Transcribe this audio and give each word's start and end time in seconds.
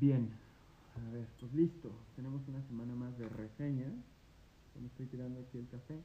Bien, 0.00 0.30
a 0.96 1.12
ver, 1.12 1.28
pues 1.38 1.52
listo. 1.52 1.90
Tenemos 2.16 2.40
una 2.48 2.62
semana 2.68 2.94
más 2.94 3.18
de 3.18 3.28
reseñas. 3.28 3.92
Me 4.80 4.86
estoy 4.86 5.04
tirando 5.04 5.40
aquí 5.40 5.58
el 5.58 5.68
café. 5.68 6.00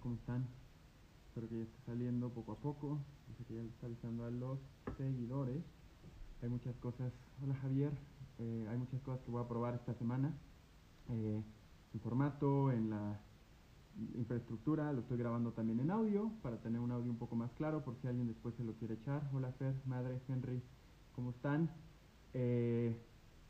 ¿Cómo 0.00 0.14
están? 0.14 0.46
Espero 1.26 1.48
que 1.48 1.56
ya 1.56 1.62
esté 1.64 1.76
saliendo 1.84 2.28
poco 2.28 2.52
a 2.52 2.54
poco. 2.54 3.00
Dice 3.30 3.44
que 3.48 3.54
ya 3.56 3.62
está 3.62 3.86
avisando 3.88 4.26
a 4.26 4.30
los 4.30 4.60
seguidores. 4.96 5.60
Hay 6.40 6.50
muchas 6.50 6.76
cosas. 6.76 7.12
Hola 7.42 7.56
Javier. 7.56 7.90
Eh, 8.38 8.66
hay 8.70 8.76
muchas 8.78 9.00
cosas 9.02 9.20
que 9.24 9.32
voy 9.32 9.42
a 9.42 9.48
probar 9.48 9.74
esta 9.74 9.94
semana. 9.94 10.32
Eh, 11.10 11.42
en 11.94 12.00
formato, 12.00 12.70
en 12.70 12.90
la 12.90 13.18
infraestructura, 14.14 14.92
lo 14.92 15.00
estoy 15.00 15.18
grabando 15.18 15.50
también 15.50 15.80
en 15.80 15.90
audio 15.90 16.30
para 16.44 16.58
tener 16.58 16.80
un 16.80 16.92
audio 16.92 17.10
un 17.10 17.18
poco 17.18 17.34
más 17.34 17.50
claro 17.54 17.82
por 17.82 17.96
si 17.96 18.06
alguien 18.06 18.28
después 18.28 18.54
se 18.54 18.62
lo 18.62 18.74
quiere 18.74 18.94
echar. 18.94 19.28
Hola 19.34 19.50
Fer, 19.58 19.74
madre, 19.84 20.20
Henry, 20.28 20.62
¿cómo 21.16 21.30
están? 21.30 21.70
Eh, 22.34 22.94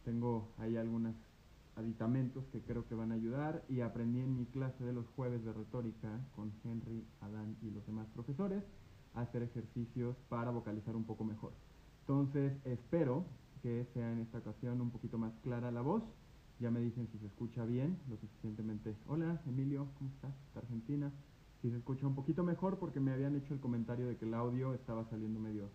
tengo 0.05 0.49
ahí 0.59 0.77
algunos 0.77 1.15
aditamentos 1.75 2.45
que 2.53 2.63
creo 2.63 2.87
que 2.89 2.95
van 2.95 3.13
a 3.13 3.17
ayudar 3.17 3.65
y 3.69 3.81
aprendí 3.81 4.21
en 4.21 4.37
mi 4.37 4.47
clase 4.47 4.83
de 4.85 4.95
los 4.95 5.07
jueves 5.09 5.45
de 5.45 5.53
retórica 5.53 6.09
con 6.35 6.53
Henry, 6.65 7.05
Adán 7.21 7.57
y 7.61 7.71
los 7.71 7.85
demás 7.85 8.07
profesores 8.15 8.63
a 9.15 9.23
hacer 9.23 9.43
ejercicios 9.43 10.17
para 10.29 10.51
vocalizar 10.51 10.97
un 10.97 11.05
poco 11.05 11.25
mejor. 11.25 11.53
Entonces 12.01 12.55
espero 12.65 13.27
que 13.63 13.85
sea 13.93 14.11
en 14.13 14.21
esta 14.21 14.39
ocasión 14.39 14.81
un 14.81 14.91
poquito 14.91 15.19
más 15.19 15.35
clara 15.43 15.71
la 15.71 15.83
voz 15.83 16.03
ya 16.59 16.71
me 16.71 16.81
dicen 16.81 17.07
si 17.13 17.19
se 17.19 17.27
escucha 17.27 17.67
bien, 17.67 17.99
lo 18.09 18.17
suficientemente. 18.17 18.97
Hola, 19.09 19.43
Emilio, 19.47 19.89
¿cómo 19.99 20.09
estás? 20.09 20.33
¿De 20.55 20.61
Argentina? 20.61 21.13
Si 21.61 21.71
se 21.71 21.77
escucha 21.77 22.07
un 22.07 22.15
poquito 22.15 22.43
mejor 22.43 22.79
porque 22.79 22.99
me 22.99 23.13
habían 23.13 23.37
hecho 23.37 23.53
el 23.53 23.61
comentario 23.61 24.07
de 24.07 24.17
que 24.17 24.25
el 24.25 24.33
audio 24.33 24.73
estaba 24.73 25.05
saliendo 25.11 25.39
medio, 25.39 25.69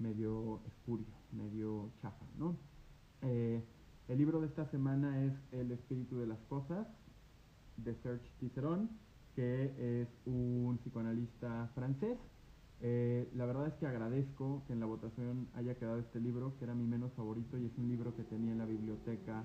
medio 0.00 0.60
espurio, 0.66 1.06
medio 1.32 1.92
chafa, 2.02 2.26
¿no? 2.36 2.56
Eh, 3.22 3.62
el 4.08 4.18
libro 4.18 4.40
de 4.40 4.48
esta 4.48 4.66
semana 4.66 5.24
es 5.24 5.32
El 5.52 5.70
espíritu 5.70 6.18
de 6.18 6.26
las 6.26 6.40
cosas, 6.48 6.88
de 7.76 7.94
Serge 8.02 8.28
Cicerón, 8.40 8.90
que 9.36 10.02
es 10.02 10.08
un 10.26 10.78
psicoanalista 10.82 11.70
francés. 11.74 12.18
Eh, 12.82 13.30
la 13.36 13.46
verdad 13.46 13.68
es 13.68 13.74
que 13.74 13.86
agradezco 13.86 14.64
que 14.66 14.72
en 14.72 14.80
la 14.80 14.86
votación 14.86 15.48
haya 15.54 15.76
quedado 15.76 15.98
este 15.98 16.18
libro, 16.18 16.56
que 16.58 16.64
era 16.64 16.74
mi 16.74 16.86
menos 16.86 17.12
favorito 17.12 17.56
y 17.58 17.66
es 17.66 17.78
un 17.78 17.88
libro 17.88 18.16
que 18.16 18.24
tenía 18.24 18.52
en 18.52 18.58
la 18.58 18.66
biblioteca 18.66 19.44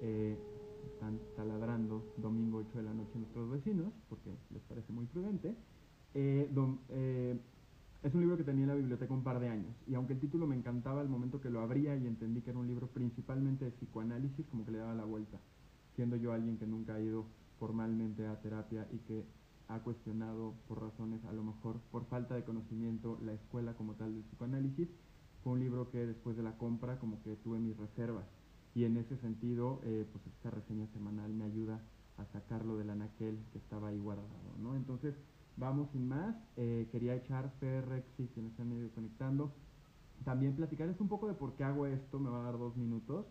eh, 0.00 0.38
están 0.92 1.20
taladrando 1.36 2.14
domingo 2.16 2.58
8 2.58 2.78
de 2.78 2.84
la 2.84 2.94
noche 2.94 3.18
nuestros 3.18 3.50
vecinos, 3.50 3.92
porque 4.08 4.30
les 4.50 4.62
parece 4.62 4.92
muy 4.92 5.06
prudente. 5.06 5.54
Eh, 6.14 6.50
eh, 6.88 7.40
es 8.02 8.14
un 8.14 8.20
libro 8.20 8.36
que 8.36 8.44
tenía 8.44 8.62
en 8.62 8.68
la 8.68 8.74
biblioteca 8.74 9.12
un 9.12 9.24
par 9.24 9.40
de 9.40 9.48
años, 9.48 9.74
y 9.86 9.94
aunque 9.94 10.12
el 10.12 10.20
título 10.20 10.46
me 10.46 10.56
encantaba 10.56 11.00
al 11.00 11.08
momento 11.08 11.40
que 11.40 11.50
lo 11.50 11.60
abría 11.60 11.96
y 11.96 12.06
entendí 12.06 12.42
que 12.42 12.50
era 12.50 12.58
un 12.58 12.66
libro 12.66 12.86
principalmente 12.88 13.64
de 13.64 13.72
psicoanálisis, 13.72 14.46
como 14.46 14.64
que 14.64 14.72
le 14.72 14.78
daba 14.78 14.94
la 14.94 15.04
vuelta, 15.04 15.40
siendo 15.96 16.16
yo 16.16 16.32
alguien 16.32 16.58
que 16.58 16.66
nunca 16.66 16.94
ha 16.94 17.00
ido 17.00 17.26
formalmente 17.58 18.26
a 18.26 18.40
terapia 18.40 18.86
y 18.92 18.98
que 18.98 19.24
ha 19.66 19.80
cuestionado 19.80 20.54
por 20.68 20.80
razones, 20.80 21.24
a 21.24 21.32
lo 21.32 21.42
mejor 21.42 21.80
por 21.90 22.06
falta 22.06 22.34
de 22.34 22.44
conocimiento, 22.44 23.18
la 23.22 23.32
escuela 23.32 23.74
como 23.74 23.94
tal 23.94 24.14
del 24.14 24.22
psicoanálisis, 24.22 24.88
fue 25.42 25.54
un 25.54 25.60
libro 25.60 25.90
que 25.90 26.06
después 26.06 26.36
de 26.36 26.42
la 26.42 26.56
compra 26.56 26.98
como 26.98 27.20
que 27.22 27.36
tuve 27.36 27.58
mis 27.58 27.76
reservas 27.76 28.24
y 28.74 28.84
en 28.84 28.96
ese 28.96 29.16
sentido, 29.16 29.80
eh, 29.84 30.06
pues 30.12 30.24
esta 30.26 30.50
reseña 30.50 30.86
semanal 30.92 31.32
me 31.32 31.44
ayuda 31.44 31.82
a 32.16 32.24
sacarlo 32.26 32.76
del 32.76 32.90
anaquel 32.90 33.38
que 33.52 33.58
estaba 33.58 33.88
ahí 33.88 33.98
guardado, 33.98 34.56
¿no? 34.60 34.76
Entonces, 34.76 35.14
vamos 35.58 35.90
sin 35.90 36.08
más. 36.08 36.34
Eh, 36.56 36.88
quería 36.90 37.14
echar 37.14 37.52
PRX, 37.60 38.06
si 38.16 38.28
quienes 38.28 38.52
están 38.52 38.70
medio 38.70 38.90
conectando. 38.92 39.52
También 40.24 40.56
platicarles 40.56 41.00
un 41.00 41.08
poco 41.08 41.28
de 41.28 41.34
por 41.34 41.54
qué 41.54 41.64
hago 41.64 41.86
esto, 41.86 42.18
me 42.18 42.30
va 42.30 42.40
a 42.40 42.44
dar 42.44 42.58
dos 42.58 42.76
minutos, 42.76 43.26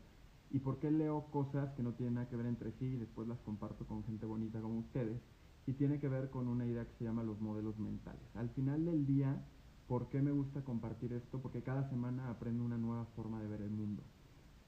y 0.49 0.59
por 0.59 0.79
qué 0.79 0.89
leo 0.91 1.25
cosas 1.31 1.73
que 1.73 1.83
no 1.83 1.93
tienen 1.93 2.15
nada 2.15 2.29
que 2.29 2.37
ver 2.37 2.45
entre 2.45 2.71
sí 2.73 2.85
y 2.85 2.95
después 2.95 3.27
las 3.27 3.39
comparto 3.39 3.85
con 3.85 4.03
gente 4.05 4.25
bonita 4.25 4.61
como 4.61 4.79
ustedes. 4.79 5.19
Y 5.65 5.73
tiene 5.73 5.99
que 5.99 6.07
ver 6.07 6.29
con 6.29 6.47
una 6.47 6.65
idea 6.65 6.85
que 6.85 6.93
se 6.97 7.03
llama 7.03 7.23
los 7.23 7.41
modelos 7.41 7.77
mentales. 7.77 8.23
Al 8.35 8.49
final 8.51 8.85
del 8.85 9.05
día, 9.05 9.43
¿por 9.87 10.07
qué 10.07 10.21
me 10.21 10.31
gusta 10.31 10.63
compartir 10.63 11.11
esto? 11.11 11.41
Porque 11.41 11.61
cada 11.61 11.89
semana 11.89 12.29
aprendo 12.29 12.63
una 12.63 12.77
nueva 12.77 13.05
forma 13.17 13.41
de 13.41 13.49
ver 13.49 13.61
el 13.61 13.71
mundo. 13.71 14.01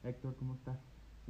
Héctor, 0.04 0.36
¿cómo 0.36 0.56
estás? 0.56 0.78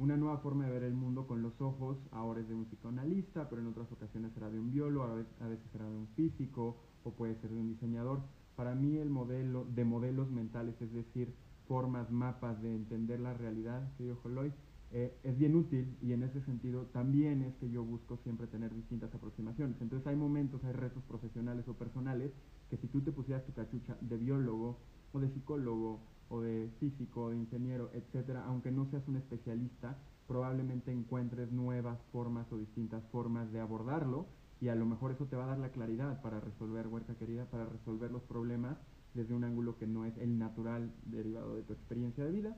Una 0.00 0.16
nueva 0.16 0.38
forma 0.38 0.64
de 0.64 0.70
ver 0.70 0.84
el 0.84 0.94
mundo 0.94 1.26
con 1.26 1.42
los 1.42 1.60
ojos, 1.60 1.98
ahora 2.10 2.40
es 2.40 2.48
de 2.48 2.54
un 2.54 2.64
psicoanalista, 2.64 3.50
pero 3.50 3.60
en 3.60 3.68
otras 3.68 3.92
ocasiones 3.92 4.32
será 4.32 4.48
de 4.48 4.58
un 4.58 4.70
biólogo, 4.70 5.04
a 5.04 5.46
veces 5.46 5.70
será 5.72 5.84
de 5.84 5.94
un 5.94 6.08
físico 6.16 6.78
o 7.04 7.10
puede 7.12 7.34
ser 7.42 7.50
de 7.50 7.60
un 7.60 7.68
diseñador. 7.68 8.22
Para 8.56 8.74
mí 8.74 8.96
el 8.96 9.10
modelo 9.10 9.66
de 9.66 9.84
modelos 9.84 10.30
mentales, 10.30 10.80
es 10.80 10.90
decir, 10.94 11.34
formas, 11.68 12.10
mapas 12.10 12.62
de 12.62 12.74
entender 12.74 13.20
la 13.20 13.34
realidad, 13.34 13.92
querido 13.98 14.16
Joloy, 14.22 14.54
eh, 14.90 15.14
es 15.22 15.36
bien 15.36 15.54
útil 15.54 15.94
y 16.00 16.14
en 16.14 16.22
ese 16.22 16.40
sentido 16.46 16.86
también 16.86 17.42
es 17.42 17.54
que 17.56 17.68
yo 17.68 17.84
busco 17.84 18.16
siempre 18.22 18.46
tener 18.46 18.74
distintas 18.74 19.14
aproximaciones. 19.14 19.76
Entonces 19.82 20.06
hay 20.06 20.16
momentos, 20.16 20.64
hay 20.64 20.72
retos 20.72 21.02
profesionales 21.04 21.68
o 21.68 21.74
personales 21.74 22.32
que 22.70 22.78
si 22.78 22.86
tú 22.86 23.02
te 23.02 23.12
pusieras 23.12 23.44
tu 23.44 23.52
cachucha 23.52 23.98
de 24.00 24.16
biólogo 24.16 24.78
o 25.12 25.20
de 25.20 25.28
psicólogo 25.28 26.00
o 26.30 26.40
de 26.40 26.70
físico, 26.80 27.30
de 27.30 27.36
ingeniero, 27.36 27.90
etcétera, 27.92 28.44
aunque 28.46 28.70
no 28.70 28.86
seas 28.86 29.06
un 29.08 29.16
especialista, 29.16 29.98
probablemente 30.26 30.92
encuentres 30.92 31.52
nuevas 31.52 31.98
formas 32.12 32.50
o 32.52 32.56
distintas 32.56 33.04
formas 33.12 33.52
de 33.52 33.60
abordarlo 33.60 34.26
y 34.60 34.68
a 34.68 34.74
lo 34.74 34.86
mejor 34.86 35.10
eso 35.10 35.26
te 35.26 35.36
va 35.36 35.44
a 35.44 35.48
dar 35.48 35.58
la 35.58 35.70
claridad 35.70 36.22
para 36.22 36.40
resolver, 36.40 36.86
huerca 36.86 37.14
querida, 37.16 37.44
para 37.46 37.66
resolver 37.66 38.10
los 38.10 38.22
problemas 38.22 38.78
desde 39.14 39.34
un 39.34 39.44
ángulo 39.44 39.76
que 39.76 39.86
no 39.86 40.04
es 40.04 40.16
el 40.18 40.38
natural 40.38 40.92
derivado 41.04 41.56
de 41.56 41.62
tu 41.62 41.72
experiencia 41.72 42.24
de 42.24 42.30
vida 42.30 42.56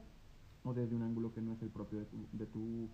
o 0.64 0.74
desde 0.74 0.94
un 0.94 1.02
ángulo 1.02 1.32
que 1.32 1.40
no 1.40 1.54
es 1.54 1.62
el 1.62 1.70
propio 1.70 2.00
de 2.00 2.04
tu, 2.06 2.26
de 2.32 2.46
tu 2.46 2.88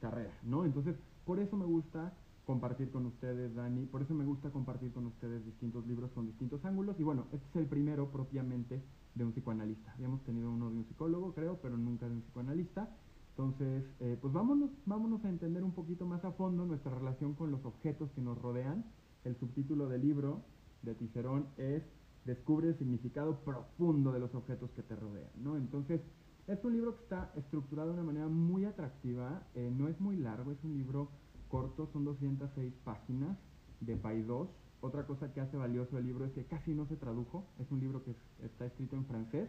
carrera, 0.00 0.32
¿no? 0.42 0.64
Entonces, 0.64 0.96
por 1.24 1.38
eso 1.40 1.56
me 1.56 1.64
gusta 1.64 2.12
compartir 2.44 2.90
con 2.90 3.06
ustedes, 3.06 3.54
Dani. 3.54 3.86
Por 3.86 4.02
eso 4.02 4.14
me 4.14 4.24
gusta 4.24 4.50
compartir 4.50 4.92
con 4.92 5.06
ustedes 5.06 5.44
distintos 5.44 5.86
libros 5.86 6.10
con 6.12 6.26
distintos 6.26 6.64
ángulos. 6.64 6.98
Y 6.98 7.04
bueno, 7.04 7.26
este 7.32 7.46
es 7.50 7.56
el 7.56 7.66
primero 7.66 8.10
propiamente 8.10 8.82
de 9.14 9.24
un 9.24 9.32
psicoanalista. 9.32 9.92
Habíamos 9.94 10.22
tenido 10.24 10.50
uno 10.50 10.70
de 10.70 10.76
un 10.78 10.84
psicólogo, 10.86 11.32
creo, 11.32 11.58
pero 11.62 11.76
nunca 11.76 12.06
de 12.06 12.14
un 12.14 12.22
psicoanalista. 12.22 12.88
Entonces, 13.30 13.84
eh, 14.00 14.18
pues 14.20 14.32
vámonos, 14.32 14.70
vámonos 14.84 15.24
a 15.24 15.28
entender 15.28 15.64
un 15.64 15.72
poquito 15.72 16.04
más 16.04 16.24
a 16.24 16.32
fondo 16.32 16.66
nuestra 16.66 16.94
relación 16.94 17.34
con 17.34 17.50
los 17.50 17.64
objetos 17.64 18.10
que 18.12 18.20
nos 18.20 18.36
rodean. 18.36 18.84
El 19.24 19.36
subtítulo 19.36 19.88
del 19.88 20.02
libro 20.02 20.42
de 20.82 20.94
Ticerón 20.94 21.46
es 21.56 21.82
Descubre 22.24 22.68
el 22.68 22.76
significado 22.76 23.38
profundo 23.44 24.12
de 24.12 24.20
los 24.20 24.34
objetos 24.34 24.70
que 24.72 24.82
te 24.82 24.94
rodean, 24.94 25.30
¿no? 25.42 25.56
Entonces, 25.56 26.02
es 26.46 26.64
un 26.64 26.72
libro 26.72 26.96
que 26.96 27.02
está 27.04 27.32
estructurado 27.36 27.88
de 27.88 27.94
una 27.94 28.02
manera 28.02 28.28
muy 28.28 28.64
atractiva, 28.64 29.46
eh, 29.54 29.72
no 29.74 29.88
es 29.88 30.00
muy 30.00 30.16
largo, 30.16 30.52
es 30.52 30.62
un 30.62 30.74
libro 30.74 31.08
corto, 31.48 31.88
son 31.92 32.04
206 32.04 32.72
páginas 32.84 33.38
de 33.80 34.00
PAI2. 34.00 34.48
Otra 34.80 35.06
cosa 35.06 35.32
que 35.32 35.40
hace 35.40 35.56
valioso 35.56 35.98
el 35.98 36.06
libro 36.06 36.24
es 36.24 36.32
que 36.32 36.44
casi 36.44 36.72
no 36.72 36.86
se 36.86 36.96
tradujo, 36.96 37.46
es 37.58 37.70
un 37.70 37.80
libro 37.80 38.02
que 38.02 38.14
está 38.44 38.66
escrito 38.66 38.96
en 38.96 39.04
francés 39.04 39.48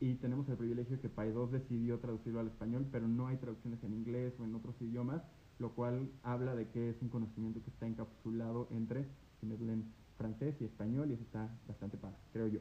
y 0.00 0.14
tenemos 0.14 0.48
el 0.48 0.56
privilegio 0.56 0.96
de 0.96 1.02
que 1.02 1.14
PAI2 1.14 1.50
decidió 1.50 1.98
traducirlo 1.98 2.40
al 2.40 2.46
español, 2.46 2.86
pero 2.90 3.06
no 3.06 3.26
hay 3.26 3.36
traducciones 3.36 3.82
en 3.84 3.92
inglés 3.92 4.32
o 4.40 4.44
en 4.44 4.54
otros 4.54 4.74
idiomas, 4.80 5.22
lo 5.58 5.74
cual 5.74 6.10
habla 6.22 6.54
de 6.54 6.68
que 6.70 6.90
es 6.90 7.02
un 7.02 7.10
conocimiento 7.10 7.62
que 7.62 7.70
está 7.70 7.86
encapsulado 7.86 8.68
entre 8.70 9.06
quienes 9.40 9.60
leen 9.60 9.92
francés 10.16 10.54
y 10.60 10.64
español 10.64 11.10
y 11.10 11.14
eso 11.14 11.22
está 11.22 11.50
bastante 11.66 11.96
padre, 11.98 12.16
creo 12.32 12.46
yo. 12.46 12.60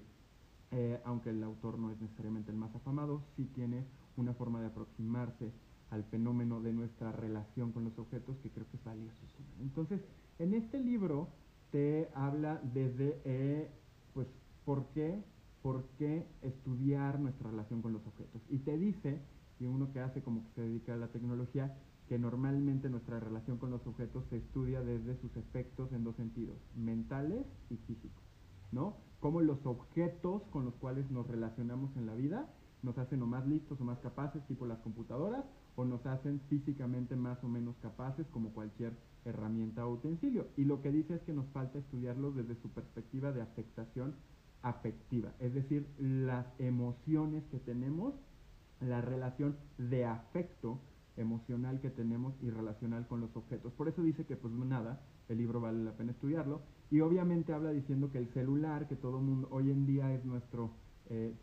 Eh, 0.71 0.99
aunque 1.03 1.31
el 1.31 1.43
autor 1.43 1.79
no 1.79 1.91
es 1.91 1.99
necesariamente 1.99 2.51
el 2.51 2.57
más 2.57 2.73
afamado, 2.75 3.23
sí 3.35 3.45
tiene 3.55 3.85
una 4.17 4.33
forma 4.33 4.61
de 4.61 4.67
aproximarse 4.67 5.51
al 5.89 6.03
fenómeno 6.05 6.61
de 6.61 6.71
nuestra 6.71 7.11
relación 7.11 7.71
con 7.71 7.83
los 7.83 7.97
objetos 7.97 8.37
que 8.37 8.49
creo 8.49 8.67
que 8.69 8.77
es 8.77 8.83
valiosísimo. 8.83 9.47
Entonces, 9.59 10.01
en 10.37 10.53
este 10.53 10.79
libro 10.79 11.29
te 11.71 12.09
habla 12.13 12.61
desde, 12.73 13.19
eh, 13.25 13.69
pues, 14.13 14.27
¿por 14.65 14.85
qué, 14.89 15.23
¿por 15.61 15.83
qué 15.97 16.27
estudiar 16.41 17.19
nuestra 17.19 17.48
relación 17.59 17.81
con 17.81 17.93
los 17.93 18.05
objetos? 18.07 18.41
Y 18.49 18.59
te 18.59 18.77
dice, 18.77 19.21
y 19.59 19.65
uno 19.65 19.91
que 19.91 19.99
hace 19.99 20.21
como 20.21 20.43
que 20.43 20.51
se 20.55 20.61
dedica 20.61 20.93
a 20.93 20.97
la 20.97 21.09
tecnología, 21.09 21.77
que 22.07 22.17
normalmente 22.17 22.89
nuestra 22.89 23.19
relación 23.19 23.57
con 23.57 23.69
los 23.69 23.85
objetos 23.85 24.25
se 24.29 24.37
estudia 24.37 24.81
desde 24.81 25.17
sus 25.17 25.35
efectos 25.35 25.91
en 25.91 26.03
dos 26.03 26.15
sentidos, 26.15 26.57
mentales 26.75 27.45
y 27.69 27.77
físicos, 27.77 28.23
¿no? 28.71 28.97
Como 29.19 29.41
los 29.41 29.65
objetos 29.65 30.43
con 30.51 30.65
los 30.65 30.75
cuales 30.75 31.11
nos 31.11 31.27
relacionamos 31.27 31.95
en 31.97 32.05
la 32.05 32.15
vida 32.15 32.49
nos 32.81 32.97
hacen 32.97 33.21
o 33.21 33.27
más 33.27 33.45
listos 33.45 33.79
o 33.81 33.83
más 33.83 33.99
capaces, 33.99 34.45
tipo 34.47 34.65
las 34.65 34.79
computadoras, 34.79 35.43
o 35.75 35.85
nos 35.85 36.05
hacen 36.05 36.39
físicamente 36.47 37.15
más 37.15 37.43
o 37.43 37.47
menos 37.47 37.75
capaces 37.81 38.27
como 38.27 38.53
cualquier 38.53 38.93
herramienta 39.25 39.85
o 39.85 39.93
utensilio. 39.93 40.47
Y 40.55 40.63
lo 40.63 40.81
que 40.81 40.91
dice 40.91 41.15
es 41.15 41.21
que 41.23 41.33
nos 41.33 41.47
falta 41.49 41.79
estudiarlos 41.79 42.35
desde 42.35 42.55
su 42.55 42.69
perspectiva 42.69 43.31
de 43.31 43.41
afectación 43.41 44.15
afectiva, 44.61 45.33
es 45.39 45.53
decir, 45.53 45.87
las 45.97 46.45
emociones 46.59 47.43
que 47.51 47.59
tenemos, 47.59 48.13
la 48.81 49.01
relación 49.01 49.57
de 49.77 50.05
afecto 50.05 50.79
emocional 51.17 51.79
que 51.81 51.89
tenemos 51.89 52.33
y 52.41 52.49
relacional 52.49 53.07
con 53.07 53.19
los 53.21 53.35
objetos. 53.35 53.73
Por 53.73 53.87
eso 53.87 54.01
dice 54.01 54.25
que 54.25 54.35
pues 54.35 54.53
nada, 54.53 55.01
el 55.27 55.37
libro 55.37 55.59
vale 55.59 55.83
la 55.83 55.91
pena 55.91 56.11
estudiarlo 56.11 56.61
y 56.89 57.01
obviamente 57.01 57.53
habla 57.53 57.71
diciendo 57.71 58.11
que 58.11 58.17
el 58.17 58.27
celular, 58.29 58.87
que 58.87 58.95
todo 58.95 59.19
mundo 59.19 59.47
hoy 59.51 59.69
en 59.71 59.85
día 59.85 60.13
es 60.13 60.25
nuestro 60.25 60.71
eh, 61.09 61.35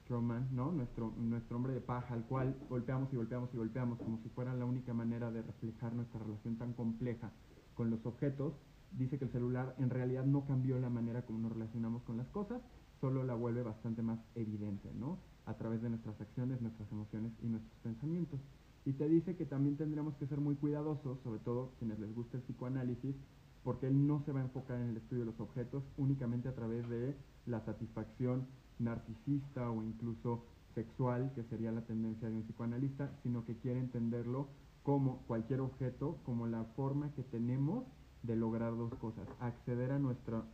¿no? 0.52 0.70
Nuestro, 0.70 1.12
nuestro 1.18 1.56
hombre 1.56 1.72
de 1.72 1.80
paja, 1.80 2.14
al 2.14 2.24
cual 2.24 2.56
golpeamos 2.70 3.12
y 3.12 3.16
golpeamos 3.16 3.52
y 3.52 3.56
golpeamos 3.56 3.98
como 3.98 4.18
si 4.22 4.28
fuera 4.28 4.54
la 4.54 4.64
única 4.64 4.94
manera 4.94 5.30
de 5.32 5.42
reflejar 5.42 5.92
nuestra 5.92 6.20
relación 6.20 6.56
tan 6.56 6.72
compleja 6.72 7.32
con 7.74 7.90
los 7.90 8.06
objetos, 8.06 8.54
dice 8.92 9.18
que 9.18 9.24
el 9.24 9.32
celular 9.32 9.74
en 9.78 9.90
realidad 9.90 10.24
no 10.24 10.46
cambió 10.46 10.78
la 10.78 10.88
manera 10.88 11.22
como 11.22 11.40
nos 11.40 11.52
relacionamos 11.52 12.02
con 12.04 12.16
las 12.16 12.28
cosas, 12.28 12.62
solo 13.00 13.24
la 13.24 13.34
vuelve 13.34 13.62
bastante 13.62 14.02
más 14.02 14.18
evidente, 14.34 14.90
¿no? 14.94 15.18
A 15.44 15.54
través 15.54 15.82
de 15.82 15.90
nuestras 15.90 16.20
acciones, 16.20 16.60
nuestras 16.60 16.90
emociones 16.90 17.32
y 17.42 17.46
nuestros 17.46 17.78
pensamientos. 17.82 18.40
Y 18.84 18.92
te 18.92 19.08
dice 19.08 19.36
que 19.36 19.46
también 19.46 19.76
tendríamos 19.76 20.14
que 20.16 20.26
ser 20.26 20.40
muy 20.40 20.54
cuidadosos, 20.54 21.18
sobre 21.22 21.40
todo 21.40 21.72
quienes 21.78 21.98
les 21.98 22.14
gusta 22.14 22.36
el 22.36 22.42
psicoanálisis, 22.44 23.16
porque 23.64 23.88
él 23.88 24.06
no 24.06 24.22
se 24.24 24.32
va 24.32 24.40
a 24.40 24.44
enfocar 24.44 24.80
en 24.80 24.90
el 24.90 24.96
estudio 24.96 25.24
de 25.24 25.32
los 25.32 25.40
objetos 25.40 25.82
únicamente 25.96 26.48
a 26.48 26.54
través 26.54 26.88
de 26.88 27.16
la 27.46 27.60
satisfacción 27.64 28.46
narcisista 28.78 29.70
o 29.70 29.82
incluso 29.82 30.44
sexual, 30.74 31.32
que 31.34 31.42
sería 31.44 31.72
la 31.72 31.80
tendencia 31.80 32.28
de 32.28 32.36
un 32.36 32.42
psicoanalista, 32.42 33.10
sino 33.22 33.44
que 33.44 33.56
quiere 33.56 33.80
entenderlo 33.80 34.48
como 34.82 35.22
cualquier 35.26 35.62
objeto, 35.62 36.18
como 36.24 36.46
la 36.46 36.62
forma 36.76 37.12
que 37.14 37.24
tenemos 37.24 37.84
de 38.22 38.36
lograr 38.36 38.76
dos 38.76 38.94
cosas, 38.94 39.26
acceder 39.40 39.90
a 39.90 39.98
nuestra 39.98 40.44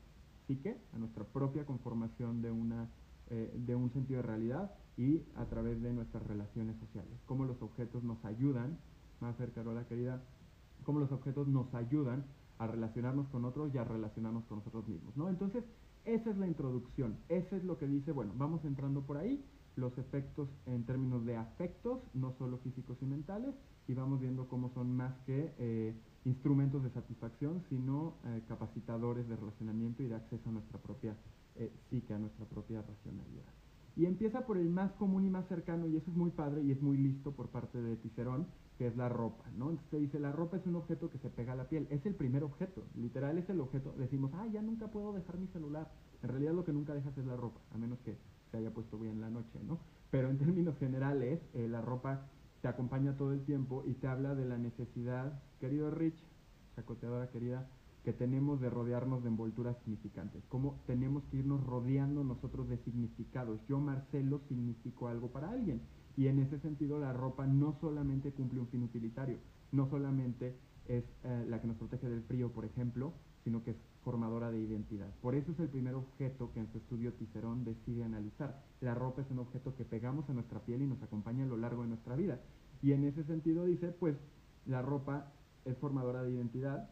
a 0.93 0.99
nuestra 0.99 1.25
propia 1.25 1.64
conformación 1.64 2.43
de, 2.43 2.50
una, 2.50 2.90
eh, 3.31 3.52
de 3.54 3.75
un 3.75 3.90
sentido 3.93 4.20
de 4.20 4.26
realidad 4.26 4.72
y 4.96 5.22
a 5.37 5.46
través 5.46 5.81
de 5.82 5.93
nuestras 5.93 6.22
relaciones 6.26 6.76
sociales, 6.78 7.12
cómo 7.26 7.44
los 7.44 7.60
objetos 7.62 8.02
nos 8.02 8.22
ayudan, 8.25 8.78
más 9.20 9.37
cerca, 9.37 9.62
la 9.62 9.87
querida, 9.87 10.22
cómo 10.84 11.00
los 11.00 11.12
objetos 11.12 11.49
nos 11.49 11.72
ayudan 11.75 12.25
a 12.58 12.66
relacionarnos 12.66 13.28
con 13.28 13.44
otros 13.44 13.75
y 13.75 13.78
a 13.78 13.84
relacionarnos 13.84 14.44
con 14.44 14.58
nosotros 14.58 14.87
mismos, 14.87 15.16
¿no? 15.16 15.28
Entonces, 15.28 15.64
esa 16.04 16.31
es 16.31 16.37
la 16.37 16.46
introducción, 16.46 17.16
ese 17.28 17.56
es 17.56 17.64
lo 17.64 17.78
que 17.78 17.87
dice, 17.87 18.12
bueno, 18.12 18.32
vamos 18.37 18.64
entrando 18.64 19.02
por 19.02 19.16
ahí, 19.16 19.44
los 19.76 19.96
efectos 19.98 20.48
en 20.66 20.84
términos 20.84 21.24
de 21.24 21.36
afectos, 21.36 22.00
no 22.14 22.32
solo 22.38 22.58
físicos 22.58 22.98
y 23.00 23.06
mentales, 23.06 23.54
y 23.88 23.94
vamos 23.94 24.20
viendo 24.20 24.48
cómo 24.48 24.70
son 24.70 24.94
más 24.94 25.14
que 25.26 25.52
eh, 25.58 25.94
instrumentos 26.24 26.82
de 26.82 26.90
satisfacción, 26.90 27.62
sino 27.69 28.14
eh, 28.24 28.42
capacitadores 28.48 29.28
de 29.28 29.36
relacionamiento 29.36 30.02
y 30.02 30.08
de 30.08 30.14
acceso 30.14 30.48
a 30.48 30.52
nuestra 30.52 30.78
propia 30.78 31.16
eh, 31.56 31.72
psique, 31.88 32.14
a 32.14 32.19
nuestra 32.19 32.46
propia 32.46 32.82
racionalidad. 32.82 33.44
Y 33.96 34.06
empieza 34.06 34.46
por 34.46 34.56
el 34.56 34.70
más 34.70 34.92
común 34.92 35.24
y 35.24 35.30
más 35.30 35.46
cercano, 35.48 35.86
y 35.86 35.96
eso 35.96 36.10
es 36.10 36.16
muy 36.16 36.30
padre 36.30 36.62
y 36.62 36.70
es 36.70 36.80
muy 36.80 36.96
listo 36.96 37.32
por 37.32 37.48
parte 37.48 37.82
de 37.82 37.96
Ticerón, 37.96 38.46
que 38.78 38.86
es 38.86 38.96
la 38.96 39.08
ropa, 39.08 39.44
¿no? 39.56 39.70
Entonces 39.70 39.90
se 39.90 39.98
dice, 39.98 40.18
la 40.18 40.32
ropa 40.32 40.56
es 40.56 40.66
un 40.66 40.76
objeto 40.76 41.10
que 41.10 41.18
se 41.18 41.28
pega 41.28 41.52
a 41.52 41.56
la 41.56 41.68
piel, 41.68 41.86
es 41.90 42.06
el 42.06 42.14
primer 42.14 42.42
objeto, 42.42 42.84
literal 42.94 43.36
es 43.36 43.48
el 43.50 43.60
objeto, 43.60 43.94
decimos, 43.98 44.32
ah, 44.34 44.46
ya 44.46 44.62
nunca 44.62 44.88
puedo 44.88 45.12
dejar 45.12 45.38
mi 45.38 45.46
celular, 45.48 45.92
en 46.22 46.28
realidad 46.30 46.54
lo 46.54 46.64
que 46.64 46.72
nunca 46.72 46.94
dejas 46.94 47.16
es 47.18 47.26
la 47.26 47.36
ropa, 47.36 47.60
a 47.72 47.78
menos 47.78 47.98
que 48.00 48.16
se 48.52 48.58
haya 48.58 48.72
puesto 48.72 48.99
bien 48.99 49.20
la 49.20 49.31
noche, 49.31 49.58
¿no? 49.66 49.81
Pero 50.12 50.31
en 50.31 50.38
términos 50.44 50.78
generales, 50.78 51.40
eh, 51.54 51.66
la 51.69 51.81
ropa 51.81 52.28
te 52.60 52.69
acompaña 52.69 53.16
todo 53.16 53.32
el 53.32 53.44
tiempo 53.44 53.82
y 53.84 53.94
te 53.94 54.06
habla 54.06 54.37
de 54.37 54.44
la 54.44 54.58
necesidad, 54.58 55.43
querido 55.58 55.90
Rich, 55.90 56.22
chacoteadora 56.76 57.31
querida, 57.31 57.69
que 58.04 58.12
tenemos 58.12 58.60
de 58.60 58.70
rodearnos 58.70 59.22
de 59.22 59.28
envolturas 59.28 59.76
significantes, 59.78 60.43
cómo 60.49 60.81
tenemos 60.87 61.25
que 61.25 61.38
irnos 61.38 61.64
rodeando 61.64 62.25
nosotros 62.25 62.69
de 62.69 62.78
significados. 62.78 63.60
Yo, 63.69 63.78
Marcelo, 63.78 64.40
significo 64.49 65.08
algo 65.08 65.28
para 65.28 65.50
alguien 65.50 65.81
y 66.16 66.26
en 66.26 66.40
ese 66.40 66.58
sentido 66.60 66.99
la 66.99 67.12
ropa 67.12 67.46
no 67.46 67.76
solamente 67.81 68.32
cumple 68.32 68.60
un 68.60 68.69
fin 68.69 68.82
utilitario, 68.82 69.38
no 69.70 69.88
solamente 69.88 70.56
es 70.87 71.04
eh, 71.25 71.46
la 71.49 71.60
que 71.60 71.69
nos 71.69 71.76
protege 71.76 72.08
del 72.08 72.22
frío, 72.22 72.52
por 72.52 72.64
ejemplo, 72.64 73.12
sino 73.44 73.62
que 73.62 73.72
es 73.72 73.76
formadora 74.04 74.50
de 74.50 74.60
identidad. 74.60 75.08
Por 75.20 75.34
eso 75.34 75.52
es 75.52 75.60
el 75.60 75.69
primer 75.69 75.94
objeto 75.94 76.50
que 76.52 76.60
en 76.60 76.70
su 76.72 76.78
estudio 76.78 77.12
Ticerón 77.14 77.64
decide 77.64 78.04
analizar. 78.04 78.62
La 78.81 78.94
ropa 78.94 79.22
es 79.22 79.31
un 79.31 79.38
objeto 79.38 79.75
que 79.76 79.84
pegamos 79.84 80.28
a 80.28 80.32
nuestra 80.32 80.60
piel 80.60 80.82
y 80.82 80.87
nos 80.87 81.02
acompaña 81.02 81.44
a 81.44 81.49
lo 81.49 81.56
largo 81.56 81.82
de 81.82 81.88
nuestra 81.88 82.16
vida. 82.16 82.40
Y 82.82 82.93
en 82.93 83.04
ese 83.04 83.25
sentido 83.25 83.64
dice, 83.64 83.88
pues 83.88 84.16
la 84.66 84.82
ropa 84.82 85.32
es 85.64 85.76
formadora 85.78 86.22
de 86.22 86.32
identidad, 86.32 86.90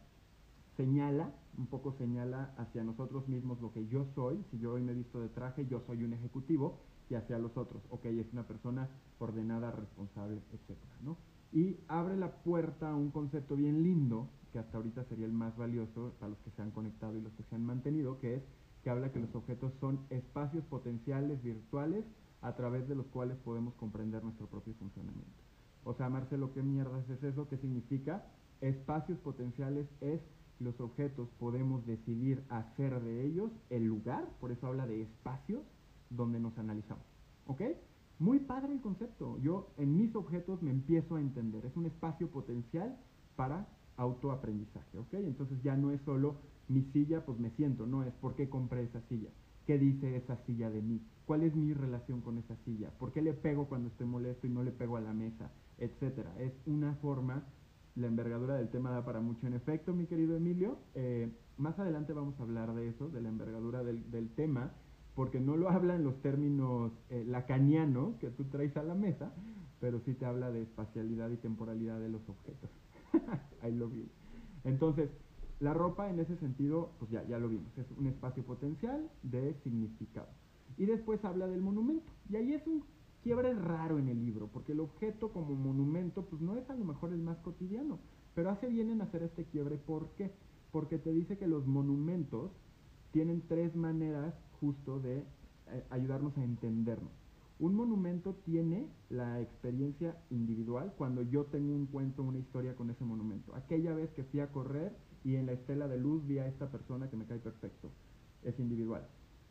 señala, 0.76 1.32
un 1.58 1.66
poco 1.66 1.92
señala 1.98 2.54
hacia 2.56 2.84
nosotros 2.84 3.28
mismos 3.28 3.60
lo 3.60 3.72
que 3.72 3.86
yo 3.88 4.06
soy, 4.14 4.44
si 4.50 4.58
yo 4.58 4.72
hoy 4.72 4.82
me 4.82 4.94
visto 4.94 5.20
de 5.20 5.28
traje, 5.28 5.66
yo 5.66 5.82
soy 5.86 6.04
un 6.04 6.12
ejecutivo, 6.12 6.78
y 7.10 7.14
hacia 7.16 7.38
los 7.38 7.56
otros. 7.56 7.82
Ok, 7.90 8.06
es 8.06 8.32
una 8.32 8.44
persona 8.44 8.88
ordenada, 9.18 9.72
responsable, 9.72 10.40
etc. 10.52 10.78
¿no? 11.02 11.16
Y 11.52 11.76
abre 11.88 12.16
la 12.16 12.30
puerta 12.30 12.90
a 12.90 12.94
un 12.94 13.10
concepto 13.10 13.56
bien 13.56 13.82
lindo, 13.82 14.28
que 14.52 14.58
hasta 14.58 14.76
ahorita 14.76 15.04
sería 15.04 15.26
el 15.26 15.32
más 15.32 15.56
valioso 15.56 16.14
para 16.18 16.30
los 16.30 16.38
que 16.40 16.50
se 16.50 16.62
han 16.62 16.70
conectado 16.70 17.16
y 17.16 17.20
los 17.20 17.32
que 17.34 17.42
se 17.44 17.54
han 17.54 17.64
mantenido, 17.64 18.18
que 18.18 18.36
es 18.36 18.42
que 18.82 18.90
habla 18.90 19.12
que 19.12 19.20
los 19.20 19.34
objetos 19.34 19.72
son 19.80 20.00
espacios 20.10 20.64
potenciales 20.64 21.42
virtuales 21.42 22.04
a 22.40 22.54
través 22.56 22.88
de 22.88 22.94
los 22.94 23.06
cuales 23.06 23.36
podemos 23.38 23.74
comprender 23.74 24.24
nuestro 24.24 24.46
propio 24.46 24.74
funcionamiento. 24.74 25.42
O 25.84 25.94
sea, 25.94 26.08
Marcelo, 26.08 26.52
¿qué 26.52 26.62
mierda 26.62 26.98
es 27.00 27.22
eso? 27.22 27.48
¿Qué 27.48 27.58
significa? 27.58 28.24
Espacios 28.60 29.18
potenciales 29.18 29.86
es 30.00 30.20
los 30.58 30.78
objetos 30.80 31.28
podemos 31.38 31.86
decidir 31.86 32.44
hacer 32.50 33.00
de 33.00 33.24
ellos 33.24 33.50
el 33.70 33.86
lugar, 33.86 34.28
por 34.40 34.52
eso 34.52 34.66
habla 34.66 34.86
de 34.86 35.02
espacios, 35.02 35.62
donde 36.10 36.38
nos 36.38 36.56
analizamos. 36.58 37.04
¿Ok? 37.46 37.62
Muy 38.18 38.40
padre 38.40 38.72
el 38.72 38.80
concepto. 38.82 39.38
Yo 39.38 39.72
en 39.78 39.96
mis 39.96 40.14
objetos 40.14 40.62
me 40.62 40.70
empiezo 40.70 41.16
a 41.16 41.20
entender. 41.20 41.64
Es 41.64 41.76
un 41.76 41.86
espacio 41.86 42.28
potencial 42.30 42.98
para 43.36 43.66
autoaprendizaje. 44.00 44.98
¿Ok? 44.98 45.14
Entonces 45.14 45.62
ya 45.62 45.76
no 45.76 45.90
es 45.90 46.00
solo 46.02 46.36
mi 46.68 46.82
silla, 46.92 47.24
pues 47.24 47.38
me 47.38 47.50
siento. 47.50 47.86
No 47.86 48.02
es 48.02 48.12
por 48.14 48.34
qué 48.34 48.48
compré 48.48 48.84
esa 48.84 49.00
silla. 49.08 49.30
¿Qué 49.66 49.78
dice 49.78 50.16
esa 50.16 50.36
silla 50.46 50.70
de 50.70 50.82
mí? 50.82 51.00
¿Cuál 51.26 51.42
es 51.42 51.54
mi 51.54 51.72
relación 51.72 52.20
con 52.22 52.38
esa 52.38 52.56
silla? 52.64 52.90
¿Por 52.98 53.12
qué 53.12 53.22
le 53.22 53.34
pego 53.34 53.68
cuando 53.68 53.88
estoy 53.88 54.06
molesto 54.06 54.46
y 54.46 54.50
no 54.50 54.62
le 54.62 54.72
pego 54.72 54.96
a 54.96 55.00
la 55.00 55.12
mesa? 55.12 55.50
Etcétera. 55.78 56.34
Es 56.40 56.52
una 56.66 56.94
forma, 56.96 57.44
la 57.94 58.06
envergadura 58.06 58.56
del 58.56 58.68
tema 58.70 58.90
da 58.90 59.04
para 59.04 59.20
mucho. 59.20 59.46
En 59.46 59.54
efecto, 59.54 59.92
mi 59.92 60.06
querido 60.06 60.36
Emilio, 60.36 60.78
eh, 60.94 61.30
más 61.58 61.78
adelante 61.78 62.12
vamos 62.12 62.38
a 62.40 62.42
hablar 62.42 62.74
de 62.74 62.88
eso, 62.88 63.08
de 63.10 63.20
la 63.20 63.28
envergadura 63.28 63.84
del, 63.84 64.10
del 64.10 64.30
tema 64.30 64.72
porque 65.14 65.40
no 65.40 65.56
lo 65.56 65.68
habla 65.68 65.96
en 65.96 66.04
los 66.04 66.20
términos 66.22 66.92
eh, 67.10 67.24
lacanianos 67.26 68.16
que 68.16 68.30
tú 68.30 68.44
traes 68.44 68.76
a 68.76 68.82
la 68.82 68.94
mesa, 68.94 69.32
pero 69.80 70.00
sí 70.00 70.14
te 70.14 70.24
habla 70.24 70.50
de 70.50 70.62
espacialidad 70.62 71.30
y 71.30 71.36
temporalidad 71.36 72.00
de 72.00 72.08
los 72.08 72.26
objetos. 72.28 72.70
I 73.62 73.70
love 73.70 73.94
you. 73.94 74.06
Entonces, 74.64 75.10
la 75.60 75.74
ropa 75.74 76.10
en 76.10 76.20
ese 76.20 76.36
sentido, 76.36 76.90
pues 76.98 77.10
ya, 77.10 77.26
ya 77.26 77.38
lo 77.38 77.48
vimos, 77.48 77.76
es 77.76 77.86
un 77.98 78.06
espacio 78.06 78.42
potencial 78.42 79.10
de 79.22 79.54
significado. 79.62 80.28
Y 80.78 80.86
después 80.86 81.24
habla 81.24 81.46
del 81.46 81.60
monumento. 81.60 82.10
Y 82.28 82.36
ahí 82.36 82.54
es 82.54 82.66
un 82.66 82.84
quiebre 83.22 83.52
raro 83.54 83.98
en 83.98 84.08
el 84.08 84.24
libro, 84.24 84.48
porque 84.48 84.72
el 84.72 84.80
objeto 84.80 85.32
como 85.32 85.54
monumento, 85.54 86.24
pues 86.24 86.40
no 86.40 86.56
es 86.56 86.68
a 86.70 86.74
lo 86.74 86.84
mejor 86.84 87.12
el 87.12 87.20
más 87.20 87.38
cotidiano, 87.38 87.98
pero 88.34 88.50
hace 88.50 88.68
bien 88.68 88.90
en 88.90 89.02
hacer 89.02 89.22
este 89.22 89.44
quiebre. 89.44 89.76
¿Por 89.76 90.08
qué? 90.16 90.32
Porque 90.72 90.98
te 90.98 91.12
dice 91.12 91.36
que 91.36 91.46
los 91.46 91.66
monumentos 91.66 92.50
tienen 93.12 93.42
tres 93.46 93.74
maneras 93.76 94.34
justo 94.60 95.00
de 95.00 95.18
eh, 95.18 95.84
ayudarnos 95.90 96.36
a 96.38 96.44
entendernos. 96.44 97.12
Un 97.60 97.74
monumento 97.74 98.36
tiene 98.46 98.88
la 99.10 99.38
experiencia 99.38 100.16
individual 100.30 100.94
cuando 100.96 101.20
yo 101.20 101.44
tengo 101.44 101.74
un 101.74 101.84
cuento, 101.84 102.22
una 102.22 102.38
historia 102.38 102.74
con 102.74 102.88
ese 102.88 103.04
monumento. 103.04 103.54
Aquella 103.54 103.92
vez 103.92 104.10
que 104.14 104.24
fui 104.24 104.40
a 104.40 104.50
correr 104.50 104.96
y 105.24 105.36
en 105.36 105.44
la 105.44 105.52
estela 105.52 105.86
de 105.86 105.98
luz 105.98 106.26
vi 106.26 106.38
a 106.38 106.46
esta 106.46 106.70
persona 106.70 107.10
que 107.10 107.18
me 107.18 107.26
cae 107.26 107.38
perfecto. 107.38 107.90
Es 108.42 108.58
individual. 108.58 109.06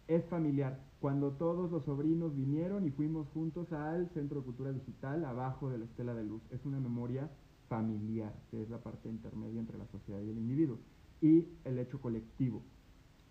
Es 0.07 0.25
familiar. 0.25 0.83
Cuando 0.99 1.33
todos 1.33 1.69
los 1.69 1.85
sobrinos 1.85 2.35
vinieron 2.35 2.87
y 2.87 2.89
fuimos 2.89 3.27
juntos 3.27 3.71
al 3.71 4.09
Centro 4.09 4.39
de 4.39 4.45
Cultura 4.45 4.71
Digital 4.71 5.23
abajo 5.23 5.69
de 5.69 5.77
la 5.77 5.85
estela 5.85 6.15
de 6.15 6.23
luz. 6.23 6.41
Es 6.49 6.65
una 6.65 6.79
memoria 6.79 7.29
familiar, 7.67 8.33
que 8.49 8.63
es 8.63 8.71
la 8.71 8.81
parte 8.81 9.07
intermedia 9.07 9.59
entre 9.59 9.77
la 9.77 9.85
sociedad 9.85 10.19
y 10.21 10.31
el 10.31 10.37
individuo. 10.39 10.79
Y 11.21 11.45
el 11.63 11.77
hecho 11.77 12.01
colectivo 12.01 12.63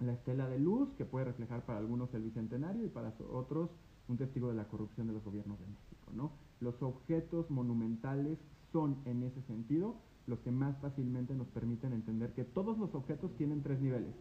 la 0.00 0.12
estela 0.12 0.48
de 0.48 0.58
luz 0.58 0.88
que 0.96 1.04
puede 1.04 1.24
reflejar 1.24 1.64
para 1.64 1.78
algunos 1.78 2.12
el 2.14 2.22
bicentenario 2.22 2.84
y 2.84 2.88
para 2.88 3.12
otros 3.32 3.70
un 4.08 4.16
testigo 4.16 4.48
de 4.48 4.54
la 4.54 4.68
corrupción 4.68 5.06
de 5.06 5.12
los 5.12 5.24
gobiernos 5.24 5.58
de 5.60 5.66
México. 5.66 6.12
¿no? 6.14 6.32
Los 6.60 6.82
objetos 6.82 7.50
monumentales 7.50 8.38
son 8.72 8.98
en 9.04 9.22
ese 9.22 9.42
sentido 9.42 9.96
los 10.26 10.38
que 10.40 10.50
más 10.50 10.76
fácilmente 10.78 11.34
nos 11.34 11.48
permiten 11.48 11.92
entender 11.92 12.32
que 12.34 12.44
todos 12.44 12.78
los 12.78 12.94
objetos 12.94 13.34
tienen 13.36 13.62
tres 13.62 13.80
niveles. 13.80 14.14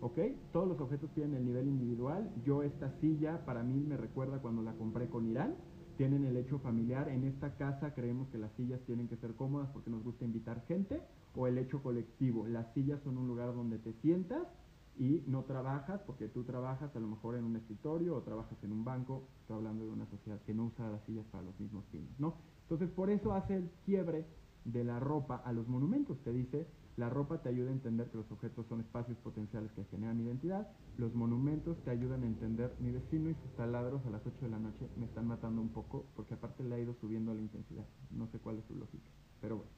¿Ok? 0.00 0.18
Todos 0.52 0.66
los 0.66 0.80
objetos 0.80 1.10
tienen 1.14 1.34
el 1.36 1.44
nivel 1.44 1.68
individual. 1.68 2.28
Yo 2.44 2.64
esta 2.64 2.90
silla 3.00 3.44
para 3.46 3.62
mí 3.62 3.74
me 3.74 3.96
recuerda 3.96 4.40
cuando 4.40 4.60
la 4.62 4.72
compré 4.72 5.08
con 5.08 5.26
Irán. 5.26 5.54
Tienen 5.96 6.24
el 6.24 6.36
hecho 6.36 6.58
familiar. 6.58 7.08
En 7.08 7.22
esta 7.22 7.56
casa 7.56 7.94
creemos 7.94 8.28
que 8.30 8.38
las 8.38 8.50
sillas 8.54 8.80
tienen 8.80 9.06
que 9.06 9.16
ser 9.16 9.34
cómodas 9.36 9.70
porque 9.72 9.90
nos 9.90 10.02
gusta 10.02 10.24
invitar 10.24 10.64
gente. 10.66 11.00
O 11.36 11.46
el 11.46 11.56
hecho 11.56 11.80
colectivo. 11.80 12.48
Las 12.48 12.74
sillas 12.74 13.00
son 13.04 13.16
un 13.16 13.28
lugar 13.28 13.54
donde 13.54 13.78
te 13.78 13.92
sientas 14.02 14.48
y 14.98 15.24
no 15.26 15.44
trabajas 15.44 16.00
porque 16.02 16.28
tú 16.28 16.44
trabajas 16.44 16.94
a 16.94 17.00
lo 17.00 17.08
mejor 17.08 17.36
en 17.36 17.44
un 17.44 17.56
escritorio 17.56 18.14
o 18.16 18.22
trabajas 18.22 18.62
en 18.62 18.72
un 18.72 18.84
banco, 18.84 19.28
estoy 19.40 19.56
hablando 19.56 19.84
de 19.84 19.90
una 19.90 20.06
sociedad 20.06 20.40
que 20.42 20.54
no 20.54 20.66
usa 20.66 20.90
las 20.90 21.02
sillas 21.04 21.26
para 21.26 21.42
los 21.42 21.58
mismos 21.58 21.84
fines, 21.90 22.10
¿no? 22.18 22.34
Entonces 22.62 22.90
por 22.90 23.10
eso 23.10 23.32
hace 23.32 23.56
el 23.56 23.70
quiebre 23.84 24.26
de 24.64 24.84
la 24.84 25.00
ropa 25.00 25.36
a 25.36 25.52
los 25.52 25.66
monumentos, 25.68 26.18
te 26.22 26.32
dice, 26.32 26.66
La 26.96 27.08
ropa 27.08 27.40
te 27.40 27.48
ayuda 27.48 27.70
a 27.70 27.72
entender 27.72 28.10
que 28.10 28.18
los 28.18 28.30
objetos 28.30 28.66
son 28.66 28.80
espacios 28.80 29.16
potenciales 29.18 29.72
que 29.72 29.84
generan 29.86 30.20
identidad. 30.20 30.68
Los 30.98 31.14
monumentos 31.14 31.82
te 31.84 31.90
ayudan 31.90 32.22
a 32.22 32.26
entender 32.26 32.76
mi 32.80 32.90
vecino 32.90 33.30
y 33.30 33.34
sus 33.34 33.50
taladros 33.56 34.04
a 34.04 34.10
las 34.10 34.20
8 34.26 34.36
de 34.42 34.50
la 34.50 34.58
noche 34.58 34.90
me 34.98 35.06
están 35.06 35.26
matando 35.26 35.62
un 35.62 35.70
poco 35.70 36.04
porque 36.14 36.34
aparte 36.34 36.62
le 36.62 36.74
ha 36.74 36.78
ido 36.78 36.94
subiendo 37.00 37.32
la 37.32 37.40
intensidad. 37.40 37.86
No 38.10 38.26
sé 38.26 38.38
cuál 38.40 38.58
es 38.58 38.66
su 38.66 38.74
lógica, 38.74 39.08
pero 39.40 39.56
bueno, 39.56 39.70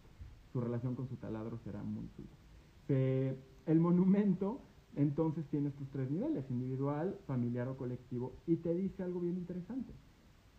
su 0.53 0.61
relación 0.61 0.97
con 0.97 1.09
su 1.09 1.17
taladro 1.17 1.59
será 1.63 1.85
muy 1.85 2.09
suya. 2.17 3.37
el 3.67 3.81
monumento, 3.81 4.61
entonces 4.97 5.45
tienes 5.51 5.75
tus 5.75 5.89
tres 5.91 6.11
niveles, 6.11 6.45
individual, 6.51 7.19
familiar 7.27 7.69
o 7.69 7.77
colectivo, 7.77 8.37
y 8.47 8.57
te 8.57 8.75
dice 8.75 9.03
algo 9.03 9.21
bien 9.21 9.37
interesante, 9.37 9.93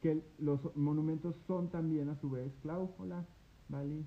que 0.01 0.24
los 0.39 0.60
monumentos 0.75 1.36
son 1.48 1.70
también 1.70 2.10
a 2.10 2.20
su 2.20 2.30
vez, 2.30 2.51
Clau, 2.62 2.92
hola, 2.98 3.25
¿vale? 3.70 4.04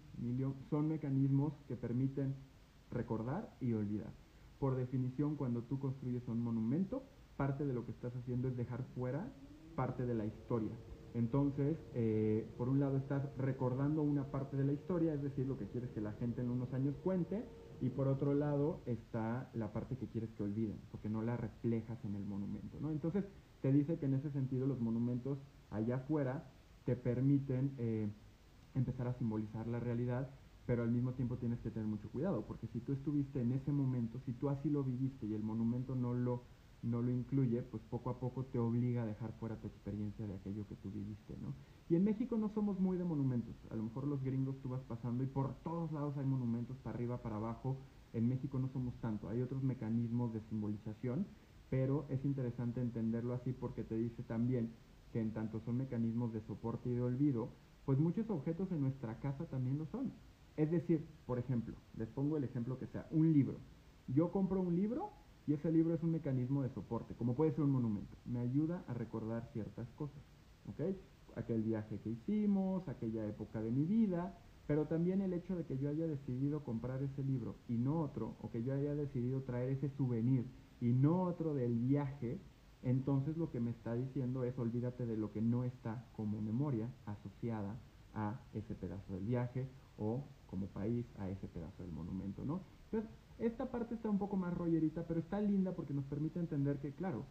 son 0.70 0.88
mecanismos 0.88 1.52
que 1.66 1.76
permiten 1.76 2.34
recordar 2.90 3.54
y 3.60 3.72
olvidar. 3.72 4.12
Por 4.58 4.76
definición, 4.76 5.36
cuando 5.36 5.62
tú 5.62 5.78
construyes 5.78 6.26
un 6.28 6.40
monumento, 6.40 7.02
parte 7.36 7.64
de 7.64 7.72
lo 7.72 7.84
que 7.84 7.92
estás 7.92 8.14
haciendo 8.16 8.48
es 8.48 8.56
dejar 8.56 8.84
fuera 8.94 9.32
parte 9.76 10.04
de 10.04 10.14
la 10.14 10.26
historia. 10.26 10.72
Entonces, 11.14 11.78
eh, 11.94 12.46
por 12.58 12.68
un 12.68 12.80
lado 12.80 12.98
estás 12.98 13.22
recordando 13.38 14.02
una 14.02 14.24
parte 14.30 14.56
de 14.56 14.64
la 14.64 14.72
historia, 14.72 15.14
es 15.14 15.22
decir, 15.22 15.46
lo 15.46 15.56
que 15.56 15.66
quieres 15.66 15.90
que 15.90 16.00
la 16.00 16.12
gente 16.14 16.42
en 16.42 16.50
unos 16.50 16.72
años 16.74 16.96
cuente, 17.02 17.44
y 17.80 17.90
por 17.90 18.08
otro 18.08 18.34
lado 18.34 18.80
está 18.86 19.50
la 19.54 19.72
parte 19.72 19.96
que 19.96 20.06
quieres 20.08 20.30
que 20.30 20.42
olviden, 20.42 20.78
porque 20.90 21.08
no 21.08 21.22
la 21.22 21.36
reflejas 21.36 21.98
en 22.04 22.14
el 22.14 22.24
monumento. 22.24 22.78
¿no? 22.80 22.90
Entonces, 22.90 23.24
te 23.62 23.72
dice 23.72 23.98
que 23.98 24.06
en 24.06 24.14
ese 24.14 24.30
sentido 24.30 24.66
los 24.66 24.80
monumentos 24.80 25.38
allá 25.70 25.96
afuera 25.96 26.44
te 26.84 26.96
permiten 26.96 27.74
eh, 27.78 28.08
empezar 28.74 29.06
a 29.08 29.14
simbolizar 29.14 29.66
la 29.66 29.80
realidad, 29.80 30.30
pero 30.66 30.82
al 30.82 30.90
mismo 30.90 31.12
tiempo 31.12 31.36
tienes 31.36 31.58
que 31.60 31.70
tener 31.70 31.88
mucho 31.88 32.08
cuidado, 32.10 32.44
porque 32.46 32.66
si 32.68 32.80
tú 32.80 32.92
estuviste 32.92 33.40
en 33.40 33.52
ese 33.52 33.72
momento, 33.72 34.20
si 34.26 34.32
tú 34.32 34.48
así 34.48 34.70
lo 34.70 34.84
viviste 34.84 35.26
y 35.26 35.34
el 35.34 35.42
monumento 35.42 35.94
no 35.94 36.14
lo, 36.14 36.42
no 36.82 37.02
lo 37.02 37.10
incluye, 37.10 37.62
pues 37.62 37.82
poco 37.90 38.10
a 38.10 38.20
poco 38.20 38.44
te 38.44 38.58
obliga 38.58 39.02
a 39.02 39.06
dejar 39.06 39.32
fuera 39.40 39.60
tu 39.60 39.66
experiencia 39.66 40.26
de 40.26 40.34
aquello 40.34 40.66
que 40.68 40.76
tú 40.76 40.90
viviste, 40.90 41.36
¿no? 41.40 41.54
Y 41.88 41.96
en 41.96 42.04
México 42.04 42.36
no 42.36 42.48
somos 42.50 42.78
muy 42.78 42.96
de 42.96 43.04
monumentos, 43.04 43.54
a 43.70 43.76
lo 43.76 43.82
mejor 43.82 44.06
los 44.06 44.22
gringos 44.22 44.60
tú 44.62 44.68
vas 44.68 44.82
pasando 44.82 45.24
y 45.24 45.26
por 45.26 45.54
todos 45.62 45.90
lados 45.92 46.16
hay 46.16 46.26
monumentos, 46.26 46.76
para 46.78 46.94
arriba, 46.94 47.22
para 47.22 47.36
abajo, 47.36 47.78
en 48.12 48.28
México 48.28 48.58
no 48.58 48.68
somos 48.68 48.94
tanto, 49.00 49.28
hay 49.28 49.42
otros 49.42 49.62
mecanismos 49.62 50.32
de 50.32 50.40
simbolización, 50.48 51.26
pero 51.70 52.06
es 52.08 52.24
interesante 52.24 52.80
entenderlo 52.80 53.34
así 53.34 53.52
porque 53.52 53.84
te 53.84 53.96
dice 53.96 54.22
también 54.22 54.72
que 55.12 55.20
en 55.20 55.32
tanto 55.32 55.60
son 55.60 55.78
mecanismos 55.78 56.32
de 56.32 56.40
soporte 56.42 56.88
y 56.88 56.94
de 56.94 57.02
olvido, 57.02 57.50
pues 57.84 57.98
muchos 57.98 58.28
objetos 58.30 58.70
en 58.72 58.82
nuestra 58.82 59.18
casa 59.20 59.46
también 59.46 59.78
lo 59.78 59.86
son. 59.86 60.12
Es 60.56 60.70
decir, 60.70 61.06
por 61.26 61.38
ejemplo, 61.38 61.76
les 61.96 62.08
pongo 62.08 62.36
el 62.36 62.44
ejemplo 62.44 62.78
que 62.78 62.86
sea, 62.88 63.06
un 63.10 63.32
libro. 63.32 63.60
Yo 64.08 64.32
compro 64.32 64.60
un 64.60 64.74
libro 64.74 65.12
y 65.48 65.54
ese 65.54 65.72
libro 65.72 65.94
es 65.94 66.02
un 66.02 66.10
mecanismo 66.10 66.62
de 66.62 66.68
soporte, 66.68 67.14
como 67.14 67.34
puede 67.34 67.52
ser 67.52 67.64
un 67.64 67.70
monumento. 67.70 68.14
Me 68.26 68.40
ayuda 68.40 68.84
a 68.86 68.92
recordar 68.92 69.48
ciertas 69.54 69.88
cosas, 69.96 70.22
¿ok? 70.68 70.94
Aquel 71.36 71.62
viaje 71.62 71.98
que 72.00 72.10
hicimos, 72.10 72.86
aquella 72.86 73.26
época 73.26 73.62
de 73.62 73.70
mi 73.70 73.86
vida, 73.86 74.38
pero 74.66 74.84
también 74.84 75.22
el 75.22 75.32
hecho 75.32 75.56
de 75.56 75.64
que 75.64 75.78
yo 75.78 75.88
haya 75.88 76.06
decidido 76.06 76.64
comprar 76.64 77.02
ese 77.02 77.22
libro 77.24 77.56
y 77.66 77.78
no 77.78 77.98
otro, 78.02 78.36
o 78.42 78.50
que 78.50 78.62
yo 78.62 78.74
haya 78.74 78.94
decidido 78.94 79.40
traer 79.40 79.70
ese 79.70 79.88
souvenir 79.96 80.44
y 80.82 80.92
no 80.92 81.22
otro 81.22 81.54
del 81.54 81.78
viaje, 81.78 82.38
entonces 82.82 83.38
lo 83.38 83.50
que 83.50 83.58
me 83.58 83.70
está 83.70 83.94
diciendo 83.94 84.44
es 84.44 84.58
olvídate 84.58 85.06
de 85.06 85.16
lo 85.16 85.32
que 85.32 85.40
no 85.40 85.64
está 85.64 86.04
como 86.14 86.42
memoria 86.42 86.90
asociada 87.06 87.74
a 88.12 88.38
ese 88.52 88.74
pedazo 88.74 89.14
del 89.14 89.24
viaje 89.24 89.66
o 89.96 90.24
como 90.46 90.66
país 90.66 91.06
a 91.16 91.30
ese 91.30 91.48
pedazo 91.48 91.82
del 91.82 91.92
monumento, 91.92 92.44
¿no? 92.44 92.60
Entonces, 92.90 93.10
esta 93.38 93.70
parte 93.70 93.94
está 93.94 94.10
un 94.10 94.18
poco 94.18 94.36
más 94.36 94.52
rollerita, 94.52 95.06
pero 95.06 95.20
está 95.20 95.40
porque 95.74 95.94
nos 95.94 96.04
permite 96.04 96.38
entender 96.38 96.78
que, 96.78 96.92
claro, 96.92 97.24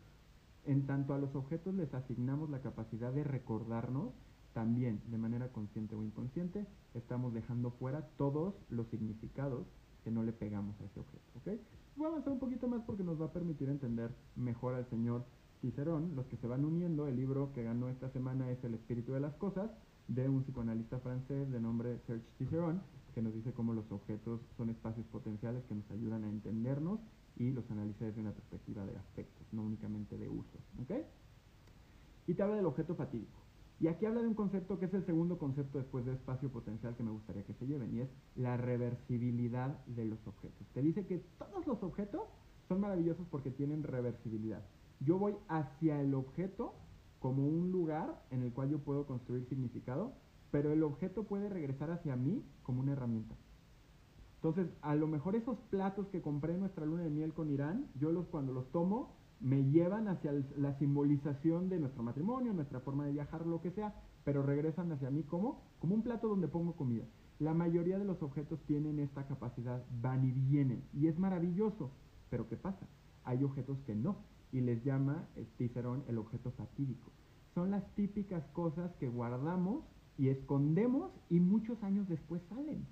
en 0.65 0.85
tanto 0.85 1.13
a 1.13 1.17
los 1.17 1.33
objetos 1.35 1.73
les 1.73 1.93
asignamos 1.93 2.49
la 2.49 2.61
capacidad 2.61 3.13
de 3.13 3.23
recordarnos, 3.23 4.13
también 4.53 5.01
de 5.07 5.17
manera 5.17 5.49
consciente 5.49 5.95
o 5.95 6.03
inconsciente, 6.03 6.65
estamos 6.93 7.33
dejando 7.33 7.71
fuera 7.71 8.07
todos 8.17 8.55
los 8.69 8.87
significados 8.87 9.67
que 10.03 10.11
no 10.11 10.23
le 10.23 10.33
pegamos 10.33 10.79
a 10.81 10.85
ese 10.85 10.99
objeto, 10.99 11.23
¿ok? 11.35 11.59
Voy 11.95 12.05
a 12.05 12.09
avanzar 12.09 12.33
un 12.33 12.39
poquito 12.39 12.67
más 12.67 12.81
porque 12.83 13.03
nos 13.03 13.19
va 13.21 13.25
a 13.25 13.33
permitir 13.33 13.69
entender 13.69 14.11
mejor 14.35 14.75
al 14.75 14.89
señor 14.89 15.25
Cicerón. 15.61 16.15
Los 16.15 16.27
que 16.27 16.37
se 16.37 16.47
van 16.47 16.65
uniendo, 16.65 17.07
el 17.07 17.15
libro 17.15 17.51
que 17.53 17.63
ganó 17.63 17.89
esta 17.89 18.09
semana 18.09 18.51
es 18.51 18.63
El 18.63 18.75
espíritu 18.75 19.13
de 19.13 19.19
las 19.19 19.33
cosas, 19.35 19.69
de 20.07 20.29
un 20.29 20.43
psicoanalista 20.43 20.99
francés 20.99 21.51
de 21.51 21.59
nombre 21.59 21.99
Serge 22.07 22.25
Cicerón, 22.37 22.81
que 23.13 23.21
nos 23.21 23.33
dice 23.33 23.51
cómo 23.51 23.73
los 23.73 23.91
objetos 23.91 24.41
son 24.57 24.69
espacios 24.69 25.05
potenciales 25.07 25.63
que 25.65 25.75
nos 25.75 25.89
ayudan 25.91 26.23
a 26.23 26.29
entendernos 26.29 26.99
y 27.37 27.51
los 27.51 27.69
analiza 27.71 28.05
desde 28.05 28.21
una 28.21 28.31
perspectiva 28.31 28.85
de 28.85 28.97
aspectos, 28.97 29.45
no 29.51 29.63
únicamente 29.63 30.17
de 30.17 30.29
usos. 30.29 30.61
¿ok? 30.81 30.91
Y 32.27 32.33
te 32.33 32.43
habla 32.43 32.55
del 32.55 32.65
objeto 32.65 32.95
fatídico. 32.95 33.39
Y 33.79 33.87
aquí 33.87 34.05
habla 34.07 34.21
de 34.21 34.27
un 34.27 34.33
concepto 34.33 34.79
que 34.79 34.85
es 34.85 34.93
el 34.93 35.05
segundo 35.05 35.37
concepto 35.37 35.77
después 35.77 36.03
de 36.05 36.13
espacio 36.13 36.49
potencial 36.49 36.95
que 36.95 37.03
me 37.03 37.11
gustaría 37.11 37.43
que 37.43 37.53
se 37.53 37.67
lleven, 37.67 37.95
y 37.95 38.01
es 38.01 38.09
la 38.35 38.57
reversibilidad 38.57 39.85
de 39.85 40.05
los 40.05 40.25
objetos. 40.25 40.67
Te 40.73 40.81
dice 40.81 41.05
que 41.05 41.19
todos 41.37 41.67
los 41.67 41.83
objetos 41.83 42.23
son 42.67 42.81
maravillosos 42.81 43.27
porque 43.29 43.51
tienen 43.51 43.83
reversibilidad. 43.83 44.63
Yo 44.99 45.19
voy 45.19 45.35
hacia 45.47 46.01
el 46.01 46.15
objeto 46.15 46.73
como 47.19 47.45
un 47.47 47.71
lugar 47.71 48.23
en 48.31 48.41
el 48.41 48.51
cual 48.51 48.69
yo 48.69 48.79
puedo 48.79 49.05
construir 49.05 49.45
significado, 49.47 50.13
pero 50.49 50.71
el 50.71 50.81
objeto 50.81 51.23
puede 51.23 51.49
regresar 51.49 51.91
hacia 51.91 52.15
mí 52.15 52.43
como 52.63 52.81
una 52.81 52.93
herramienta. 52.93 53.35
Entonces, 54.37 54.67
a 54.81 54.95
lo 54.95 55.07
mejor 55.07 55.35
esos 55.35 55.57
platos 55.69 56.07
que 56.07 56.21
compré 56.21 56.53
en 56.53 56.61
nuestra 56.61 56.85
luna 56.85 57.03
de 57.03 57.09
miel 57.09 57.33
con 57.33 57.49
Irán, 57.49 57.87
yo 57.99 58.11
los 58.11 58.27
cuando 58.27 58.53
los 58.53 58.71
tomo, 58.71 59.15
me 59.39 59.63
llevan 59.71 60.07
hacia 60.07 60.31
la 60.57 60.77
simbolización 60.77 61.69
de 61.69 61.79
nuestro 61.79 62.03
matrimonio, 62.03 62.53
nuestra 62.53 62.79
forma 62.79 63.05
de 63.05 63.11
viajar, 63.11 63.45
lo 63.45 63.61
que 63.61 63.71
sea, 63.71 63.95
pero 64.23 64.43
regresan 64.43 64.91
hacia 64.91 65.09
mí 65.09 65.23
como, 65.23 65.61
como 65.79 65.95
un 65.95 66.03
plato 66.03 66.27
donde 66.27 66.47
pongo 66.47 66.75
comida. 66.75 67.05
La 67.39 67.53
mayoría 67.53 67.99
de 67.99 68.05
los 68.05 68.21
objetos 68.23 68.59
tienen 68.65 68.99
esta 68.99 69.27
capacidad, 69.27 69.83
van 70.01 70.23
y 70.23 70.31
vienen, 70.31 70.83
y 70.93 71.07
es 71.07 71.19
maravilloso. 71.19 71.91
Pero 72.29 72.47
¿qué 72.47 72.57
pasa? 72.57 72.87
Hay 73.23 73.43
objetos 73.43 73.79
que 73.85 73.95
no, 73.95 74.17
y 74.51 74.61
les 74.61 74.83
llama 74.83 75.27
Cicerón 75.57 76.03
el 76.07 76.17
objeto 76.17 76.51
fatídico. 76.51 77.11
Son 77.53 77.71
las 77.71 77.83
típicas 77.95 78.43
cosas 78.53 78.91
que 78.95 79.07
guardamos 79.07 79.83
y 80.17 80.29
escondemos 80.29 81.11
y 81.29 81.39
muchos 81.39 81.81
años 81.83 82.07
después 82.07 82.41
salen. 82.49 82.85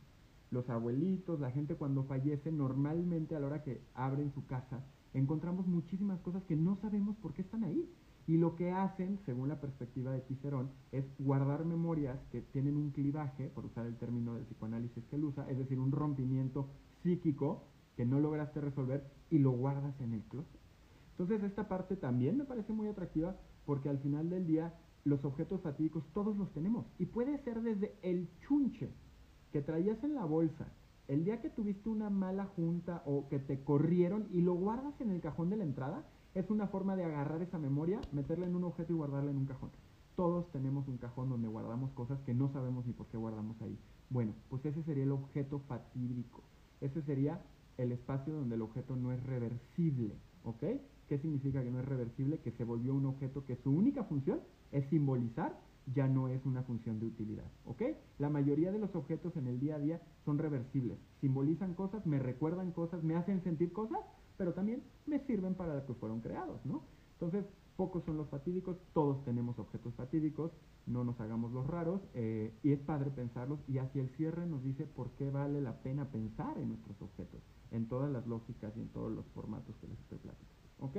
Los 0.55 0.69
abuelitos, 0.69 1.41
la 1.41 1.51
gente 1.51 1.75
cuando 1.75 2.05
fallece, 2.05 2.49
normalmente 2.49 3.35
a 3.35 3.41
la 3.41 3.47
hora 3.47 3.61
que 3.61 3.81
abren 3.93 4.31
su 4.31 4.45
casa, 4.45 4.85
encontramos 5.13 5.67
muchísimas 5.67 6.21
cosas 6.21 6.45
que 6.45 6.55
no 6.55 6.77
sabemos 6.77 7.17
por 7.17 7.33
qué 7.33 7.41
están 7.41 7.65
ahí. 7.65 7.91
Y 8.25 8.37
lo 8.37 8.55
que 8.55 8.71
hacen, 8.71 9.19
según 9.25 9.49
la 9.49 9.59
perspectiva 9.59 10.13
de 10.13 10.21
Cicerón, 10.21 10.71
es 10.93 11.03
guardar 11.19 11.65
memorias 11.65 12.17
que 12.31 12.39
tienen 12.39 12.77
un 12.77 12.91
clivaje, 12.91 13.49
por 13.49 13.65
usar 13.65 13.85
el 13.85 13.97
término 13.97 14.35
del 14.35 14.45
psicoanálisis 14.45 15.03
que 15.03 15.17
él 15.17 15.25
usa, 15.25 15.45
es 15.49 15.57
decir, 15.57 15.77
un 15.77 15.91
rompimiento 15.91 16.69
psíquico 17.03 17.65
que 17.97 18.05
no 18.05 18.21
lograste 18.21 18.61
resolver 18.61 19.11
y 19.29 19.39
lo 19.39 19.51
guardas 19.51 19.99
en 19.99 20.13
el 20.13 20.23
closet. 20.23 20.61
Entonces 21.11 21.43
esta 21.43 21.67
parte 21.67 21.97
también 21.97 22.37
me 22.37 22.45
parece 22.45 22.71
muy 22.71 22.87
atractiva 22.87 23.35
porque 23.65 23.89
al 23.89 23.99
final 23.99 24.29
del 24.29 24.47
día 24.47 24.73
los 25.03 25.25
objetos 25.25 25.59
fatídicos 25.59 26.05
todos 26.13 26.37
los 26.37 26.53
tenemos. 26.53 26.85
Y 26.97 27.07
puede 27.07 27.37
ser 27.39 27.61
desde 27.61 27.97
el 28.03 28.29
chunche 28.39 28.93
que 29.55 29.61
traías 29.61 30.03
en 30.03 30.15
la 30.15 30.25
bolsa 30.25 30.67
el 31.07 31.23
día 31.23 31.39
que 31.39 31.49
tuviste 31.49 31.87
una 31.87 32.09
mala 32.09 32.43
junta 32.57 33.01
o 33.05 33.29
que 33.29 33.39
te 33.39 33.63
corrieron 33.63 34.27
y 34.33 34.41
lo 34.41 34.53
guardas 34.53 34.99
en 34.99 35.11
el 35.11 35.21
cajón 35.21 35.49
de 35.49 35.55
la 35.55 35.63
entrada, 35.63 36.03
es 36.33 36.49
una 36.49 36.67
forma 36.67 36.97
de 36.97 37.05
agarrar 37.05 37.41
esa 37.41 37.57
memoria, 37.57 38.01
meterla 38.11 38.47
en 38.47 38.55
un 38.57 38.65
objeto 38.65 38.91
y 38.91 38.97
guardarla 38.97 39.31
en 39.31 39.37
un 39.37 39.45
cajón. 39.45 39.69
Todos 40.17 40.51
tenemos 40.51 40.89
un 40.89 40.97
cajón 40.97 41.29
donde 41.29 41.47
guardamos 41.47 41.89
cosas 41.91 42.19
que 42.25 42.33
no 42.33 42.51
sabemos 42.51 42.85
ni 42.85 42.91
por 42.91 43.07
qué 43.07 43.15
guardamos 43.15 43.55
ahí. 43.61 43.79
Bueno, 44.09 44.33
pues 44.49 44.65
ese 44.65 44.83
sería 44.83 45.05
el 45.05 45.13
objeto 45.13 45.59
fatídico. 45.69 46.43
Ese 46.81 47.01
sería 47.03 47.41
el 47.77 47.93
espacio 47.93 48.33
donde 48.33 48.55
el 48.55 48.61
objeto 48.61 48.97
no 48.97 49.13
es 49.13 49.23
reversible, 49.23 50.15
¿ok? 50.43 50.63
¿Qué 51.07 51.17
significa 51.19 51.63
que 51.63 51.71
no 51.71 51.79
es 51.79 51.85
reversible? 51.85 52.39
Que 52.39 52.51
se 52.51 52.65
volvió 52.65 52.93
un 52.93 53.05
objeto 53.05 53.45
que 53.45 53.55
su 53.55 53.71
única 53.71 54.03
función 54.03 54.41
es 54.73 54.85
simbolizar, 54.89 55.57
ya 55.93 56.07
no 56.07 56.27
es 56.27 56.45
una 56.45 56.63
función 56.63 56.99
de 56.99 57.07
utilidad. 57.07 57.45
¿Ok? 57.65 57.81
La 58.17 58.29
mayoría 58.29 58.71
de 58.71 58.79
los 58.79 58.95
objetos 58.95 59.35
en 59.37 59.47
el 59.47 59.59
día 59.59 59.75
a 59.75 59.79
día 59.79 60.01
son 60.23 60.37
reversibles. 60.37 60.97
Simbolizan 61.21 61.73
cosas, 61.73 62.05
me 62.05 62.19
recuerdan 62.19 62.71
cosas, 62.71 63.03
me 63.03 63.15
hacen 63.15 63.43
sentir 63.43 63.71
cosas, 63.71 63.99
pero 64.37 64.53
también 64.53 64.83
me 65.05 65.19
sirven 65.25 65.55
para 65.55 65.75
lo 65.75 65.85
que 65.85 65.93
fueron 65.93 66.21
creados, 66.21 66.65
¿no? 66.65 66.83
Entonces, 67.13 67.45
pocos 67.77 68.03
son 68.03 68.17
los 68.17 68.29
fatídicos, 68.29 68.77
todos 68.93 69.23
tenemos 69.23 69.57
objetos 69.59 69.93
fatídicos, 69.95 70.51
no 70.85 71.03
nos 71.03 71.19
hagamos 71.19 71.51
los 71.51 71.65
raros, 71.67 72.01
eh, 72.13 72.53
y 72.63 72.71
es 72.71 72.79
padre 72.79 73.11
pensarlos, 73.11 73.59
y 73.67 73.77
hacia 73.77 74.01
el 74.01 74.09
cierre 74.09 74.45
nos 74.45 74.63
dice 74.63 74.85
por 74.85 75.11
qué 75.11 75.29
vale 75.29 75.61
la 75.61 75.81
pena 75.81 76.09
pensar 76.11 76.57
en 76.57 76.69
nuestros 76.69 77.01
objetos, 77.01 77.41
en 77.71 77.87
todas 77.87 78.11
las 78.11 78.27
lógicas 78.27 78.75
y 78.75 78.81
en 78.81 78.89
todos 78.89 79.11
los 79.11 79.25
formatos 79.27 79.75
que 79.77 79.87
les 79.87 79.99
estoy 79.99 80.17
platicando. 80.19 80.55
¿Ok? 80.79 80.97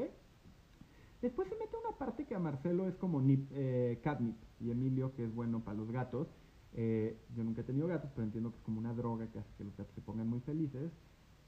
Después 1.23 1.49
se 1.49 1.57
mete 1.57 1.77
una 1.77 1.97
parte 1.97 2.27
que 2.27 2.35
a 2.35 2.39
Marcelo 2.39 2.87
es 2.89 2.97
como 2.97 3.21
nip, 3.21 3.51
eh, 3.53 4.01
catnip 4.03 4.37
y 4.61 4.71
Emilio 4.71 5.15
que 5.15 5.25
es 5.25 5.35
bueno 5.35 5.65
para 5.65 5.77
los 5.77 5.91
gatos. 5.91 6.29
Eh, 6.75 7.19
yo 7.35 7.43
nunca 7.43 7.63
he 7.63 7.65
tenido 7.65 7.87
gatos, 7.87 8.11
pero 8.15 8.25
entiendo 8.25 8.51
que 8.51 8.59
es 8.59 8.63
como 8.63 8.79
una 8.79 8.93
droga 8.93 9.27
que 9.31 9.39
hace 9.39 9.49
que 9.57 9.65
los 9.65 9.77
gatos 9.77 9.95
se 9.95 10.03
pongan 10.03 10.29
muy 10.29 10.41
felices. 10.41 10.93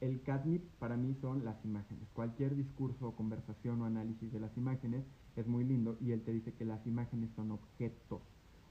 el 0.00 0.22
catnip 0.22 0.62
para 0.78 0.96
mí 0.96 1.14
son 1.20 1.44
las 1.44 1.62
imágenes. 1.64 2.08
Cualquier 2.12 2.54
discurso, 2.54 3.16
conversación 3.16 3.82
o 3.82 3.84
análisis 3.84 4.32
de 4.32 4.40
las 4.40 4.56
imágenes 4.56 5.04
es 5.36 5.46
muy 5.46 5.64
lindo 5.64 5.96
y 6.00 6.12
él 6.12 6.22
te 6.22 6.32
dice 6.32 6.52
que 6.54 6.64
las 6.64 6.86
imágenes 6.86 7.30
son 7.34 7.50
objetos, 7.50 8.22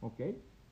¿ok? 0.02 0.22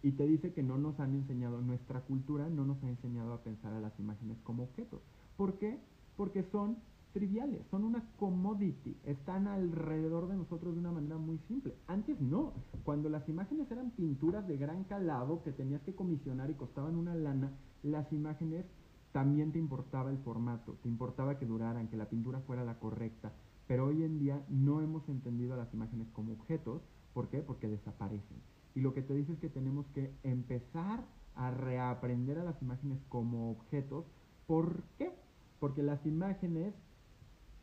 Y 0.02 0.12
te 0.14 0.26
dice 0.26 0.54
que 0.54 0.64
no 0.64 0.78
nos 0.78 1.00
han 1.00 1.14
enseñado, 1.14 1.62
nuestra 1.62 2.02
cultura 2.02 2.48
no 2.50 2.66
nos 2.66 2.82
ha 2.84 2.90
enseñado 2.90 3.34
a 3.34 3.44
pensar 3.44 3.74
a 3.74 3.80
las 3.80 4.00
imágenes 4.00 4.38
como 4.44 4.64
objetos. 4.64 5.02
¿Por 5.36 5.58
qué? 5.58 5.80
Porque 6.16 6.44
son 6.44 6.78
triviales, 7.16 7.62
son 7.72 7.86
una 7.86 8.04
commodity, 8.20 8.98
están 9.06 9.48
alrededor 9.48 10.28
de 10.28 10.36
nosotros 10.36 10.74
de 10.74 10.82
una 10.82 10.92
manera 10.92 11.18
muy 11.18 11.40
simple. 11.48 11.74
Antes 11.88 12.20
no, 12.20 12.52
cuando 12.84 13.08
las 13.08 13.28
imágenes 13.30 13.72
eran 13.72 13.92
pinturas 13.92 14.46
de 14.50 14.58
gran 14.58 14.84
calado 14.84 15.42
que 15.42 15.54
tenías 15.54 15.82
que 15.84 15.96
comisionar 15.96 16.50
y 16.50 16.56
costaban 16.56 16.98
una 16.98 17.16
lana, 17.16 17.54
las 17.84 18.12
imágenes 18.12 18.66
también 19.14 19.54
te 19.54 19.60
importaba 19.60 20.12
el 20.12 20.18
formato, 20.18 20.76
te 20.84 20.90
importaba 20.90 21.40
que 21.40 21.46
duraran, 21.46 21.88
que 21.88 21.96
la 21.96 22.10
pintura 22.10 22.42
fuera 22.42 22.66
la 22.66 22.80
correcta, 22.80 23.32
pero 23.66 23.86
hoy 23.86 24.04
en 24.04 24.20
día 24.20 24.44
no 24.50 24.82
hemos 24.82 25.08
entendido 25.08 25.54
a 25.54 25.58
las 25.58 25.74
imágenes 25.74 26.10
como 26.12 26.34
objetos, 26.34 26.82
¿por 27.14 27.30
qué? 27.30 27.40
Porque 27.40 27.70
desaparecen. 27.70 28.42
Y 28.76 28.82
lo 28.82 28.94
que 28.94 29.02
te 29.02 29.14
dice 29.14 29.32
es 29.32 29.40
que 29.40 29.48
tenemos 29.48 29.86
que 29.94 30.12
empezar 30.24 31.06
a 31.36 31.50
reaprender 31.50 32.40
a 32.40 32.44
las 32.44 32.62
imágenes 32.62 33.00
como 33.08 33.52
objetos, 33.52 34.04
¿por 34.48 34.84
qué? 34.98 35.14
Porque 35.62 35.82
las 35.82 36.06
imágenes, 36.06 36.74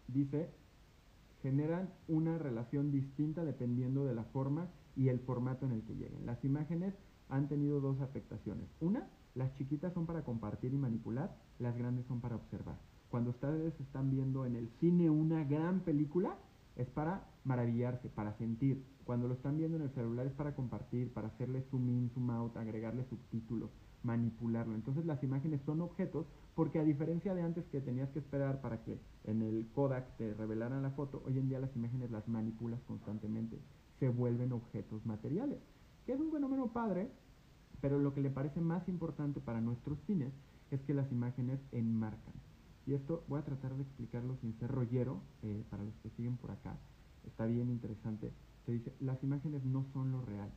dice, 0.08 0.50
generan 1.42 1.90
una 2.08 2.38
relación 2.38 2.90
distinta 2.92 3.44
dependiendo 3.44 4.04
de 4.04 4.14
la 4.14 4.24
forma 4.24 4.68
y 4.96 5.08
el 5.08 5.20
formato 5.20 5.66
en 5.66 5.72
el 5.72 5.82
que 5.82 5.94
lleguen. 5.94 6.26
Las 6.26 6.44
imágenes 6.44 6.94
han 7.28 7.48
tenido 7.48 7.80
dos 7.80 8.00
afectaciones. 8.00 8.68
Una, 8.80 9.08
las 9.34 9.54
chiquitas 9.54 9.92
son 9.94 10.06
para 10.06 10.24
compartir 10.24 10.72
y 10.72 10.76
manipular, 10.76 11.34
las 11.58 11.76
grandes 11.76 12.06
son 12.06 12.20
para 12.20 12.36
observar. 12.36 12.78
Cuando 13.10 13.30
ustedes 13.30 13.78
están 13.80 14.10
viendo 14.10 14.46
en 14.46 14.56
el 14.56 14.68
cine 14.80 15.10
una 15.10 15.44
gran 15.44 15.80
película, 15.80 16.36
es 16.76 16.88
para 16.88 17.26
maravillarse, 17.44 18.08
para 18.08 18.36
sentir. 18.38 18.84
Cuando 19.04 19.28
lo 19.28 19.34
están 19.34 19.58
viendo 19.58 19.76
en 19.76 19.82
el 19.82 19.90
celular 19.90 20.26
es 20.26 20.32
para 20.32 20.54
compartir, 20.54 21.12
para 21.12 21.28
hacerle 21.28 21.62
zoom 21.70 21.88
in, 21.88 22.10
zoom 22.10 22.30
out, 22.30 22.56
agregarle 22.56 23.04
subtítulos, 23.04 23.70
manipularlo. 24.02 24.74
Entonces 24.74 25.04
las 25.04 25.22
imágenes 25.22 25.60
son 25.66 25.80
objetos 25.80 26.26
porque 26.54 26.78
a 26.78 26.84
diferencia 26.84 27.34
de 27.34 27.42
antes 27.42 27.64
que 27.66 27.80
tenías 27.80 28.10
que 28.10 28.20
esperar 28.20 28.60
para 28.60 28.82
que 28.84 28.98
en 29.24 29.42
el 29.42 29.68
Kodak 29.74 30.16
te 30.16 30.34
revelaran 30.34 30.82
la 30.82 30.90
foto, 30.90 31.22
hoy 31.26 31.38
en 31.38 31.48
día 31.48 31.60
las 31.60 31.74
imágenes 31.76 32.10
las 32.10 32.28
manipulas 32.28 32.80
constantemente, 32.82 33.58
se 33.98 34.08
vuelven 34.08 34.52
objetos 34.52 35.04
materiales, 35.06 35.58
que 36.06 36.12
es 36.12 36.20
un 36.20 36.32
fenómeno 36.32 36.72
padre 36.72 37.10
pero 37.82 37.98
lo 37.98 38.14
que 38.14 38.22
le 38.22 38.30
parece 38.30 38.60
más 38.60 38.88
importante 38.88 39.40
para 39.40 39.60
nuestros 39.60 39.98
fines 40.06 40.32
es 40.70 40.80
que 40.82 40.94
las 40.94 41.10
imágenes 41.10 41.60
enmarcan. 41.72 42.32
Y 42.86 42.94
esto 42.94 43.24
voy 43.28 43.40
a 43.40 43.44
tratar 43.44 43.74
de 43.74 43.82
explicarlo 43.82 44.36
sin 44.36 44.56
ser 44.58 44.70
rollero, 44.70 45.20
eh, 45.42 45.64
para 45.68 45.82
los 45.82 45.94
que 45.96 46.10
siguen 46.10 46.36
por 46.36 46.52
acá. 46.52 46.78
Está 47.26 47.44
bien 47.44 47.68
interesante. 47.68 48.32
Se 48.64 48.72
dice, 48.72 48.94
las 49.00 49.22
imágenes 49.24 49.64
no 49.64 49.84
son 49.92 50.12
lo 50.12 50.22
real. 50.22 50.50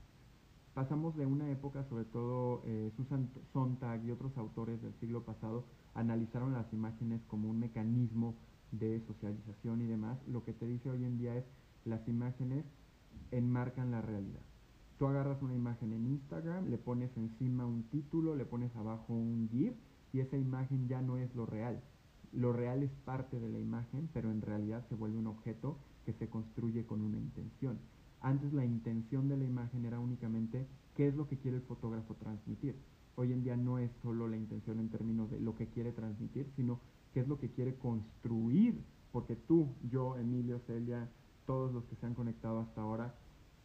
Pasamos 0.76 1.16
de 1.16 1.26
una 1.26 1.50
época, 1.50 1.84
sobre 1.86 2.06
todo 2.06 2.62
eh, 2.66 2.92
Susan 2.96 3.30
Sontag 3.54 4.06
y 4.06 4.12
otros 4.12 4.38
autores 4.38 4.82
del 4.84 4.94
siglo 5.00 5.24
pasado, 5.24 5.66
analizaron 5.96 6.54
las 6.54 6.72
imágenes 6.74 7.22
como 7.28 7.50
un 7.50 7.60
mecanismo 7.60 8.36
de 8.72 9.02
socialización 9.02 9.82
y 9.82 9.86
demás. 9.86 10.18
Lo 10.28 10.44
que 10.44 10.54
te 10.54 10.68
dice 10.68 10.90
hoy 10.90 11.04
en 11.04 11.18
día 11.18 11.36
es, 11.36 11.46
las 11.86 12.08
imágenes 12.08 12.66
enmarcan 13.32 13.92
la 13.92 14.02
realidad. 14.02 14.42
Tú 14.98 15.08
agarras 15.08 15.42
una 15.42 15.56
imagen 15.56 15.92
en 15.92 16.08
Instagram, 16.08 16.70
le 16.70 16.78
pones 16.78 17.16
encima 17.18 17.66
un 17.66 17.84
título, 17.84 18.36
le 18.36 18.46
pones 18.46 18.76
abajo 18.76 19.14
un 19.14 19.50
GIF 19.52 19.74
y 20.14 20.22
esa 20.22 20.38
imagen 20.38 20.88
ya 20.88 21.02
no 21.02 21.18
es 21.18 21.36
lo 21.36 21.46
real. 21.46 21.82
Lo 22.32 22.54
real 22.54 22.84
es 22.84 22.92
parte 23.04 23.40
de 23.40 23.50
la 23.50 23.60
imagen, 23.60 24.10
pero 24.14 24.32
en 24.32 24.42
realidad 24.42 24.86
se 24.88 24.96
vuelve 24.96 25.18
un 25.18 25.28
objeto 25.28 25.78
que 26.06 26.14
se 26.14 26.30
construye 26.30 26.86
con 26.86 27.02
una 27.02 27.18
intención. 27.18 27.80
Antes 28.22 28.54
la 28.54 28.66
intención 28.66 29.28
de 29.28 29.38
la 29.38 29.44
imagen 29.44 29.86
era 29.86 30.00
únicamente 30.00 30.66
qué 30.96 31.08
es 31.08 31.16
lo 31.16 31.28
que 31.28 31.38
quiere 31.38 31.58
el 31.58 31.64
fotógrafo 31.64 32.16
transmitir. 32.16 32.76
Hoy 33.16 33.32
en 33.34 33.44
día 33.44 33.56
no 33.56 33.80
es 33.80 33.92
solo 34.02 34.28
la 34.28 34.38
intención 34.38 34.80
en 34.80 34.90
términos 34.90 35.30
de 35.30 35.40
lo 35.40 35.56
que 35.56 35.68
quiere 35.68 35.92
transmitir, 35.92 36.50
sino 36.56 36.80
qué 37.16 37.22
es 37.22 37.28
lo 37.30 37.40
que 37.40 37.50
quiere 37.50 37.76
construir. 37.76 38.84
Porque 39.14 39.38
tú, 39.38 39.74
yo, 39.90 40.18
Emilio, 40.18 40.60
Celia, 40.68 41.10
todos 41.46 41.74
los 41.74 41.86
que 41.86 41.96
se 41.96 42.06
han 42.06 42.14
conectado 42.14 42.60
hasta 42.60 42.82
ahora, 42.82 43.16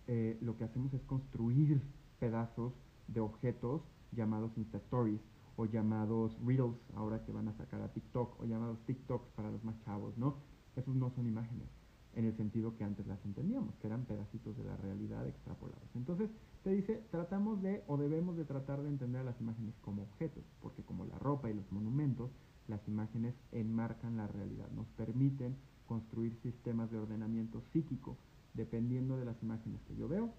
eh, 0.07 0.39
lo 0.41 0.57
que 0.57 0.63
hacemos 0.63 0.95
es 0.95 1.03
construir 1.03 1.83
pedazos 2.21 2.73
de 3.09 3.19
objetos 3.19 3.83
llamados 4.13 4.57
Insta 4.57 4.79
Stories 4.79 5.21
o 5.57 5.67
llamados 5.67 6.39
Reels, 6.47 6.77
ahora 6.95 7.25
que 7.25 7.33
van 7.33 7.49
a 7.49 7.53
sacar 7.55 7.83
a 7.83 7.93
TikTok, 7.93 8.41
o 8.41 8.45
llamados 8.45 8.79
TikToks 8.87 9.29
para 9.35 9.51
los 9.51 9.65
más 9.65 9.75
chavos, 9.85 10.17
¿no? 10.17 10.37
Esos 10.77 10.95
no 10.95 11.11
son 11.11 11.27
imágenes, 11.27 11.69
en 12.15 12.27
el 12.27 12.37
sentido 12.37 12.77
que 12.77 12.85
antes 12.85 13.07
las 13.09 13.23
entendíamos, 13.25 13.75
que 13.81 13.89
eran 13.89 14.05
pedacitos 14.05 14.57
de 14.57 14.65
la 14.65 14.77
realidad 14.77 15.27
extrapolados. 15.27 15.89
Entonces, 15.97 16.31
te 16.63 16.71
dice, 16.71 17.03
tratamos 17.11 17.61
de, 17.63 17.83
o 17.89 17.97
debemos 17.97 18.37
de 18.37 18.45
tratar 18.45 18.81
de 18.81 18.89
entender 18.89 19.25
las 19.25 19.41
imágenes 19.41 19.75
como 19.81 20.03
objetos, 20.03 20.45
porque 20.63 20.85
como 20.85 21.05
la 21.05 21.19
ropa 21.19 21.51
y 21.51 21.55
los 21.55 21.71
monumentos, 21.73 22.31
las 22.71 22.87
imágenes 22.89 23.35
enmarcan 23.53 24.17
la 24.17 24.27
realidad, 24.27 24.71
nos 24.71 24.87
permiten 24.89 25.57
construir 25.87 26.35
sistemas 26.43 26.91
de 26.91 26.99
ordenamiento 26.99 27.63
psíquico 27.73 28.17
dependiendo 28.55 29.17
de 29.17 29.25
las 29.25 29.43
imágenes 29.43 29.81
que 29.83 29.97
yo 29.97 30.09
veo, 30.09 30.33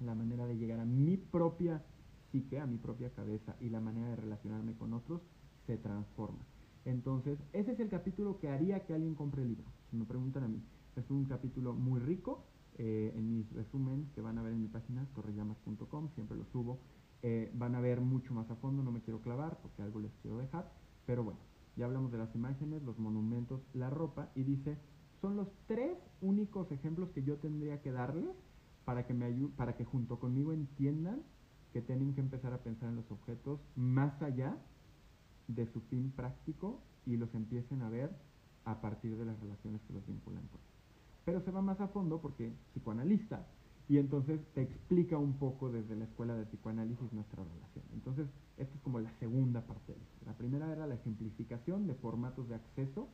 la 0.00 0.14
manera 0.14 0.46
de 0.46 0.56
llegar 0.56 0.80
a 0.80 0.84
mi 0.84 1.16
propia 1.16 1.82
psique, 2.30 2.58
a 2.58 2.66
mi 2.66 2.78
propia 2.78 3.10
cabeza 3.10 3.56
y 3.60 3.68
la 3.68 3.80
manera 3.80 4.08
de 4.08 4.16
relacionarme 4.16 4.74
con 4.74 4.94
otros 4.94 5.20
se 5.66 5.76
transforma. 5.76 6.44
Entonces, 6.84 7.38
ese 7.52 7.72
es 7.72 7.80
el 7.80 7.88
capítulo 7.88 8.38
que 8.38 8.48
haría 8.48 8.84
que 8.84 8.94
alguien 8.94 9.14
compre 9.14 9.42
el 9.42 9.48
libro. 9.48 9.66
Si 9.90 9.96
me 9.96 10.04
preguntan 10.04 10.44
a 10.44 10.48
mí, 10.48 10.60
es 10.96 11.08
un 11.10 11.24
capítulo 11.26 11.74
muy 11.74 12.00
rico. 12.00 12.44
Eh, 12.78 13.12
en 13.14 13.30
mis 13.30 13.52
resumen 13.52 14.08
que 14.14 14.22
van 14.22 14.38
a 14.38 14.42
ver 14.42 14.54
en 14.54 14.62
mi 14.62 14.68
página, 14.68 15.06
torrellamas.com, 15.14 16.08
siempre 16.14 16.36
lo 16.36 16.44
subo. 16.46 16.80
Eh, 17.22 17.52
van 17.54 17.74
a 17.76 17.80
ver 17.80 18.00
mucho 18.00 18.34
más 18.34 18.50
a 18.50 18.56
fondo, 18.56 18.82
no 18.82 18.90
me 18.90 19.02
quiero 19.02 19.20
clavar 19.20 19.58
porque 19.60 19.82
algo 19.82 20.00
les 20.00 20.10
quiero 20.22 20.38
dejar. 20.38 20.72
Pero 21.06 21.22
bueno, 21.22 21.38
ya 21.76 21.86
hablamos 21.86 22.12
de 22.12 22.18
las 22.18 22.34
imágenes, 22.34 22.82
los 22.82 22.98
monumentos, 22.98 23.60
la 23.74 23.90
ropa 23.90 24.30
y 24.34 24.42
dice 24.42 24.78
son 25.20 25.36
los 25.36 25.48
tres 25.66 25.96
únicos 26.20 26.70
ejemplos 26.72 27.10
que 27.10 27.22
yo 27.22 27.36
tendría 27.36 27.80
que 27.80 27.92
darles 27.92 28.34
para 28.84 29.06
que, 29.06 29.14
me 29.14 29.32
para 29.56 29.76
que 29.76 29.84
junto 29.84 30.18
conmigo 30.18 30.52
entiendan 30.52 31.22
que 31.72 31.80
tienen 31.80 32.14
que 32.14 32.20
empezar 32.20 32.52
a 32.52 32.58
pensar 32.58 32.88
en 32.88 32.96
los 32.96 33.10
objetos 33.10 33.60
más 33.76 34.20
allá 34.20 34.56
de 35.48 35.66
su 35.72 35.80
fin 35.82 36.10
práctico 36.10 36.80
y 37.06 37.16
los 37.16 37.32
empiecen 37.34 37.82
a 37.82 37.88
ver 37.88 38.10
a 38.64 38.80
partir 38.80 39.16
de 39.16 39.24
las 39.24 39.38
relaciones 39.40 39.80
que 39.82 39.92
los 39.92 40.06
vinculan 40.06 40.46
con 40.48 40.60
Pero 41.24 41.40
se 41.40 41.50
va 41.50 41.62
más 41.62 41.80
a 41.80 41.88
fondo 41.88 42.20
porque 42.20 42.52
psicoanalista 42.72 43.46
y 43.92 43.98
entonces 43.98 44.40
te 44.54 44.62
explica 44.62 45.18
un 45.18 45.34
poco 45.34 45.70
desde 45.70 45.94
la 45.94 46.04
escuela 46.04 46.34
de 46.34 46.46
psicoanálisis 46.46 47.12
nuestra 47.12 47.44
relación. 47.44 47.84
Entonces, 47.92 48.26
esta 48.56 48.74
es 48.74 48.80
como 48.80 49.00
la 49.00 49.10
segunda 49.18 49.66
parte. 49.66 49.94
La 50.24 50.32
primera 50.32 50.72
era 50.72 50.86
la 50.86 50.94
ejemplificación 50.94 51.86
de 51.86 51.92
formatos 51.96 52.48
de 52.48 52.54
acceso 52.54 53.10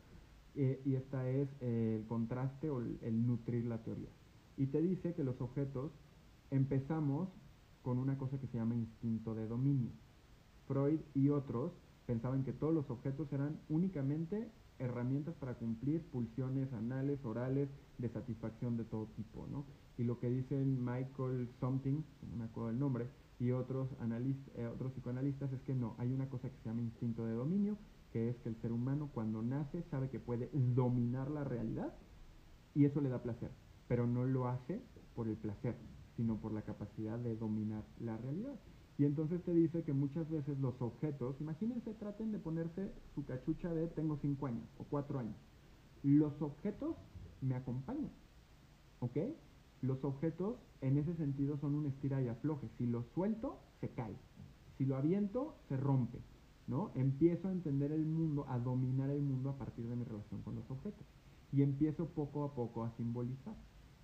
eh, 0.54 0.80
y 0.84 0.94
esta 0.94 1.28
es 1.28 1.48
eh, 1.62 1.96
el 1.98 2.06
contraste 2.06 2.70
o 2.70 2.78
el, 2.78 3.26
nutrir 3.26 3.64
la 3.64 3.82
teoría. 3.82 4.10
Y 4.56 4.66
te 4.66 4.80
dice 4.80 5.14
que 5.14 5.24
los 5.24 5.40
objetos 5.40 5.90
empezamos 6.52 7.28
con 7.82 7.98
una 7.98 8.16
cosa 8.16 8.38
que 8.38 8.46
se 8.46 8.58
llama 8.58 8.76
instinto 8.76 9.34
de 9.34 9.48
dominio. 9.48 9.90
Freud 10.68 11.00
y 11.12 11.30
otros 11.30 11.72
pensaban 12.06 12.44
que 12.44 12.52
todos 12.52 12.72
los 12.72 12.88
objetos 12.88 13.32
eran 13.32 13.58
únicamente 13.68 14.48
herramientas 14.78 15.34
para 15.40 15.54
cumplir 15.54 16.04
pulsiones 16.12 16.72
anales, 16.72 17.24
orales, 17.24 17.68
de 17.98 18.08
satisfacción 18.10 18.76
de 18.76 18.84
todo 18.84 19.06
tipo, 19.16 19.48
¿no? 19.50 19.64
Y 19.98 20.04
lo 20.04 20.18
que 20.18 20.30
dicen 20.30 20.84
Michael 20.84 21.50
Something, 21.60 22.02
no 22.30 22.36
me 22.36 22.44
acuerdo 22.44 22.70
el 22.70 22.78
nombre, 22.78 23.08
y 23.40 23.50
otros, 23.50 23.88
eh, 24.56 24.66
otros 24.66 24.92
psicoanalistas 24.92 25.52
es 25.52 25.60
que 25.62 25.74
no, 25.74 25.94
hay 25.98 26.12
una 26.12 26.28
cosa 26.28 26.48
que 26.48 26.56
se 26.58 26.68
llama 26.68 26.82
instinto 26.82 27.26
de 27.26 27.34
dominio, 27.34 27.76
que 28.12 28.30
es 28.30 28.36
que 28.38 28.48
el 28.48 28.56
ser 28.60 28.72
humano 28.72 29.10
cuando 29.12 29.42
nace 29.42 29.82
sabe 29.90 30.08
que 30.08 30.18
puede 30.18 30.50
dominar 30.52 31.30
la 31.30 31.44
realidad 31.44 31.94
y 32.74 32.84
eso 32.84 33.00
le 33.00 33.08
da 33.08 33.22
placer, 33.22 33.50
pero 33.86 34.06
no 34.06 34.24
lo 34.24 34.48
hace 34.48 34.80
por 35.14 35.28
el 35.28 35.36
placer, 35.36 35.76
sino 36.16 36.40
por 36.40 36.52
la 36.52 36.62
capacidad 36.62 37.18
de 37.18 37.36
dominar 37.36 37.84
la 38.00 38.16
realidad. 38.16 38.54
Y 38.98 39.04
entonces 39.04 39.42
te 39.44 39.52
dice 39.52 39.84
que 39.84 39.92
muchas 39.92 40.28
veces 40.30 40.58
los 40.58 40.80
objetos, 40.80 41.40
imagínense, 41.40 41.94
traten 41.94 42.32
de 42.32 42.38
ponerse 42.38 42.92
su 43.14 43.24
cachucha 43.24 43.72
de 43.72 43.86
tengo 43.88 44.18
cinco 44.20 44.46
años 44.46 44.66
o 44.78 44.84
cuatro 44.84 45.20
años. 45.20 45.36
Los 46.02 46.40
objetos 46.42 46.96
me 47.40 47.54
acompañan, 47.54 48.10
¿ok? 49.00 49.16
Los 49.80 50.04
objetos 50.04 50.56
en 50.80 50.98
ese 50.98 51.14
sentido 51.14 51.56
son 51.58 51.74
un 51.74 51.86
estira 51.86 52.20
y 52.22 52.28
afloje. 52.28 52.68
Si 52.78 52.86
lo 52.86 53.04
suelto, 53.14 53.58
se 53.80 53.90
cae. 53.90 54.16
Si 54.76 54.84
lo 54.84 54.96
aviento, 54.96 55.56
se 55.68 55.76
rompe. 55.76 56.18
¿no? 56.66 56.90
Empiezo 56.94 57.48
a 57.48 57.52
entender 57.52 57.92
el 57.92 58.04
mundo, 58.04 58.46
a 58.48 58.58
dominar 58.58 59.10
el 59.10 59.22
mundo 59.22 59.50
a 59.50 59.58
partir 59.58 59.88
de 59.88 59.96
mi 59.96 60.04
relación 60.04 60.42
con 60.42 60.54
los 60.54 60.70
objetos. 60.70 61.06
Y 61.52 61.62
empiezo 61.62 62.06
poco 62.06 62.44
a 62.44 62.54
poco 62.54 62.84
a 62.84 62.90
simbolizar. 62.96 63.54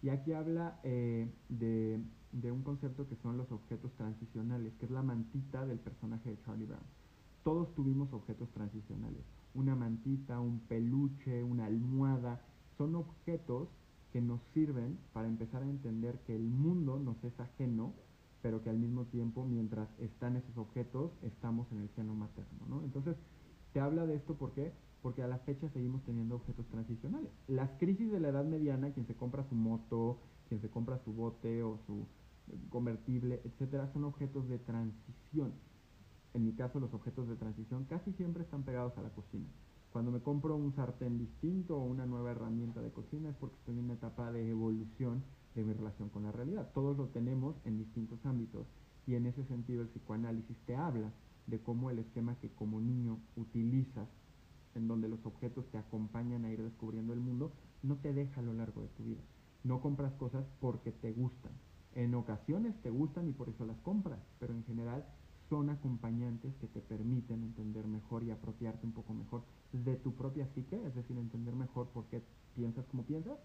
Y 0.02 0.08
aquí 0.08 0.32
habla 0.32 0.80
eh, 0.82 1.30
de, 1.48 2.00
de, 2.32 2.52
un 2.52 2.62
concepto 2.62 3.06
que 3.08 3.16
son 3.16 3.36
los 3.36 3.50
objetos 3.52 3.92
transicionales, 3.92 4.72
que 4.74 4.86
es 4.86 4.90
la 4.90 5.02
mantita 5.02 5.66
del 5.66 5.78
personaje 5.78 6.30
de 6.30 6.40
Charlie 6.42 6.66
Brown. 6.66 6.82
Todos 7.42 7.74
tuvimos 7.74 8.12
objetos 8.12 8.48
transicionales. 8.50 9.22
una 9.54 9.76
mantita, 9.76 10.40
un 10.40 10.60
peluche, 10.60 11.44
una 11.44 11.66
almohada, 11.66 12.42
son 12.76 12.96
objetos 12.96 13.68
que 14.14 14.20
nos 14.20 14.40
sirven 14.52 14.96
para 15.12 15.26
empezar 15.26 15.64
a 15.64 15.68
entender 15.68 16.20
que 16.20 16.36
el 16.36 16.48
mundo 16.48 17.00
nos 17.00 17.16
es 17.24 17.38
ajeno, 17.40 17.94
pero 18.42 18.62
que 18.62 18.70
al 18.70 18.78
mismo 18.78 19.06
tiempo, 19.06 19.44
mientras 19.44 19.88
están 19.98 20.36
esos 20.36 20.56
objetos, 20.56 21.10
estamos 21.22 21.66
en 21.72 21.78
el 21.78 21.88
seno 21.96 22.14
materno, 22.14 22.64
¿no? 22.68 22.84
Entonces, 22.84 23.16
se 23.72 23.80
habla 23.80 24.06
de 24.06 24.14
esto 24.14 24.36
¿por 24.36 24.52
qué? 24.52 24.72
porque 25.02 25.24
a 25.24 25.26
la 25.26 25.38
fecha 25.38 25.68
seguimos 25.70 26.04
teniendo 26.04 26.36
objetos 26.36 26.64
transicionales. 26.68 27.28
Las 27.48 27.68
crisis 27.80 28.12
de 28.12 28.20
la 28.20 28.28
edad 28.28 28.44
mediana, 28.44 28.92
quien 28.92 29.04
se 29.08 29.16
compra 29.16 29.42
su 29.48 29.56
moto, 29.56 30.20
quien 30.48 30.60
se 30.60 30.70
compra 30.70 31.00
su 31.04 31.12
bote 31.12 31.64
o 31.64 31.80
su 31.84 32.06
convertible, 32.70 33.40
etcétera, 33.44 33.90
son 33.92 34.04
objetos 34.04 34.48
de 34.48 34.60
transición. 34.60 35.54
En 36.34 36.44
mi 36.44 36.52
caso, 36.52 36.78
los 36.78 36.94
objetos 36.94 37.26
de 37.26 37.34
transición 37.34 37.84
casi 37.86 38.12
siempre 38.12 38.44
están 38.44 38.62
pegados 38.62 38.96
a 38.96 39.02
la 39.02 39.10
cocina. 39.10 39.48
Cuando 39.94 40.10
me 40.10 40.22
compro 40.22 40.56
un 40.56 40.74
sartén 40.74 41.18
distinto 41.18 41.78
o 41.78 41.84
una 41.84 42.04
nueva 42.04 42.32
herramienta 42.32 42.82
de 42.82 42.90
cocina 42.90 43.30
es 43.30 43.36
porque 43.36 43.54
estoy 43.58 43.78
en 43.78 43.84
una 43.84 43.94
etapa 43.94 44.32
de 44.32 44.50
evolución 44.50 45.22
de 45.54 45.62
mi 45.62 45.72
relación 45.72 46.08
con 46.08 46.24
la 46.24 46.32
realidad. 46.32 46.72
Todos 46.74 46.96
lo 46.96 47.06
tenemos 47.10 47.54
en 47.64 47.78
distintos 47.78 48.18
ámbitos 48.26 48.66
y 49.06 49.14
en 49.14 49.26
ese 49.26 49.44
sentido 49.44 49.82
el 49.82 49.88
psicoanálisis 49.90 50.56
te 50.66 50.74
habla 50.74 51.12
de 51.46 51.60
cómo 51.60 51.90
el 51.90 52.00
esquema 52.00 52.34
que 52.40 52.50
como 52.50 52.80
niño 52.80 53.20
utilizas, 53.36 54.08
en 54.74 54.88
donde 54.88 55.08
los 55.08 55.24
objetos 55.26 55.70
te 55.70 55.78
acompañan 55.78 56.44
a 56.44 56.50
ir 56.50 56.60
descubriendo 56.60 57.12
el 57.12 57.20
mundo, 57.20 57.52
no 57.84 57.94
te 57.94 58.12
deja 58.12 58.40
a 58.40 58.44
lo 58.44 58.52
largo 58.52 58.82
de 58.82 58.88
tu 58.88 59.04
vida. 59.04 59.22
No 59.62 59.80
compras 59.80 60.12
cosas 60.14 60.44
porque 60.58 60.90
te 60.90 61.12
gustan. 61.12 61.52
En 61.94 62.16
ocasiones 62.16 62.74
te 62.82 62.90
gustan 62.90 63.28
y 63.28 63.32
por 63.32 63.48
eso 63.48 63.64
las 63.64 63.78
compras, 63.82 64.18
pero 64.40 64.54
en 64.54 64.64
general 64.64 65.06
son 65.48 65.70
acompañantes 65.70 66.54
que 66.56 66.66
te 66.68 66.80
permiten 66.80 67.42
entender 67.42 67.86
mejor 67.86 68.22
y 68.24 68.30
apropiarte 68.30 68.86
un 68.86 68.92
poco 68.92 69.12
mejor 69.12 69.42
de 69.72 69.96
tu 69.96 70.14
propia 70.14 70.46
psique, 70.54 70.80
es 70.86 70.94
decir, 70.94 71.16
entender 71.18 71.54
mejor 71.54 71.88
por 71.88 72.06
qué 72.06 72.22
piensas 72.54 72.86
como 72.86 73.04
piensas 73.04 73.38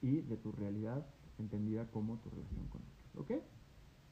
y 0.00 0.20
de 0.20 0.36
tu 0.36 0.52
realidad 0.52 1.06
entendida 1.38 1.86
como 1.90 2.16
tu 2.18 2.30
relación 2.30 2.66
con 2.68 2.80
otros. 2.82 3.16
¿Ok? 3.16 3.42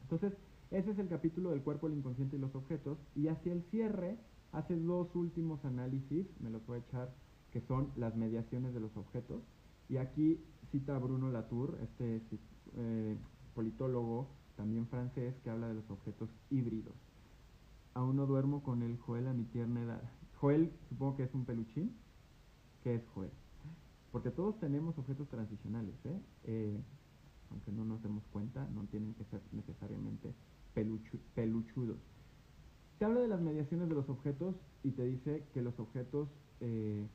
Entonces, 0.03 0.33
ese 0.71 0.91
es 0.91 0.99
el 0.99 1.09
capítulo 1.09 1.51
del 1.51 1.63
cuerpo, 1.63 1.87
el 1.87 1.95
inconsciente 1.95 2.37
y 2.37 2.39
los 2.39 2.55
objetos. 2.55 2.99
Y 3.15 3.29
hacia 3.29 3.53
el 3.53 3.63
cierre, 3.71 4.19
hace 4.53 4.77
dos 4.77 5.15
últimos 5.15 5.65
análisis, 5.65 6.27
me 6.41 6.51
los 6.51 6.65
voy 6.67 6.79
a 6.79 6.81
echar, 6.81 7.15
que 7.53 7.61
son 7.63 7.91
las 7.97 8.17
mediaciones 8.17 8.75
de 8.75 8.81
los 8.81 8.97
objetos. 8.97 9.43
Y 9.89 9.97
aquí 9.97 10.41
cita 10.71 10.97
a 10.97 10.99
Bruno 10.99 11.31
Latour, 11.31 11.79
este 11.83 12.23
eh, 12.77 13.17
politólogo 13.55 14.29
también 14.57 14.87
francés, 14.87 15.35
que 15.43 15.51
habla 15.51 15.69
de 15.69 15.75
los 15.75 15.91
objetos 15.91 16.29
híbridos 16.51 16.95
aún 17.95 18.17
no 18.17 18.27
duermo 18.27 18.63
con 18.63 18.83
el 18.83 18.97
Joel 18.99 19.27
a 19.29 19.35
mi 19.35 19.45
tierna 19.45 19.83
edad. 19.83 20.03
Joel, 20.37 20.73
supongo 20.89 21.17
que 21.17 21.25
es 21.25 21.35
un 21.35 21.45
peluchín. 21.45 21.97
¿Qué 22.83 22.95
es 22.95 23.03
Joel? 23.15 23.31
Porque 24.13 24.31
todos 24.31 24.59
tenemos 24.59 24.97
objetos 24.99 25.29
transicionales, 25.29 25.95
¿eh? 26.05 26.21
eh 26.45 26.81
aunque 27.51 27.73
no 27.73 27.85
nos 27.85 28.03
demos 28.03 28.23
cuenta, 28.33 28.69
no 28.75 28.85
tienen 28.85 29.15
que 29.15 29.25
ser 29.25 29.41
necesariamente 29.53 30.33
peluchudos. 31.35 31.99
Se 32.99 33.05
habla 33.05 33.21
de 33.21 33.29
las 33.29 33.41
mediaciones 33.41 33.89
de 33.89 33.95
los 33.95 34.09
objetos 34.09 34.55
y 34.85 34.93
te 34.93 35.05
dice 35.05 35.45
que 35.53 35.63
los 35.63 35.79
objetos 35.81 36.29
eh, 36.61 37.09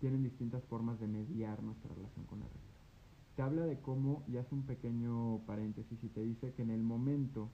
tienen 0.00 0.22
distintas 0.22 0.62
formas 0.64 1.00
de 1.00 1.06
mediar 1.06 1.62
nuestra 1.62 1.94
relación 1.94 2.26
con 2.26 2.40
la 2.40 2.46
realidad. 2.46 2.74
Te 3.36 3.42
habla 3.42 3.64
de 3.64 3.80
cómo, 3.80 4.22
y 4.28 4.36
hace 4.36 4.54
un 4.54 4.64
pequeño 4.64 5.40
paréntesis, 5.46 5.98
y 6.02 6.08
te 6.08 6.20
dice 6.20 6.52
que 6.52 6.62
en 6.62 6.70
el 6.70 6.82
momento, 6.82 7.48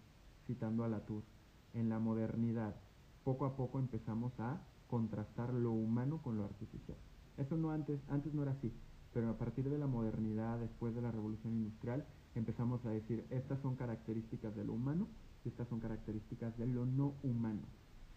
citando 0.46 0.84
a 0.84 0.88
Latour, 0.88 1.22
en 1.74 1.88
la 1.88 1.98
modernidad, 1.98 2.74
poco 3.24 3.44
a 3.44 3.56
poco 3.56 3.78
empezamos 3.78 4.32
a 4.38 4.60
contrastar 4.88 5.52
lo 5.54 5.72
humano 5.72 6.20
con 6.22 6.36
lo 6.36 6.44
artificial. 6.44 6.96
Eso 7.36 7.56
no 7.56 7.70
antes, 7.70 8.00
antes 8.08 8.34
no 8.34 8.42
era 8.42 8.52
así, 8.52 8.72
pero 9.12 9.30
a 9.30 9.38
partir 9.38 9.68
de 9.68 9.78
la 9.78 9.86
modernidad, 9.86 10.58
después 10.58 10.94
de 10.94 11.02
la 11.02 11.12
revolución 11.12 11.54
industrial, 11.54 12.04
empezamos 12.34 12.84
a 12.84 12.90
decir, 12.90 13.26
estas 13.30 13.60
son 13.60 13.76
características 13.76 14.54
de 14.54 14.64
lo 14.64 14.72
humano 14.72 15.08
y 15.44 15.48
estas 15.48 15.68
son 15.68 15.80
características 15.80 16.56
de 16.58 16.66
lo 16.66 16.86
no 16.86 17.14
humano. 17.22 17.62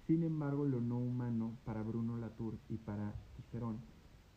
Sin 0.08 0.24
embargo, 0.24 0.66
lo 0.66 0.82
no 0.82 0.98
humano 0.98 1.54
para 1.64 1.82
Bruno 1.82 2.18
Latour 2.18 2.58
y 2.70 2.78
para 2.78 3.14
Cicerón 3.38 3.78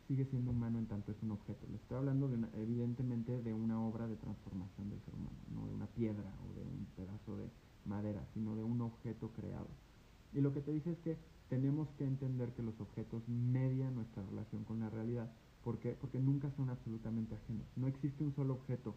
sigue 0.06 0.24
siendo 0.26 0.52
humano 0.52 0.78
en 0.78 0.86
tanto 0.86 1.10
es 1.10 1.22
un 1.22 1.32
objeto. 1.32 1.66
Le 1.68 1.76
estoy 1.76 1.98
hablando 1.98 2.28
de 2.28 2.38
evidentemente 2.62 3.42
de 3.42 3.52
una 3.52 3.80
obra 3.80 4.06
de 4.06 4.16
transformación 4.16 4.90
del 4.90 5.00
ser 5.00 5.14
humano, 5.14 5.36
no 5.52 5.66
de 5.66 5.74
una 5.74 5.86
piedra 5.86 6.32
o 6.44 6.54
de 6.54 6.62
un 6.62 6.86
pedazo 6.96 7.36
de 7.36 7.50
madera, 7.86 8.26
sino 8.34 8.56
de 8.56 8.64
un 8.64 8.80
objeto 8.80 9.30
creado. 9.32 9.68
Y 10.32 10.40
lo 10.40 10.52
que 10.52 10.60
te 10.60 10.72
dice 10.72 10.92
es 10.92 10.98
que 10.98 11.16
tenemos 11.48 11.88
que 11.96 12.04
entender 12.04 12.50
que 12.54 12.62
los 12.62 12.78
objetos 12.80 13.22
median 13.28 13.94
nuestra 13.94 14.22
relación 14.24 14.64
con 14.64 14.80
la 14.80 14.90
realidad. 14.90 15.30
¿Por 15.62 15.78
Porque 15.78 16.18
nunca 16.18 16.50
son 16.56 16.70
absolutamente 16.70 17.34
ajenos. 17.34 17.66
No 17.76 17.86
existe 17.86 18.22
un 18.22 18.34
solo 18.34 18.54
objeto. 18.54 18.94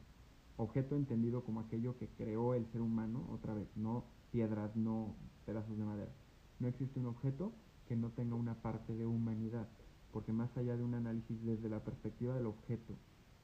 Objeto 0.57 0.95
entendido 0.95 1.43
como 1.43 1.61
aquello 1.61 1.97
que 1.97 2.07
creó 2.09 2.53
el 2.53 2.65
ser 2.71 2.81
humano, 2.81 3.25
otra 3.31 3.53
vez, 3.53 3.67
no 3.75 4.03
piedras, 4.31 4.75
no 4.75 5.15
pedazos 5.45 5.77
de 5.77 5.85
madera. 5.85 6.11
No 6.59 6.67
existe 6.67 6.99
un 6.99 7.07
objeto 7.07 7.53
que 7.87 7.95
no 7.95 8.09
tenga 8.09 8.35
una 8.35 8.55
parte 8.55 8.95
de 8.95 9.05
humanidad. 9.05 9.67
Porque 10.11 10.33
más 10.33 10.55
allá 10.57 10.75
de 10.75 10.83
un 10.83 10.95
análisis 10.95 11.43
desde 11.43 11.69
la 11.69 11.83
perspectiva 11.83 12.35
del 12.35 12.47
objeto, 12.47 12.95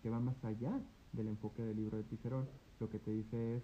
que 0.01 0.10
va 0.10 0.19
más 0.19 0.43
allá 0.43 0.79
del 1.13 1.27
enfoque 1.27 1.63
del 1.63 1.77
libro 1.77 1.97
de 1.97 2.03
Cicerón, 2.03 2.47
lo 2.79 2.89
que 2.89 2.99
te 2.99 3.12
dice 3.12 3.58
es 3.58 3.63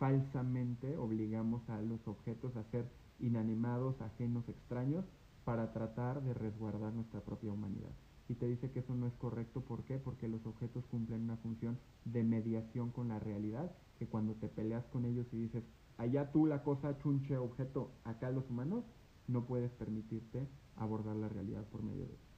falsamente 0.00 0.96
obligamos 0.96 1.68
a 1.68 1.80
los 1.82 2.08
objetos 2.08 2.56
a 2.56 2.64
ser 2.70 2.86
inanimados, 3.20 4.00
ajenos, 4.00 4.48
extraños, 4.48 5.04
para 5.44 5.74
tratar 5.74 6.22
de 6.22 6.32
resguardar 6.32 6.94
nuestra 6.94 7.20
propia 7.20 7.52
humanidad. 7.52 7.90
Y 8.26 8.34
te 8.34 8.46
dice 8.46 8.70
que 8.70 8.78
eso 8.78 8.94
no 8.94 9.06
es 9.06 9.12
correcto, 9.14 9.60
¿por 9.60 9.84
qué? 9.84 9.98
Porque 9.98 10.26
los 10.26 10.46
objetos 10.46 10.86
cumplen 10.86 11.24
una 11.24 11.36
función 11.36 11.78
de 12.06 12.24
mediación 12.24 12.90
con 12.90 13.08
la 13.08 13.18
realidad, 13.18 13.70
que 13.98 14.06
cuando 14.06 14.34
te 14.34 14.48
peleas 14.48 14.86
con 14.86 15.04
ellos 15.04 15.26
y 15.32 15.36
dices, 15.36 15.64
allá 15.98 16.32
tú 16.32 16.46
la 16.46 16.62
cosa 16.62 16.96
chunche 16.98 17.36
objeto, 17.36 17.92
acá 18.04 18.30
los 18.30 18.48
humanos, 18.48 18.84
no 19.28 19.44
puedes 19.44 19.70
permitirte 19.72 20.48
abordar 20.76 21.16
la 21.16 21.28
realidad 21.28 21.64
por 21.66 21.82
medio 21.82 22.06
de 22.06 22.14
eso. 22.14 22.30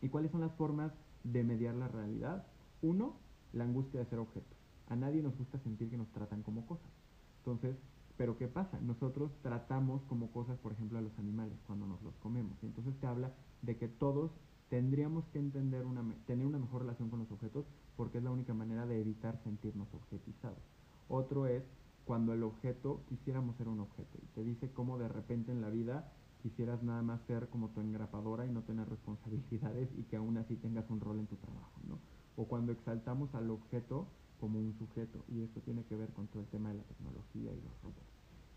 ¿Y 0.00 0.08
cuáles 0.08 0.30
son 0.30 0.40
las 0.40 0.54
formas 0.54 0.90
de 1.22 1.44
mediar 1.44 1.74
la 1.74 1.88
realidad? 1.88 2.46
Uno, 2.80 3.16
la 3.52 3.64
angustia 3.64 4.00
de 4.00 4.06
ser 4.06 4.20
objeto. 4.20 4.63
A 4.88 4.96
nadie 4.96 5.22
nos 5.22 5.36
gusta 5.36 5.58
sentir 5.60 5.90
que 5.90 5.96
nos 5.96 6.10
tratan 6.12 6.42
como 6.42 6.66
cosas. 6.66 6.90
Entonces, 7.38 7.76
pero 8.16 8.38
¿qué 8.38 8.48
pasa? 8.48 8.78
Nosotros 8.80 9.32
tratamos 9.42 10.02
como 10.04 10.30
cosas, 10.30 10.58
por 10.58 10.72
ejemplo, 10.72 10.98
a 10.98 11.02
los 11.02 11.18
animales 11.18 11.58
cuando 11.66 11.86
nos 11.86 12.02
los 12.02 12.14
comemos. 12.16 12.56
Entonces 12.62 12.94
te 13.00 13.06
habla 13.06 13.32
de 13.62 13.76
que 13.76 13.88
todos 13.88 14.30
tendríamos 14.68 15.24
que 15.32 15.38
entender 15.38 15.84
una, 15.84 16.02
tener 16.26 16.46
una 16.46 16.58
mejor 16.58 16.82
relación 16.82 17.10
con 17.10 17.18
los 17.20 17.30
objetos 17.30 17.64
porque 17.96 18.18
es 18.18 18.24
la 18.24 18.30
única 18.30 18.54
manera 18.54 18.86
de 18.86 19.00
evitar 19.00 19.38
sentirnos 19.42 19.92
objetizados. 19.94 20.58
Otro 21.08 21.46
es 21.46 21.62
cuando 22.04 22.32
el 22.32 22.42
objeto 22.42 23.02
quisiéramos 23.08 23.56
ser 23.56 23.68
un 23.68 23.80
objeto 23.80 24.18
y 24.22 24.26
te 24.34 24.44
dice 24.44 24.70
cómo 24.72 24.98
de 24.98 25.08
repente 25.08 25.52
en 25.52 25.60
la 25.60 25.70
vida 25.70 26.12
quisieras 26.42 26.82
nada 26.82 27.02
más 27.02 27.20
ser 27.22 27.48
como 27.48 27.70
tu 27.70 27.80
engrapadora 27.80 28.46
y 28.46 28.50
no 28.50 28.62
tener 28.62 28.88
responsabilidades 28.88 29.88
y 29.96 30.02
que 30.04 30.16
aún 30.16 30.36
así 30.36 30.56
tengas 30.56 30.88
un 30.90 31.00
rol 31.00 31.18
en 31.18 31.26
tu 31.26 31.36
trabajo, 31.36 31.80
¿no? 31.88 31.98
O 32.36 32.46
cuando 32.46 32.72
exaltamos 32.72 33.34
al 33.34 33.50
objeto 33.50 34.06
como 34.44 34.58
un 34.58 34.74
sujeto 34.74 35.24
y 35.26 35.40
esto 35.40 35.62
tiene 35.62 35.84
que 35.84 35.96
ver 35.96 36.10
con 36.12 36.26
todo 36.26 36.42
el 36.42 36.48
tema 36.48 36.68
de 36.68 36.74
la 36.74 36.82
tecnología 36.82 37.50
y 37.50 37.62
los 37.62 37.82
robots. 37.82 38.04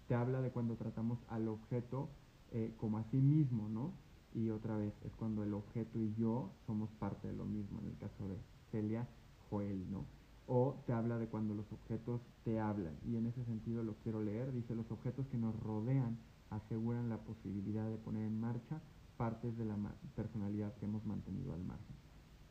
Te 0.10 0.16
habla 0.16 0.42
de 0.42 0.52
cuando 0.52 0.76
tratamos 0.76 1.18
al 1.30 1.48
objeto 1.48 2.10
eh, 2.52 2.74
como 2.76 2.98
a 2.98 3.06
sí 3.06 3.16
mismo, 3.16 3.70
¿no? 3.70 3.94
Y 4.34 4.50
otra 4.50 4.76
vez 4.76 4.94
es 5.06 5.16
cuando 5.16 5.44
el 5.44 5.54
objeto 5.54 5.98
y 5.98 6.14
yo 6.16 6.52
somos 6.66 6.90
parte 7.00 7.30
de 7.30 7.36
lo 7.36 7.46
mismo, 7.46 7.80
en 7.80 7.88
el 7.88 7.98
caso 8.00 8.28
de 8.28 8.36
Celia, 8.70 9.08
Joel, 9.50 9.90
¿no? 9.90 10.04
O 10.46 10.84
te 10.86 10.92
habla 10.92 11.20
de 11.20 11.28
cuando 11.28 11.54
los 11.54 11.72
objetos 11.72 12.20
te 12.44 12.60
hablan 12.60 12.98
y 13.06 13.16
en 13.16 13.28
ese 13.28 13.46
sentido 13.46 13.82
lo 13.82 13.96
quiero 14.04 14.22
leer, 14.22 14.52
dice 14.52 14.76
los 14.76 14.92
objetos 14.92 15.26
que 15.28 15.38
nos 15.38 15.58
rodean 15.58 16.18
aseguran 16.50 17.08
la 17.08 17.20
posibilidad 17.20 17.90
de 17.90 17.96
poner 17.96 18.26
en 18.26 18.42
marcha 18.42 18.82
partes 19.16 19.58
de 19.58 19.64
la 19.64 19.78
personalidad 20.18 20.76
que 20.76 20.86
hemos 20.86 21.06
mantenido 21.06 21.54
al 21.54 21.64
margen. 21.64 21.96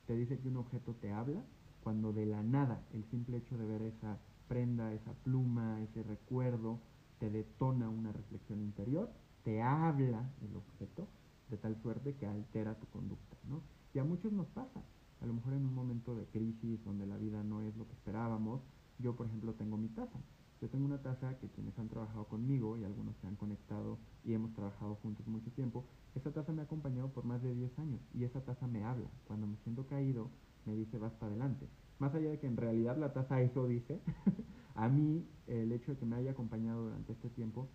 Te 0.07 0.17
dice 0.17 0.39
que 0.39 0.49
un 0.49 0.57
objeto 0.57 0.95
te 0.95 1.13
habla 1.13 1.43
cuando 1.87 2.13
de 2.13 2.27
la 2.27 2.43
nada 2.43 2.83
el 2.93 3.05
simple 3.13 3.37
hecho 3.37 3.57
de 3.57 3.65
ver 3.65 3.81
esa 3.83 4.19
prenda, 4.49 4.93
esa 4.93 5.13
pluma, 5.23 5.81
ese 5.83 6.03
recuerdo, 6.03 6.81
te 7.21 7.31
detona 7.31 7.89
una 7.89 8.11
reflexión 8.11 8.61
interior, 8.61 9.09
te 9.45 9.63
habla 9.63 10.29
el 10.43 10.57
objeto, 10.57 11.07
de 11.49 11.57
tal 11.59 11.81
suerte 11.83 12.17
que 12.17 12.27
altera 12.27 12.75
tu 12.75 12.89
conducta, 12.89 13.37
¿no? 13.49 13.63
Y 13.95 14.01
a 14.01 14.05
muchos 14.05 14.33
nos 14.33 14.49
pasa, 14.49 14.83
a 15.21 15.27
lo 15.27 15.35
mejor 15.35 15.53
en 15.53 15.65
un 15.65 15.77
momento 15.77 16.17
de 16.17 16.25
crisis 16.25 16.85
donde 16.85 17.07
la 17.07 17.19
vida 17.19 17.45
no 17.45 17.63
es 17.63 17.77
lo 17.77 17.87
que 17.87 17.93
esperábamos, 17.93 18.63
yo 18.99 19.15
por 19.15 19.29
ejemplo 19.29 19.55
tengo 19.55 19.77
mi 19.77 19.89
taza, 19.91 20.19
yo 20.61 20.69
tengo 20.69 20.87
una 20.87 21.01
taza 21.01 21.39
que 21.39 21.51
quienes 21.51 21.79
han 21.79 21.89
trabajado 21.89 22.25
conmigo 22.25 22.77
y 22.77 22.83
algunos 22.83 23.15
se 23.19 23.29
han 23.29 23.37
conectado 23.37 23.99
y 24.25 24.33
hemos 24.33 24.53
trabajado 24.55 24.97
juntos 24.97 25.25
mucho 25.29 25.53
tiempo, 25.53 25.85
esa 26.17 26.33
taza 26.33 26.53
me 26.53 26.63
ha 26.63 26.65
acompañado 26.65 27.13
por 27.13 27.25
más 27.25 27.41
de 27.45 27.55
10 27.55 27.79
años 27.79 28.01
y 28.13 28.25
esa 28.25 28.41
taza 28.41 28.67
me 28.67 28.83
habla. 28.83 29.07
Cuando 29.29 29.47
me 29.47 29.57
siento 29.59 29.87
caído, 29.87 30.31
me 30.67 30.75
dice 30.75 30.99
vas 30.99 31.13
para 31.15 31.33
adelante. 31.33 31.67
Más 31.99 32.15
allá 32.15 32.31
de 32.31 32.39
que 32.39 32.47
en 32.47 32.57
realidad 32.57 32.97
la 32.99 33.13
taza 33.13 33.41
eso 33.41 33.67
dice, 33.67 34.01
a 34.75 34.89
mí 34.89 35.27
el 35.47 35.73
hecho 35.73 35.93
de 35.93 35.99
que 35.99 36.07
me 36.07 36.17
haya 36.17 36.33
acompañado 36.33 36.85
durante 36.85 37.13
este 37.13 37.31
tiempo 37.31 37.69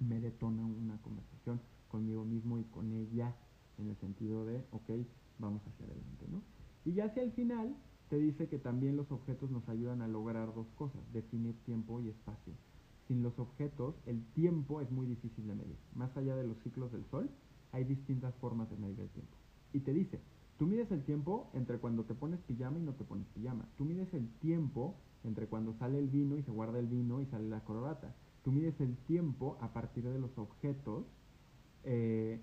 me 0.00 0.20
detona 0.20 0.64
una 0.64 1.00
conversación 1.02 1.60
conmigo 1.88 2.24
mismo 2.24 2.58
y 2.58 2.64
con 2.64 2.92
ella 2.92 3.36
en 3.78 3.88
el 3.88 3.96
sentido 3.96 4.44
de, 4.44 4.64
ok, 4.72 4.90
vamos 5.38 5.62
hacia 5.66 5.86
adelante, 5.86 6.26
¿no? 6.30 6.42
Y 6.84 6.94
ya 6.94 7.04
hacia 7.06 7.22
el 7.22 7.32
final 7.32 7.76
te 8.08 8.18
dice 8.18 8.48
que 8.48 8.58
también 8.58 8.96
los 8.96 9.10
objetos 9.12 9.50
nos 9.50 9.68
ayudan 9.68 10.02
a 10.02 10.08
lograr 10.08 10.52
dos 10.54 10.66
cosas, 10.76 11.00
definir 11.12 11.54
tiempo 11.64 12.00
y 12.00 12.08
espacio. 12.08 12.54
Sin 13.08 13.22
los 13.22 13.38
objetos, 13.38 13.94
el 14.06 14.24
tiempo 14.32 14.80
es 14.80 14.90
muy 14.90 15.06
difícil 15.06 15.46
de 15.46 15.54
medir. 15.54 15.76
Más 15.94 16.16
allá 16.16 16.36
de 16.36 16.44
los 16.44 16.58
ciclos 16.62 16.92
del 16.92 17.04
sol, 17.06 17.30
hay 17.72 17.84
distintas 17.84 18.34
formas 18.36 18.70
de 18.70 18.76
medir 18.76 19.00
el 19.00 19.08
tiempo. 19.08 19.36
Y 19.72 19.80
te 19.80 19.92
dice, 19.92 20.20
tú 20.62 20.68
mides 20.68 20.92
el 20.92 21.02
tiempo 21.02 21.50
entre 21.54 21.78
cuando 21.78 22.04
te 22.04 22.14
pones 22.14 22.38
pijama 22.42 22.78
y 22.78 22.82
no 22.82 22.92
te 22.92 23.02
pones 23.02 23.26
pijama. 23.34 23.66
Tú 23.76 23.84
mides 23.84 24.14
el 24.14 24.28
tiempo 24.34 24.94
entre 25.24 25.48
cuando 25.48 25.74
sale 25.74 25.98
el 25.98 26.06
vino 26.06 26.38
y 26.38 26.44
se 26.44 26.52
guarda 26.52 26.78
el 26.78 26.86
vino 26.86 27.20
y 27.20 27.26
sale 27.26 27.48
la 27.48 27.64
corbata. 27.64 28.14
Tú 28.44 28.52
mides 28.52 28.80
el 28.80 28.96
tiempo 28.98 29.58
a 29.60 29.72
partir 29.72 30.04
de 30.04 30.20
los 30.20 30.38
objetos 30.38 31.04
eh, 31.82 32.40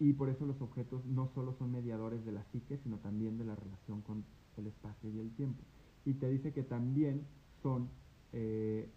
y 0.00 0.12
por 0.14 0.28
eso 0.28 0.44
los 0.44 0.60
objetos 0.60 1.04
no 1.04 1.28
solo 1.36 1.54
son 1.56 1.70
mediadores 1.70 2.24
de 2.24 2.32
la 2.32 2.42
psique, 2.50 2.78
sino 2.78 2.96
también 2.96 3.38
de 3.38 3.44
la 3.44 3.54
relación 3.54 4.00
con 4.00 4.24
el 4.56 4.66
espacio 4.66 5.08
y 5.10 5.20
el 5.20 5.30
tiempo. 5.30 5.62
Y 6.04 6.14
te 6.14 6.28
dice 6.30 6.52
que 6.52 6.64
también 6.64 7.28
son, 7.62 7.90
eh, 8.32 8.90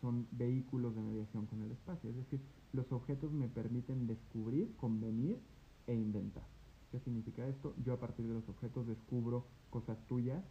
son 0.00 0.26
vehículos 0.30 0.94
de 0.94 1.02
mediación 1.02 1.44
con 1.44 1.60
el 1.60 1.72
espacio. 1.72 2.08
Es 2.08 2.16
decir, 2.16 2.40
los 2.72 2.90
objetos 2.90 3.30
me 3.32 3.48
permiten 3.48 4.06
descubrir, 4.06 4.74
convenir 4.78 5.38
e 5.86 5.92
inventar. 5.94 6.57
¿Qué 6.90 6.98
significa 7.00 7.46
esto? 7.46 7.74
Yo 7.84 7.92
a 7.92 8.00
partir 8.00 8.26
de 8.26 8.34
los 8.34 8.48
objetos 8.48 8.86
descubro 8.86 9.46
cosas 9.70 9.98
tuyas, 10.06 10.42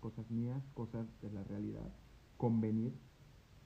cosas 0.00 0.30
mías, 0.30 0.62
cosas 0.74 1.06
de 1.20 1.30
la 1.30 1.44
realidad, 1.44 1.92
convenir. 2.36 2.94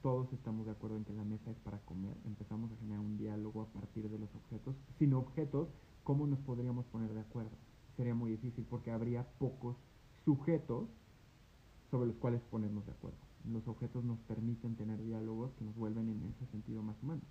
Todos 0.02 0.32
estamos 0.32 0.66
de 0.66 0.72
acuerdo 0.72 0.96
en 0.96 1.04
que 1.04 1.12
la 1.12 1.24
mesa 1.24 1.50
es 1.50 1.58
para 1.58 1.78
comer. 1.80 2.16
Empezamos 2.24 2.72
a 2.72 2.76
generar 2.76 3.00
un 3.00 3.18
diálogo 3.18 3.62
a 3.62 3.66
partir 3.66 4.08
de 4.08 4.18
los 4.18 4.34
objetos. 4.34 4.74
Sin 4.98 5.12
objetos, 5.14 5.68
¿cómo 6.02 6.26
nos 6.26 6.38
podríamos 6.40 6.86
poner 6.86 7.12
de 7.12 7.20
acuerdo? 7.20 7.56
Sería 7.96 8.14
muy 8.14 8.30
difícil 8.30 8.64
porque 8.64 8.90
habría 8.90 9.28
pocos 9.38 9.76
sujetos 10.24 10.88
sobre 11.90 12.08
los 12.08 12.16
cuales 12.16 12.40
ponernos 12.50 12.86
de 12.86 12.92
acuerdo. 12.92 13.18
Los 13.44 13.66
objetos 13.68 14.04
nos 14.04 14.18
permiten 14.20 14.76
tener 14.76 15.02
diálogos 15.02 15.52
que 15.54 15.64
nos 15.64 15.76
vuelven 15.76 16.08
en 16.08 16.22
ese 16.24 16.46
sentido 16.46 16.82
más 16.82 17.00
humanos 17.02 17.24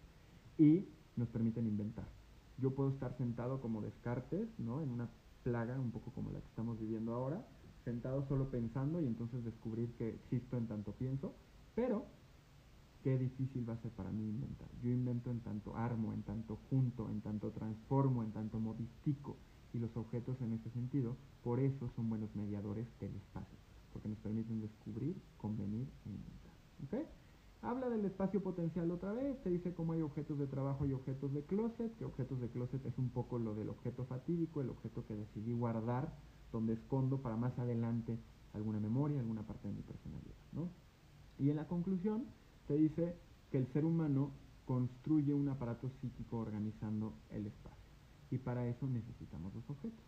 y 0.58 0.88
nos 1.16 1.28
permiten 1.30 1.68
inventar. 1.68 2.19
Yo 2.60 2.74
puedo 2.76 2.90
estar 2.90 3.16
sentado 3.18 3.62
como 3.62 3.82
Descartes, 3.82 4.48
¿no? 4.58 4.82
En 4.82 4.90
una 4.90 5.10
plaga 5.44 5.80
un 5.80 5.92
poco 5.92 6.12
como 6.12 6.32
la 6.32 6.40
que 6.40 6.48
estamos 6.48 6.80
viviendo 6.80 7.14
ahora, 7.14 7.46
sentado 7.86 8.28
solo 8.28 8.50
pensando 8.50 9.02
y 9.02 9.08
entonces 9.08 9.44
descubrir 9.44 9.94
que 9.96 10.10
existo 10.10 10.58
en 10.58 10.68
tanto 10.68 10.92
pienso, 10.94 11.34
pero 11.76 12.06
qué 13.04 13.18
difícil 13.18 13.68
va 13.68 13.74
a 13.74 13.82
ser 13.82 13.92
para 13.92 14.12
mí 14.12 14.28
inventar. 14.28 14.68
Yo 14.82 14.90
invento 14.90 15.32
en 15.32 15.40
tanto 15.40 15.76
armo, 15.78 16.14
en 16.14 16.24
tanto 16.24 16.60
junto, 16.70 17.10
en 17.10 17.22
tanto 17.22 17.52
transformo, 17.52 18.24
en 18.24 18.32
tanto 18.32 18.60
modifico, 18.60 19.38
y 19.74 19.80
los 19.80 19.96
objetos 19.96 20.42
en 20.42 20.54
ese 20.54 20.70
sentido, 20.72 21.16
por 21.44 21.60
eso 21.60 21.90
son 21.96 22.10
buenos 22.10 22.36
mediadores 22.36 22.88
del 23.00 23.16
espacio, 23.16 23.58
porque 23.94 24.10
nos 24.10 24.18
permiten 24.20 24.62
descubrir, 24.62 25.16
convenir 25.38 25.88
e 26.06 26.10
inventar. 26.10 26.54
¿Okay? 26.86 27.06
Habla 27.62 27.90
del 27.90 28.06
espacio 28.06 28.42
potencial 28.42 28.90
otra 28.90 29.12
vez, 29.12 29.42
te 29.44 29.50
dice 29.50 29.74
cómo 29.74 29.94
hay 29.94 30.02
objetos 30.02 30.40
de 30.40 30.48
trabajo 30.48 30.86
y 30.86 30.94
objetos 30.94 31.34
de 31.34 31.44
closet, 31.44 31.94
que 31.98 32.06
objetos 32.06 32.40
de 32.40 32.50
closet 32.50 32.86
es 32.86 32.98
un 32.98 33.10
poco 33.10 33.38
lo 33.38 33.54
del 33.54 33.70
objeto 33.70 34.06
fatídico, 34.06 34.62
el 34.62 34.70
objeto 34.70 35.06
que 35.06 35.16
decidí 35.16 35.52
guardar, 35.52 36.14
donde 36.54 36.74
escondo 36.74 37.22
para 37.22 37.36
más 37.36 37.58
adelante 37.60 38.18
alguna 38.54 38.80
memoria, 38.80 39.20
alguna 39.20 39.44
parte 39.44 39.68
de 39.68 39.74
mi 39.74 39.82
personalidad. 39.82 40.36
¿no? 40.54 40.70
Y 41.38 41.50
en 41.50 41.58
la 41.58 41.68
conclusión 41.68 42.26
te 42.68 42.76
dice 42.76 43.16
que 43.52 43.58
el 43.58 43.68
ser 43.74 43.84
humano 43.84 44.32
construye 44.66 45.34
un 45.34 45.50
aparato 45.50 45.90
psíquico 46.00 46.38
organizando 46.38 47.14
el 47.32 47.48
espacio 47.48 47.80
y 48.32 48.38
para 48.38 48.68
eso 48.68 48.88
necesitamos 48.88 49.54
los 49.54 49.70
objetos. 49.70 50.06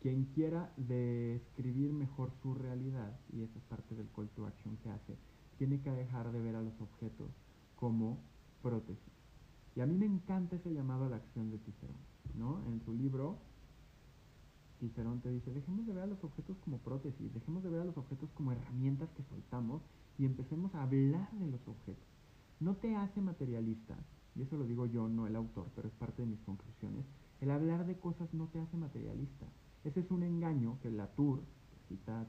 Quien 0.00 0.26
quiera 0.26 0.72
describir 0.76 1.92
mejor 1.92 2.30
su 2.42 2.54
realidad, 2.54 3.18
y 3.32 3.42
esa 3.42 3.58
es 3.58 3.64
parte 3.64 3.94
del 3.94 4.08
call 4.14 4.28
to 4.30 4.46
action 4.46 4.76
que 4.76 4.90
hace, 4.90 5.16
tiene 5.58 5.80
que 5.80 5.90
dejar 5.90 6.32
de 6.32 6.40
ver 6.40 6.56
a 6.56 6.62
los 6.62 6.80
objetos 6.80 7.30
como 7.76 8.18
prótesis. 8.62 9.12
Y 9.74 9.80
a 9.80 9.86
mí 9.86 9.96
me 9.96 10.06
encanta 10.06 10.56
ese 10.56 10.72
llamado 10.72 11.06
a 11.06 11.10
la 11.10 11.16
acción 11.16 11.50
de 11.50 11.58
Cicerón, 11.58 11.96
¿no? 12.34 12.62
En 12.66 12.80
su 12.84 12.94
libro, 12.94 13.38
Cicerón 14.80 15.20
te 15.20 15.30
dice, 15.30 15.52
dejemos 15.52 15.86
de 15.86 15.92
ver 15.92 16.04
a 16.04 16.06
los 16.06 16.22
objetos 16.24 16.56
como 16.64 16.78
prótesis, 16.78 17.32
dejemos 17.32 17.62
de 17.62 17.70
ver 17.70 17.80
a 17.82 17.84
los 17.84 17.96
objetos 17.96 18.30
como 18.34 18.52
herramientas 18.52 19.10
que 19.16 19.22
soltamos 19.24 19.82
y 20.18 20.24
empecemos 20.24 20.74
a 20.74 20.82
hablar 20.82 21.30
de 21.32 21.46
los 21.46 21.60
objetos. 21.68 22.04
No 22.60 22.74
te 22.76 22.96
hace 22.96 23.20
materialista, 23.20 23.96
y 24.34 24.42
eso 24.42 24.56
lo 24.56 24.64
digo 24.64 24.86
yo, 24.86 25.08
no 25.08 25.26
el 25.26 25.36
autor, 25.36 25.66
pero 25.74 25.88
es 25.88 25.94
parte 25.94 26.22
de 26.22 26.28
mis 26.28 26.40
conclusiones, 26.40 27.04
el 27.40 27.50
hablar 27.50 27.86
de 27.86 27.98
cosas 27.98 28.32
no 28.32 28.46
te 28.48 28.60
hace 28.60 28.76
materialista. 28.76 29.46
Ese 29.84 30.00
es 30.00 30.10
un 30.10 30.22
engaño 30.22 30.78
que 30.80 30.90
Latour, 30.90 31.40
que 31.40 31.96
cita 31.96 32.20
a 32.20 32.26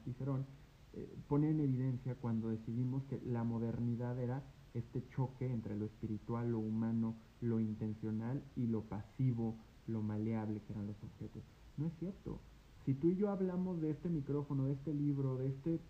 eh, 0.98 1.16
pone 1.28 1.48
en 1.50 1.60
evidencia 1.60 2.16
cuando 2.16 2.48
decidimos 2.48 3.04
que 3.04 3.20
la 3.24 3.44
modernidad 3.44 4.18
era 4.18 4.42
este 4.74 5.06
choque 5.10 5.46
entre 5.46 5.76
lo 5.76 5.84
espiritual, 5.84 6.50
lo 6.50 6.58
humano, 6.58 7.14
lo 7.40 7.60
intencional 7.60 8.42
y 8.56 8.66
lo 8.66 8.82
pasivo, 8.82 9.54
lo 9.86 10.02
maleable 10.02 10.60
que 10.62 10.72
eran 10.72 10.88
los 10.88 10.96
objetos. 11.04 11.44
No 11.76 11.86
es 11.86 11.92
cierto. 12.00 12.40
Si 12.84 12.94
tú 12.94 13.10
y 13.10 13.16
yo 13.16 13.30
hablamos 13.30 13.80
de 13.80 13.90
este 13.90 14.08
micrófono, 14.08 14.64
de 14.64 14.72
este 14.72 14.92
libro, 14.92 15.36
de 15.36 15.48
este 15.48 15.80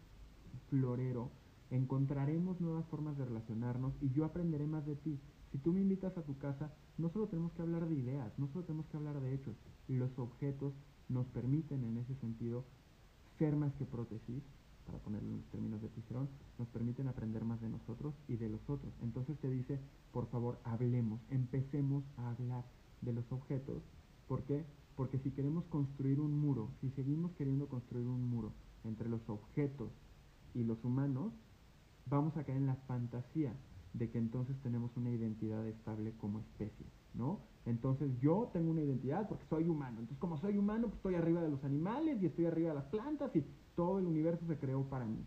florero, 0.68 1.30
encontraremos 1.70 2.60
nuevas 2.60 2.84
formas 2.86 3.16
de 3.16 3.24
relacionarnos 3.24 3.94
y 4.02 4.10
yo 4.10 4.26
aprenderé 4.26 4.66
más 4.66 4.84
de 4.84 4.96
ti. 4.96 5.18
Si 5.52 5.58
tú 5.58 5.72
me 5.72 5.80
invitas 5.80 6.18
a 6.18 6.22
tu 6.22 6.36
casa, 6.36 6.70
no 6.98 7.08
solo 7.08 7.28
tenemos 7.28 7.52
que 7.52 7.62
hablar 7.62 7.88
de 7.88 7.94
ideas, 7.94 8.38
no 8.38 8.48
solo 8.48 8.66
tenemos 8.66 8.86
que 8.88 8.98
hablar 8.98 9.20
de 9.22 9.34
hechos. 9.34 9.56
Los 9.88 10.18
objetos 10.18 10.74
nos 11.08 11.26
permiten 11.28 11.82
en 11.84 11.96
ese 11.96 12.14
sentido 12.16 12.64
ser 13.38 13.56
más 13.56 13.72
que 13.74 13.86
prótesis, 13.86 14.42
para 14.88 14.98
ponerlo 15.00 15.34
en 15.34 15.42
términos 15.52 15.82
de 15.82 15.90
Cicerón, 15.90 16.28
nos 16.58 16.66
permiten 16.68 17.08
aprender 17.08 17.44
más 17.44 17.60
de 17.60 17.68
nosotros 17.68 18.14
y 18.26 18.36
de 18.36 18.48
los 18.48 18.60
otros. 18.70 18.90
Entonces 19.02 19.38
te 19.38 19.50
dice, 19.50 19.78
por 20.12 20.26
favor, 20.28 20.58
hablemos, 20.64 21.20
empecemos 21.30 22.04
a 22.16 22.30
hablar 22.30 22.64
de 23.02 23.12
los 23.12 23.30
objetos. 23.30 23.82
¿Por 24.26 24.44
qué? 24.44 24.64
Porque 24.96 25.18
si 25.18 25.30
queremos 25.30 25.64
construir 25.66 26.20
un 26.20 26.38
muro, 26.40 26.70
si 26.80 26.88
seguimos 26.90 27.32
queriendo 27.32 27.68
construir 27.68 28.06
un 28.06 28.28
muro 28.30 28.52
entre 28.84 29.10
los 29.10 29.20
objetos 29.28 29.90
y 30.54 30.64
los 30.64 30.82
humanos, 30.82 31.34
vamos 32.06 32.34
a 32.38 32.44
caer 32.44 32.56
en 32.56 32.66
la 32.66 32.76
fantasía 32.86 33.54
de 33.92 34.10
que 34.10 34.18
entonces 34.18 34.56
tenemos 34.62 34.96
una 34.96 35.10
identidad 35.10 35.66
estable 35.66 36.12
como 36.18 36.40
especie, 36.40 36.86
¿no? 37.14 37.40
Entonces 37.66 38.10
yo 38.20 38.48
tengo 38.52 38.70
una 38.70 38.80
identidad 38.80 39.28
porque 39.28 39.44
soy 39.50 39.68
humano. 39.68 40.00
Entonces 40.00 40.18
como 40.18 40.38
soy 40.38 40.56
humano, 40.56 40.86
pues 40.86 40.96
estoy 40.96 41.14
arriba 41.16 41.42
de 41.42 41.50
los 41.50 41.62
animales 41.64 42.22
y 42.22 42.26
estoy 42.26 42.46
arriba 42.46 42.70
de 42.70 42.76
las 42.76 42.86
plantas 42.86 43.34
y 43.36 43.44
todo 43.76 43.98
el 43.98 44.06
universo 44.06 44.44
se 44.46 44.58
creó 44.58 44.82
para 44.88 45.04
mí. 45.04 45.24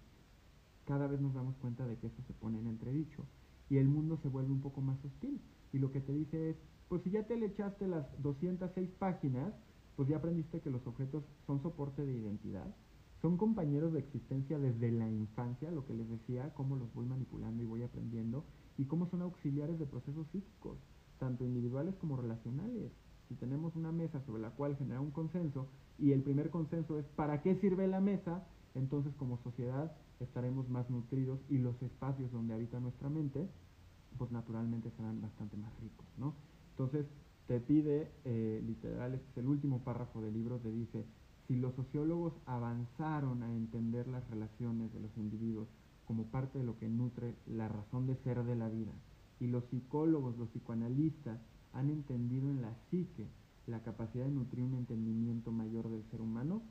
Cada 0.92 1.08
vez 1.08 1.22
nos 1.22 1.34
damos 1.34 1.56
cuenta 1.56 1.88
de 1.88 1.96
que 1.96 2.08
eso 2.08 2.22
se 2.28 2.34
pone 2.34 2.60
en 2.60 2.68
entredicho 2.68 3.24
y 3.70 3.78
el 3.78 3.88
mundo 3.88 4.20
se 4.22 4.28
vuelve 4.28 4.52
un 4.52 4.60
poco 4.60 4.82
más 4.82 4.98
hostil. 5.06 5.40
Y 5.72 5.80
lo 5.80 5.90
que 5.90 6.02
te 6.02 6.12
dice 6.12 6.50
es, 6.50 6.58
pues 6.90 7.02
si 7.04 7.12
ya 7.12 7.26
te 7.26 7.38
le 7.38 7.46
echaste 7.46 7.88
las 7.88 8.06
206 8.22 8.90
páginas, 9.00 9.54
pues 9.96 10.10
ya 10.10 10.18
aprendiste 10.18 10.60
que 10.60 10.70
los 10.70 10.86
objetos 10.86 11.24
son 11.48 11.62
soporte 11.62 12.06
de 12.06 12.18
identidad, 12.18 12.76
son 13.22 13.38
compañeros 13.38 13.94
de 13.94 14.00
existencia 14.00 14.60
desde 14.60 14.92
la 14.92 15.10
infancia, 15.10 15.72
lo 15.72 15.86
que 15.86 15.94
les 15.94 16.10
decía, 16.10 16.54
cómo 16.56 16.76
los 16.76 16.94
voy 16.94 17.06
manipulando 17.06 17.64
y 17.64 17.68
voy 17.68 17.84
aprendiendo, 17.84 18.44
y 18.78 18.84
cómo 18.84 19.10
son 19.10 19.22
auxiliares 19.22 19.80
de 19.80 19.86
procesos 19.86 20.28
psíquicos, 20.34 20.78
tanto 21.20 21.46
individuales 21.46 21.96
como 22.02 22.18
relacionales. 22.18 22.92
Si 23.30 23.36
tenemos 23.36 23.78
una 23.78 23.94
mesa 23.94 24.20
sobre 24.26 24.42
la 24.42 24.50
cual 24.50 24.76
genera 24.76 25.00
un 25.00 25.12
consenso, 25.12 25.70
y 25.98 26.12
el 26.12 26.22
primer 26.22 26.50
consenso 26.50 27.00
es 27.00 27.06
¿para 27.16 27.42
qué 27.42 27.56
sirve 27.62 27.88
la 27.88 28.02
mesa? 28.02 28.46
Entonces 28.76 29.14
como 29.16 29.38
sociedad 29.38 29.96
estaremos 30.24 30.70
más 30.70 30.90
nutridos 30.90 31.40
y 31.50 31.58
los 31.58 31.82
espacios 31.82 32.32
donde 32.32 32.54
habita 32.54 32.80
nuestra 32.80 33.10
mente, 33.10 33.48
pues 34.18 34.32
naturalmente 34.32 34.92
serán 34.92 35.22
bastante 35.22 35.58
más 35.58 35.72
ricos, 35.80 36.06
¿no? 36.18 36.36
Entonces 36.72 37.06
te 37.48 37.60
pide, 37.60 38.12
eh, 38.24 38.62
literal, 38.66 39.14
este 39.14 39.30
es 39.32 39.38
el 39.38 39.48
último 39.48 39.84
párrafo 39.84 40.22
del 40.22 40.34
libro, 40.34 40.60
te 40.60 40.72
dice, 40.72 41.06
si 41.48 41.56
los 41.56 41.74
sociólogos 41.76 42.34
avanzaron 42.46 43.44
a 43.44 43.54
entender 43.54 44.08
las 44.08 44.28
relaciones 44.30 44.94
de 44.94 45.00
los 45.00 45.18
individuos 45.18 45.68
como 46.22 46.32
parte 46.32 46.60
de 46.60 46.66
lo 46.66 46.78
que 46.78 46.88
nutre 46.88 47.36
la 47.48 47.68
razón 47.68 48.06
de 48.06 48.16
ser 48.18 48.44
de 48.44 48.56
la 48.56 48.70
vida, 48.70 48.92
y 49.40 49.48
los 49.48 49.64
psicólogos, 49.72 50.38
los 50.38 50.50
psicoanalistas 50.50 51.40
han 51.74 51.90
entendido 51.90 52.52
en 52.52 52.62
la 52.62 52.76
psique 52.76 53.26
la 53.66 53.82
capacidad 53.82 54.26
de 54.26 54.32
nutrir 54.32 54.64
un 54.64 54.76
entendimiento 54.76 55.52
mayor 55.52 55.90
del 55.90 56.04
ser 56.12 56.22
humano, 56.22 56.62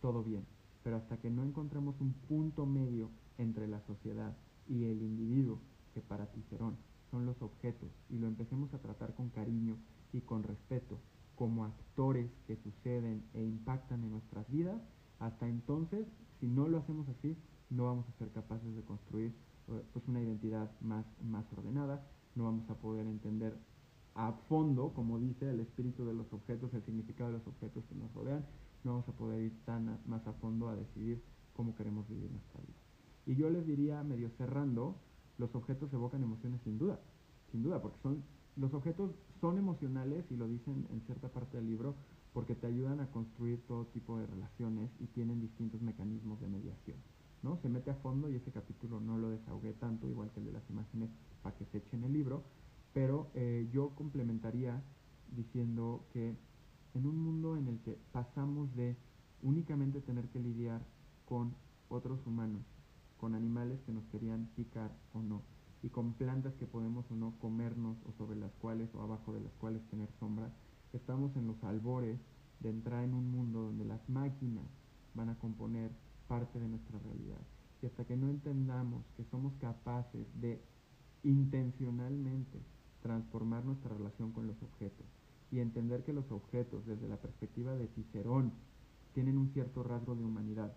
todo 0.00 0.22
bien. 0.22 0.44
Pero 0.84 0.96
hasta 0.96 1.16
que 1.16 1.28
no 1.28 1.42
encontremos 1.42 2.00
un 2.00 2.12
punto 2.28 2.66
medio 2.66 3.10
entre 3.36 3.66
la 3.66 3.80
sociedad 3.80 4.36
y 4.68 4.84
el 4.84 5.02
individuo, 5.02 5.58
que 5.92 6.02
para 6.02 6.26
Cicerón 6.26 6.76
son 7.10 7.26
los 7.26 7.42
objetos, 7.42 7.90
y 8.10 8.18
lo 8.18 8.28
empecemos 8.28 8.72
a 8.74 8.78
tratar 8.78 9.14
con 9.16 9.30
cariño 9.30 9.76
y 10.12 10.20
con 10.20 10.44
respeto, 10.44 11.00
como 11.34 11.64
actores 11.64 12.30
que 12.46 12.54
suceden 12.58 13.24
e 13.34 13.42
impactan 13.42 14.04
en 14.04 14.12
nuestras 14.12 14.48
vidas, 14.52 14.80
hasta 15.18 15.48
entonces, 15.48 16.06
si 16.38 16.46
no 16.46 16.68
lo 16.68 16.78
hacemos 16.78 17.08
así, 17.08 17.36
no 17.70 17.84
vamos 17.84 18.06
a 18.08 18.18
ser 18.18 18.30
capaces 18.30 18.74
de 18.74 18.82
construir 18.82 19.34
eh, 19.68 19.82
pues 19.92 20.06
una 20.08 20.20
identidad 20.20 20.70
más, 20.80 21.06
más 21.22 21.44
ordenada, 21.56 22.04
no 22.34 22.44
vamos 22.44 22.68
a 22.68 22.74
poder 22.74 23.06
entender 23.06 23.56
a 24.14 24.32
fondo, 24.48 24.92
como 24.92 25.18
dice 25.18 25.48
el 25.50 25.60
espíritu 25.60 26.04
de 26.04 26.12
los 26.12 26.32
objetos, 26.32 26.74
el 26.74 26.82
significado 26.82 27.30
de 27.30 27.38
los 27.38 27.46
objetos 27.46 27.84
que 27.86 27.94
nos 27.94 28.12
rodean, 28.12 28.44
no 28.84 28.92
vamos 28.92 29.08
a 29.08 29.12
poder 29.12 29.42
ir 29.42 29.64
tan 29.64 30.00
más 30.06 30.26
a 30.26 30.32
fondo 30.34 30.68
a 30.68 30.76
decidir 30.76 31.22
cómo 31.54 31.74
queremos 31.74 32.08
vivir 32.08 32.30
nuestra 32.30 32.60
vida. 32.60 32.78
Y 33.26 33.36
yo 33.36 33.50
les 33.50 33.66
diría, 33.66 34.02
medio 34.02 34.30
cerrando, 34.30 34.96
los 35.38 35.54
objetos 35.54 35.92
evocan 35.92 36.22
emociones 36.22 36.60
sin 36.64 36.78
duda, 36.78 36.98
sin 37.52 37.62
duda, 37.62 37.80
porque 37.80 37.98
son, 38.02 38.24
los 38.56 38.74
objetos 38.74 39.12
son 39.40 39.58
emocionales 39.58 40.24
y 40.30 40.36
lo 40.36 40.48
dicen 40.48 40.86
en 40.90 41.00
cierta 41.02 41.28
parte 41.28 41.56
del 41.58 41.66
libro, 41.66 41.94
porque 42.32 42.54
te 42.54 42.66
ayudan 42.66 43.00
a 43.00 43.10
construir 43.10 43.60
todo 43.66 43.86
tipo 43.86 44.18
de 44.18 44.26
relaciones 44.26 44.90
y 45.00 45.06
tienen 45.06 45.40
distintos 45.40 45.80
mecanismos 45.82 46.40
de 46.40 46.48
mediación. 46.48 46.96
¿No? 47.42 47.56
Se 47.58 47.68
mete 47.68 47.90
a 47.90 47.94
fondo 47.96 48.28
y 48.28 48.36
ese 48.36 48.50
capítulo 48.52 49.00
no 49.00 49.18
lo 49.18 49.30
desahogué 49.30 49.72
tanto, 49.72 50.08
igual 50.08 50.30
que 50.32 50.40
el 50.40 50.46
de 50.46 50.52
las 50.52 50.68
imágenes, 50.70 51.10
para 51.42 51.56
que 51.56 51.64
se 51.66 51.78
echen 51.78 52.04
el 52.04 52.12
libro, 52.12 52.44
pero 52.92 53.30
eh, 53.34 53.68
yo 53.72 53.90
complementaría 53.94 54.82
diciendo 55.30 56.06
que 56.12 56.36
en 56.94 57.06
un 57.06 57.18
mundo 57.18 57.56
en 57.56 57.68
el 57.68 57.80
que 57.80 57.96
pasamos 58.12 58.74
de 58.74 58.96
únicamente 59.42 60.00
tener 60.00 60.28
que 60.28 60.40
lidiar 60.40 60.82
con 61.24 61.54
otros 61.88 62.26
humanos, 62.26 62.62
con 63.18 63.34
animales 63.34 63.80
que 63.86 63.92
nos 63.92 64.04
querían 64.06 64.48
picar 64.56 64.90
o 65.12 65.22
no, 65.22 65.42
y 65.82 65.88
con 65.88 66.12
plantas 66.14 66.54
que 66.54 66.66
podemos 66.66 67.10
o 67.10 67.14
no 67.14 67.34
comernos 67.40 67.96
o 68.04 68.12
sobre 68.12 68.38
las 68.38 68.52
cuales 68.56 68.90
o 68.94 69.02
abajo 69.02 69.32
de 69.32 69.40
las 69.40 69.52
cuales 69.54 69.82
tener 69.88 70.10
sombra, 70.18 70.52
estamos 70.92 71.34
en 71.36 71.46
los 71.46 71.62
albores 71.64 72.18
de 72.60 72.68
entrar 72.68 73.04
en 73.04 73.14
un 73.14 73.30
mundo 73.30 73.62
donde 73.62 73.84
las 73.84 74.06
máquinas 74.08 74.66
van 75.14 75.30
a 75.30 75.38
componer 75.38 75.90
parte 76.30 76.60
de 76.60 76.68
nuestra 76.68 76.96
realidad. 77.00 77.42
Y 77.82 77.86
hasta 77.86 78.04
que 78.04 78.16
no 78.16 78.30
entendamos 78.30 79.04
que 79.16 79.24
somos 79.24 79.52
capaces 79.54 80.28
de 80.40 80.62
intencionalmente 81.24 82.60
transformar 83.02 83.64
nuestra 83.64 83.92
relación 83.92 84.30
con 84.30 84.46
los 84.46 84.62
objetos 84.62 85.06
y 85.50 85.58
entender 85.58 86.04
que 86.04 86.12
los 86.12 86.30
objetos 86.30 86.86
desde 86.86 87.08
la 87.08 87.16
perspectiva 87.16 87.74
de 87.74 87.88
Cicerón 87.88 88.52
tienen 89.12 89.38
un 89.38 89.50
cierto 89.52 89.82
rasgo 89.82 90.14
de 90.14 90.24
humanidad 90.24 90.72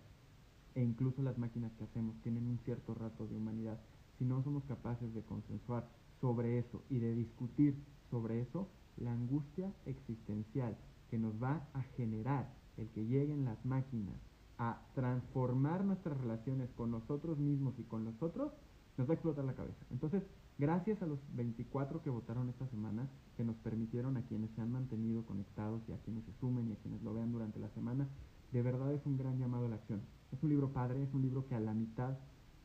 e 0.74 0.82
incluso 0.82 1.22
las 1.22 1.38
máquinas 1.38 1.70
que 1.78 1.84
hacemos 1.84 2.20
tienen 2.22 2.48
un 2.48 2.58
cierto 2.64 2.92
rasgo 2.94 3.28
de 3.28 3.36
humanidad. 3.36 3.78
Si 4.18 4.24
no 4.24 4.42
somos 4.42 4.64
capaces 4.64 5.14
de 5.14 5.22
consensuar 5.22 5.88
sobre 6.20 6.58
eso 6.58 6.82
y 6.90 6.98
de 6.98 7.14
discutir 7.14 7.76
sobre 8.10 8.40
eso, 8.40 8.68
la 8.96 9.12
angustia 9.12 9.72
existencial 9.86 10.76
que 11.10 11.18
nos 11.18 11.40
va 11.40 11.68
a 11.74 11.82
generar 11.96 12.52
el 12.76 12.88
que 12.88 13.04
lleguen 13.04 13.44
las 13.44 13.64
máquinas 13.64 14.16
a 14.58 14.80
transformar 14.94 15.84
nuestras 15.84 16.18
relaciones 16.18 16.70
con 16.76 16.90
nosotros 16.90 17.38
mismos 17.38 17.74
y 17.78 17.84
con 17.84 18.04
los 18.04 18.22
otros, 18.22 18.52
nos 18.96 19.08
va 19.08 19.12
a 19.12 19.14
explotar 19.14 19.44
la 19.44 19.54
cabeza. 19.54 19.84
Entonces, 19.90 20.22
gracias 20.58 21.02
a 21.02 21.06
los 21.06 21.18
24 21.34 22.02
que 22.02 22.10
votaron 22.10 22.48
esta 22.48 22.66
semana, 22.68 23.08
que 23.36 23.44
nos 23.44 23.56
permitieron 23.56 24.16
a 24.16 24.22
quienes 24.22 24.50
se 24.52 24.60
han 24.60 24.70
mantenido 24.70 25.24
conectados 25.24 25.82
y 25.88 25.92
a 25.92 25.98
quienes 25.98 26.24
se 26.24 26.32
sumen 26.34 26.68
y 26.68 26.72
a 26.72 26.76
quienes 26.76 27.02
lo 27.02 27.14
vean 27.14 27.32
durante 27.32 27.58
la 27.58 27.70
semana, 27.70 28.08
de 28.52 28.62
verdad 28.62 28.92
es 28.92 29.04
un 29.04 29.16
gran 29.16 29.38
llamado 29.38 29.66
a 29.66 29.68
la 29.68 29.76
acción. 29.76 30.02
Es 30.32 30.42
un 30.42 30.50
libro 30.50 30.72
padre, 30.72 31.02
es 31.02 31.12
un 31.12 31.22
libro 31.22 31.46
que 31.46 31.56
a 31.56 31.60
la 31.60 31.74
mitad 31.74 32.16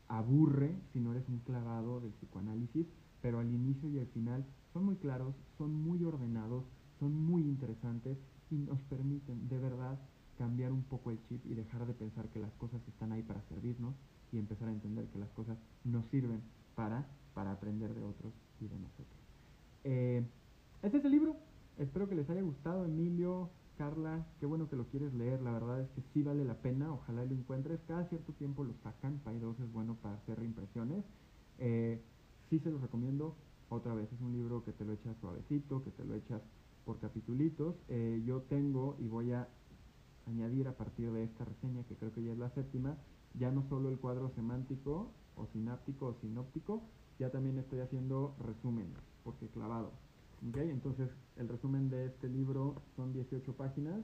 aburre 0.08 0.76
si 0.92 1.00
no 1.00 1.12
eres 1.12 1.28
un 1.30 1.40
clavado 1.40 2.00
del 2.00 2.12
psicoanálisis, 2.12 2.88
pero 3.22 3.40
al 3.40 3.52
inicio 3.52 3.90
y 3.90 4.00
al 4.00 4.08
final 4.08 4.46
son 4.74 4.86
muy 4.86 4.96
claros, 4.96 5.36
son 5.58 5.74
muy 5.74 6.04
ordenados, 6.04 6.66
son 7.00 7.14
muy 7.14 7.42
interesantes 7.42 8.18
y 8.52 8.58
nos 8.58 8.82
permiten 8.84 9.48
de 9.48 9.60
verdad 9.60 10.00
cambiar 10.40 10.72
un 10.72 10.84
poco 10.84 11.12
el 11.12 11.22
chip 11.28 11.46
y 11.46 11.54
dejar 11.54 11.86
de 11.86 11.94
pensar 11.94 12.30
que 12.30 12.40
las 12.40 12.54
cosas 12.54 12.82
están 12.88 13.12
ahí 13.12 13.22
para 13.22 13.42
servirnos 13.50 13.94
y 14.32 14.40
empezar 14.40 14.70
a 14.70 14.72
entender 14.72 15.06
que 15.08 15.20
las 15.20 15.30
cosas 15.32 15.58
nos 15.84 16.06
sirven 16.06 16.42
para, 16.76 17.06
para 17.34 17.52
aprender 17.52 17.94
de 17.94 18.02
otros 18.04 18.34
y 18.62 18.68
de 18.68 18.80
nosotros. 18.80 19.20
Eh, 19.84 20.26
este 20.82 20.98
es 20.98 21.06
el 21.06 21.12
libro, 21.12 21.36
espero 21.78 22.08
que 22.08 22.16
les 22.16 22.30
haya 22.30 22.42
gustado 22.42 22.86
Emilio, 22.86 23.50
Carla, 23.78 24.26
qué 24.40 24.46
bueno 24.46 24.70
que 24.70 24.78
lo 24.78 24.86
quieres 24.88 25.14
leer, 25.14 25.42
la 25.42 25.52
verdad 25.52 25.82
es 25.82 25.90
que 25.90 26.02
sí 26.14 26.24
vale 26.24 26.46
la 26.46 26.56
pena, 26.56 26.94
ojalá 26.94 27.26
lo 27.26 27.34
encuentres, 27.34 27.82
cada 27.86 28.06
cierto 28.06 28.32
tiempo 28.34 28.64
lo 28.64 28.74
sacan, 28.82 29.22
Pay2 29.26 29.62
es 29.62 29.74
bueno 29.74 29.96
para 30.02 30.16
hacer 30.16 30.40
reimpresiones, 30.40 31.04
eh, 31.58 32.02
sí 32.50 32.60
se 32.60 32.72
los 32.72 32.82
recomiendo, 32.82 33.36
otra 33.68 33.94
vez 33.94 34.12
es 34.14 34.22
un 34.22 34.32
libro 34.32 34.64
que 34.64 34.72
te 34.72 34.86
lo 34.86 34.94
echas 34.94 35.18
suavecito, 35.20 35.84
que 35.84 35.92
te 35.92 36.06
lo 36.06 36.16
echas 36.16 36.42
por 36.86 37.00
capitulitos, 37.00 37.76
eh, 37.90 38.24
yo 38.26 38.42
tengo 38.44 38.96
y 39.00 39.08
voy 39.08 39.34
a 39.34 39.48
añadir 40.28 40.68
a 40.68 40.78
partir 40.78 41.12
de 41.12 41.24
esta 41.24 41.46
reseña, 41.46 41.84
que 41.84 41.96
creo 41.96 42.14
que 42.14 42.24
ya 42.24 42.32
es 42.32 42.38
la 42.38 42.50
séptima, 42.52 42.98
ya 43.34 43.52
no 43.52 43.64
solo 43.70 43.90
el 43.90 43.98
cuadro 43.98 44.30
semántico 44.36 45.12
o 45.36 45.48
sináptico 45.48 46.08
o 46.08 46.14
sinóptico, 46.22 46.84
ya 47.20 47.30
también 47.32 47.58
estoy 47.60 47.80
haciendo 47.80 48.36
resúmenes, 48.40 48.98
porque 49.24 49.48
clavado. 49.48 49.92
¿okay? 50.50 50.70
Entonces, 50.70 51.10
el 51.38 51.48
resumen 51.48 51.90
de 51.90 52.08
este 52.08 52.30
libro 52.30 52.82
son 52.96 53.14
18 53.14 53.54
páginas, 53.54 54.04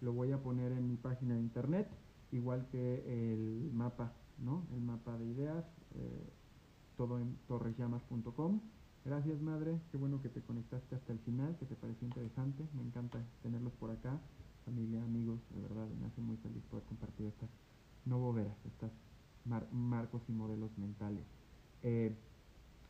lo 0.00 0.12
voy 0.12 0.32
a 0.32 0.42
poner 0.42 0.72
en 0.72 0.88
mi 0.88 0.96
página 0.96 1.34
de 1.34 1.40
internet, 1.40 1.88
igual 2.32 2.66
que 2.70 3.32
el 3.32 3.70
mapa, 3.72 4.12
¿no? 4.38 4.66
El 4.74 4.82
mapa 4.82 5.16
de 5.16 5.26
ideas, 5.26 5.64
eh, 5.94 6.28
todo 6.96 7.18
en 7.18 7.36
torresllamas.com. 7.48 8.60
Gracias, 9.04 9.40
madre. 9.40 9.80
Qué 9.90 9.96
bueno 9.96 10.20
que 10.20 10.28
te 10.28 10.42
conectaste 10.42 10.96
hasta 10.96 11.12
el 11.12 11.18
final, 11.20 11.56
que 11.58 11.64
te 11.64 11.76
pareció 11.76 12.06
interesante. 12.06 12.66
Me 12.74 12.82
encanta 12.82 13.24
tenerlos 13.42 13.72
por 13.74 13.90
acá 13.90 14.20
familia, 14.66 15.02
amigos, 15.02 15.40
de 15.54 15.62
verdad 15.62 15.86
me 16.00 16.06
hace 16.06 16.20
muy 16.20 16.36
feliz 16.38 16.62
poder 16.64 16.84
compartir 16.84 17.26
estas 17.26 17.48
no 18.04 18.18
boberas, 18.18 18.56
estas 18.66 18.90
marcos 19.72 20.22
y 20.28 20.32
modelos 20.32 20.76
mentales. 20.76 21.24
Eh, 21.82 22.14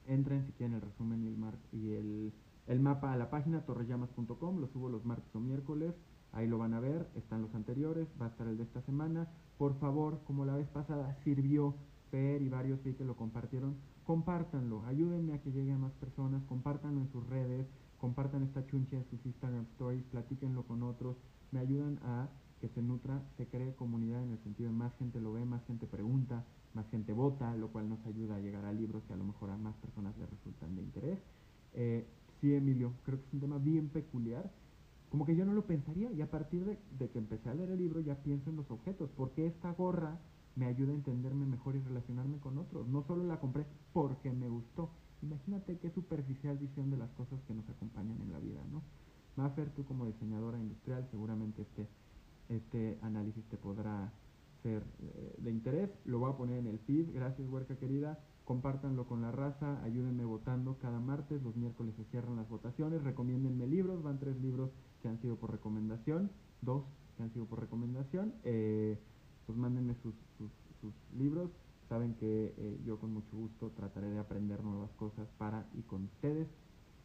entren 0.07 0.47
si 0.47 0.53
quieren 0.53 0.75
el 0.75 0.81
resumen 0.81 1.23
y 1.23 1.29
el, 1.29 1.37
mar 1.37 1.55
y 1.71 1.93
el, 1.93 2.81
mapa 2.81 3.13
a 3.13 3.17
la 3.17 3.29
página 3.29 3.61
torrellamas.com, 3.61 4.59
lo 4.59 4.67
subo 4.69 4.89
los 4.89 5.05
martes 5.05 5.35
o 5.35 5.41
miércoles, 5.41 5.95
ahí 6.33 6.49
lo 6.49 6.57
van 6.59 6.73
a 6.73 6.81
ver, 6.81 7.09
están 7.15 7.43
los 7.43 7.55
anteriores, 7.55 8.09
va 8.21 8.27
a 8.27 8.29
estar 8.31 8.47
el 8.47 8.57
de 8.57 8.65
esta 8.65 8.81
semana. 8.83 9.29
Por 9.59 9.79
favor, 9.79 10.21
como 10.27 10.45
la 10.47 10.57
vez 10.57 10.69
pasada 10.69 11.15
sirvió 11.25 11.75
ver 12.11 12.41
y 12.41 12.49
varios 12.49 12.83
vi 12.83 12.95
que 12.95 13.05
lo 13.05 13.17
compartieron, 13.17 13.77
compártanlo, 14.05 14.83
ayúdenme 14.87 15.35
a 15.35 15.43
que 15.43 15.53
llegue 15.53 15.73
a 15.73 15.79
más 15.79 15.93
personas, 15.93 16.43
compártanlo 16.45 17.03
en 17.03 17.13
sus 17.13 17.27
redes, 17.27 17.67
compartan 17.99 18.45
esta 18.45 18.67
chuncha 18.67 18.97
en 18.97 19.05
sus 19.11 19.25
Instagram 19.27 19.67
stories, 19.73 20.05
platíquenlo 20.05 20.63
con 20.63 20.83
otros, 20.83 21.17
me 21.53 21.61
ayudan 21.61 21.99
a 22.03 22.29
que 22.61 22.69
se 22.69 22.83
nutra, 22.83 23.23
se 23.37 23.47
cree 23.47 23.75
comunidad 23.75 24.23
en 24.23 24.33
el 24.33 24.39
sentido 24.39 24.71
de 24.71 24.77
más 24.77 24.95
gente 24.97 25.21
lo 25.21 25.33
ve, 25.33 25.45
más 25.45 25.65
gente 25.67 25.87
pregunta, 25.87 26.45
más 26.75 26.89
gente 26.91 27.13
vota, 27.13 27.55
lo 27.57 27.69
cual 27.69 27.89
nos 27.89 28.05
ayuda 28.07 28.37
a 28.37 28.41
llegar 28.41 28.65
a 28.65 28.73
libros 28.73 29.03
que 29.05 29.13
a 29.13 29.17
lo 29.17 29.25
mejor 29.25 29.51
a 29.51 29.57
más 29.57 29.75
personas 29.77 30.17
les 30.19 30.29
resultan 30.31 30.75
de 30.77 30.83
interés. 30.83 31.19
Eh, 31.75 32.07
sí, 32.41 32.55
Emilio, 32.55 32.93
creo 33.05 33.19
que 33.19 33.27
es 33.27 33.35
un 33.35 33.41
tema 33.41 33.59
bien 33.59 33.89
peculiar. 33.89 34.51
Como 35.11 35.25
que 35.25 35.37
yo 35.37 35.45
no 35.45 35.53
lo 35.53 35.67
pensaría 35.67 36.11
y 36.13 36.21
a 36.21 36.31
partir 36.31 36.65
de, 36.65 36.79
de, 36.99 37.11
que 37.11 37.19
empecé 37.19 37.49
a 37.49 37.55
leer 37.55 37.71
el 37.71 37.79
libro 37.79 38.01
ya 38.01 38.17
pienso 38.17 38.51
en 38.51 38.57
los 38.57 38.71
objetos. 38.71 39.11
porque 39.17 39.47
esta 39.47 39.73
gorra 39.73 40.19
me 40.57 40.67
ayuda 40.67 40.93
a 40.93 40.95
entenderme 40.95 41.47
mejor 41.47 41.77
y 41.77 41.81
relacionarme 41.81 42.39
con 42.39 42.59
otros? 42.59 42.89
No 42.89 43.03
solo 43.05 43.25
la 43.25 43.39
compré 43.39 43.67
porque 43.93 44.33
me 44.33 44.49
gustó. 44.49 44.91
Imagínate 45.23 45.79
qué 45.79 45.91
superficial 45.91 46.59
visión 46.59 46.91
de 46.91 46.97
las 46.97 47.11
cosas 47.13 47.41
que 47.47 47.55
nos 47.55 47.69
acompañan 47.69 48.21
en 48.21 48.33
la. 48.33 48.36
Maffer, 49.47 49.71
tú 49.71 49.85
como 49.85 50.07
diseñadora 50.07 50.59
industrial, 50.59 51.07
seguramente 51.13 51.63
este, 51.63 51.87
este 52.49 52.99
análisis 53.03 53.45
te 53.45 53.57
podrá 53.57 54.13
ser 54.65 54.83
eh, 55.01 55.37
de 55.39 55.51
interés. 55.53 55.91
Lo 56.05 56.19
voy 56.19 56.33
a 56.33 56.37
poner 56.37 56.59
en 56.59 56.67
el 56.67 56.81
feed. 56.81 57.15
Gracias, 57.15 57.49
huerca 57.49 57.77
querida. 57.77 58.19
Compártanlo 58.45 59.07
con 59.07 59.23
la 59.23 59.31
raza, 59.31 59.83
ayúdenme 59.85 60.25
votando 60.25 60.79
cada 60.79 61.01
martes, 61.01 61.43
los 61.43 61.57
miércoles 61.57 61.95
se 61.97 62.05
cierran 62.05 62.37
las 62.37 62.49
votaciones, 62.49 63.03
recomiéndenme 63.03 63.67
libros, 63.67 64.05
van 64.05 64.21
tres 64.21 64.41
libros 64.41 64.71
que 65.03 65.09
han 65.09 65.21
sido 65.21 65.35
por 65.35 65.51
recomendación, 65.51 66.31
dos 66.63 66.85
que 67.17 67.25
han 67.25 67.33
sido 67.33 67.47
por 67.47 67.59
recomendación, 67.59 68.35
eh, 68.45 69.01
pues 69.47 69.59
mándenme 69.59 69.97
sus, 69.97 70.15
sus, 70.39 70.93
libros, 71.19 71.51
saben 71.89 72.15
que 72.15 72.55
eh, 72.57 72.81
yo 72.85 73.01
con 73.01 73.13
mucho 73.13 73.37
gusto 73.37 73.73
trataré 73.75 74.11
de 74.11 74.21
aprender 74.21 74.63
nuevas 74.63 74.93
cosas 74.93 75.27
para 75.39 75.67
y 75.75 75.83
con 75.83 76.05
ustedes. 76.05 76.47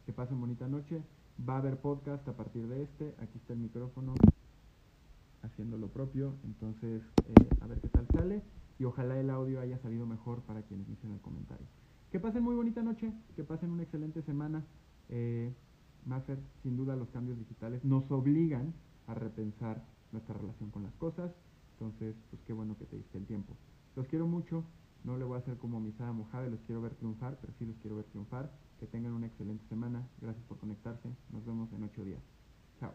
Que 0.06 0.12
pasen 0.12 0.40
bonita 0.40 0.68
noche. 0.68 1.02
Va 1.48 1.54
a 1.54 1.58
haber 1.58 1.80
podcast 1.80 2.26
a 2.28 2.36
partir 2.36 2.68
de 2.68 2.82
este. 2.82 3.14
Aquí 3.18 3.38
está 3.38 3.52
el 3.52 3.58
micrófono 3.58 4.14
haciendo 5.42 5.76
lo 5.76 5.88
propio. 5.88 6.36
Entonces, 6.44 7.02
eh, 7.26 7.48
a 7.60 7.66
ver 7.66 7.80
qué 7.80 7.88
tal 7.88 8.06
sale. 8.12 8.42
Y 8.78 8.84
ojalá 8.84 9.18
el 9.18 9.28
audio 9.28 9.60
haya 9.60 9.78
salido 9.78 10.06
mejor 10.06 10.42
para 10.42 10.62
quienes 10.62 10.86
dicen 10.86 11.10
el 11.10 11.20
comentario. 11.20 11.66
Que 12.12 12.20
pasen 12.20 12.44
muy 12.44 12.54
bonita 12.54 12.82
noche. 12.82 13.12
Que 13.34 13.42
pasen 13.42 13.70
una 13.70 13.82
excelente 13.82 14.22
semana. 14.22 14.64
Eh, 15.08 15.52
Maffer, 16.06 16.38
sin 16.62 16.76
duda 16.76 16.96
los 16.96 17.08
cambios 17.10 17.38
digitales 17.38 17.84
nos 17.84 18.10
obligan 18.10 18.74
a 19.06 19.14
repensar 19.14 19.84
nuestra 20.12 20.34
relación 20.34 20.70
con 20.70 20.84
las 20.84 20.94
cosas. 20.94 21.32
Entonces, 21.72 22.14
pues 22.30 22.40
qué 22.46 22.52
bueno 22.52 22.76
que 22.78 22.84
te 22.84 22.96
diste 22.96 23.18
el 23.18 23.26
tiempo. 23.26 23.56
Los 23.96 24.06
quiero 24.06 24.26
mucho. 24.26 24.64
No 25.04 25.16
le 25.16 25.24
voy 25.24 25.36
a 25.36 25.38
hacer 25.40 25.56
como 25.58 25.80
Misada 25.80 26.12
Mojave, 26.12 26.50
los 26.50 26.60
quiero 26.60 26.80
ver 26.80 26.94
triunfar, 26.94 27.36
pero 27.40 27.52
sí 27.58 27.66
los 27.66 27.76
quiero 27.78 27.96
ver 27.96 28.04
triunfar. 28.04 28.52
Que 28.82 28.88
tengan 28.88 29.12
una 29.12 29.28
excelente 29.28 29.64
semana. 29.68 30.08
Gracias 30.20 30.44
por 30.46 30.58
conectarse. 30.58 31.08
Nos 31.30 31.46
vemos 31.46 31.72
en 31.72 31.84
ocho 31.84 32.02
días. 32.02 32.20
Chao. 32.80 32.92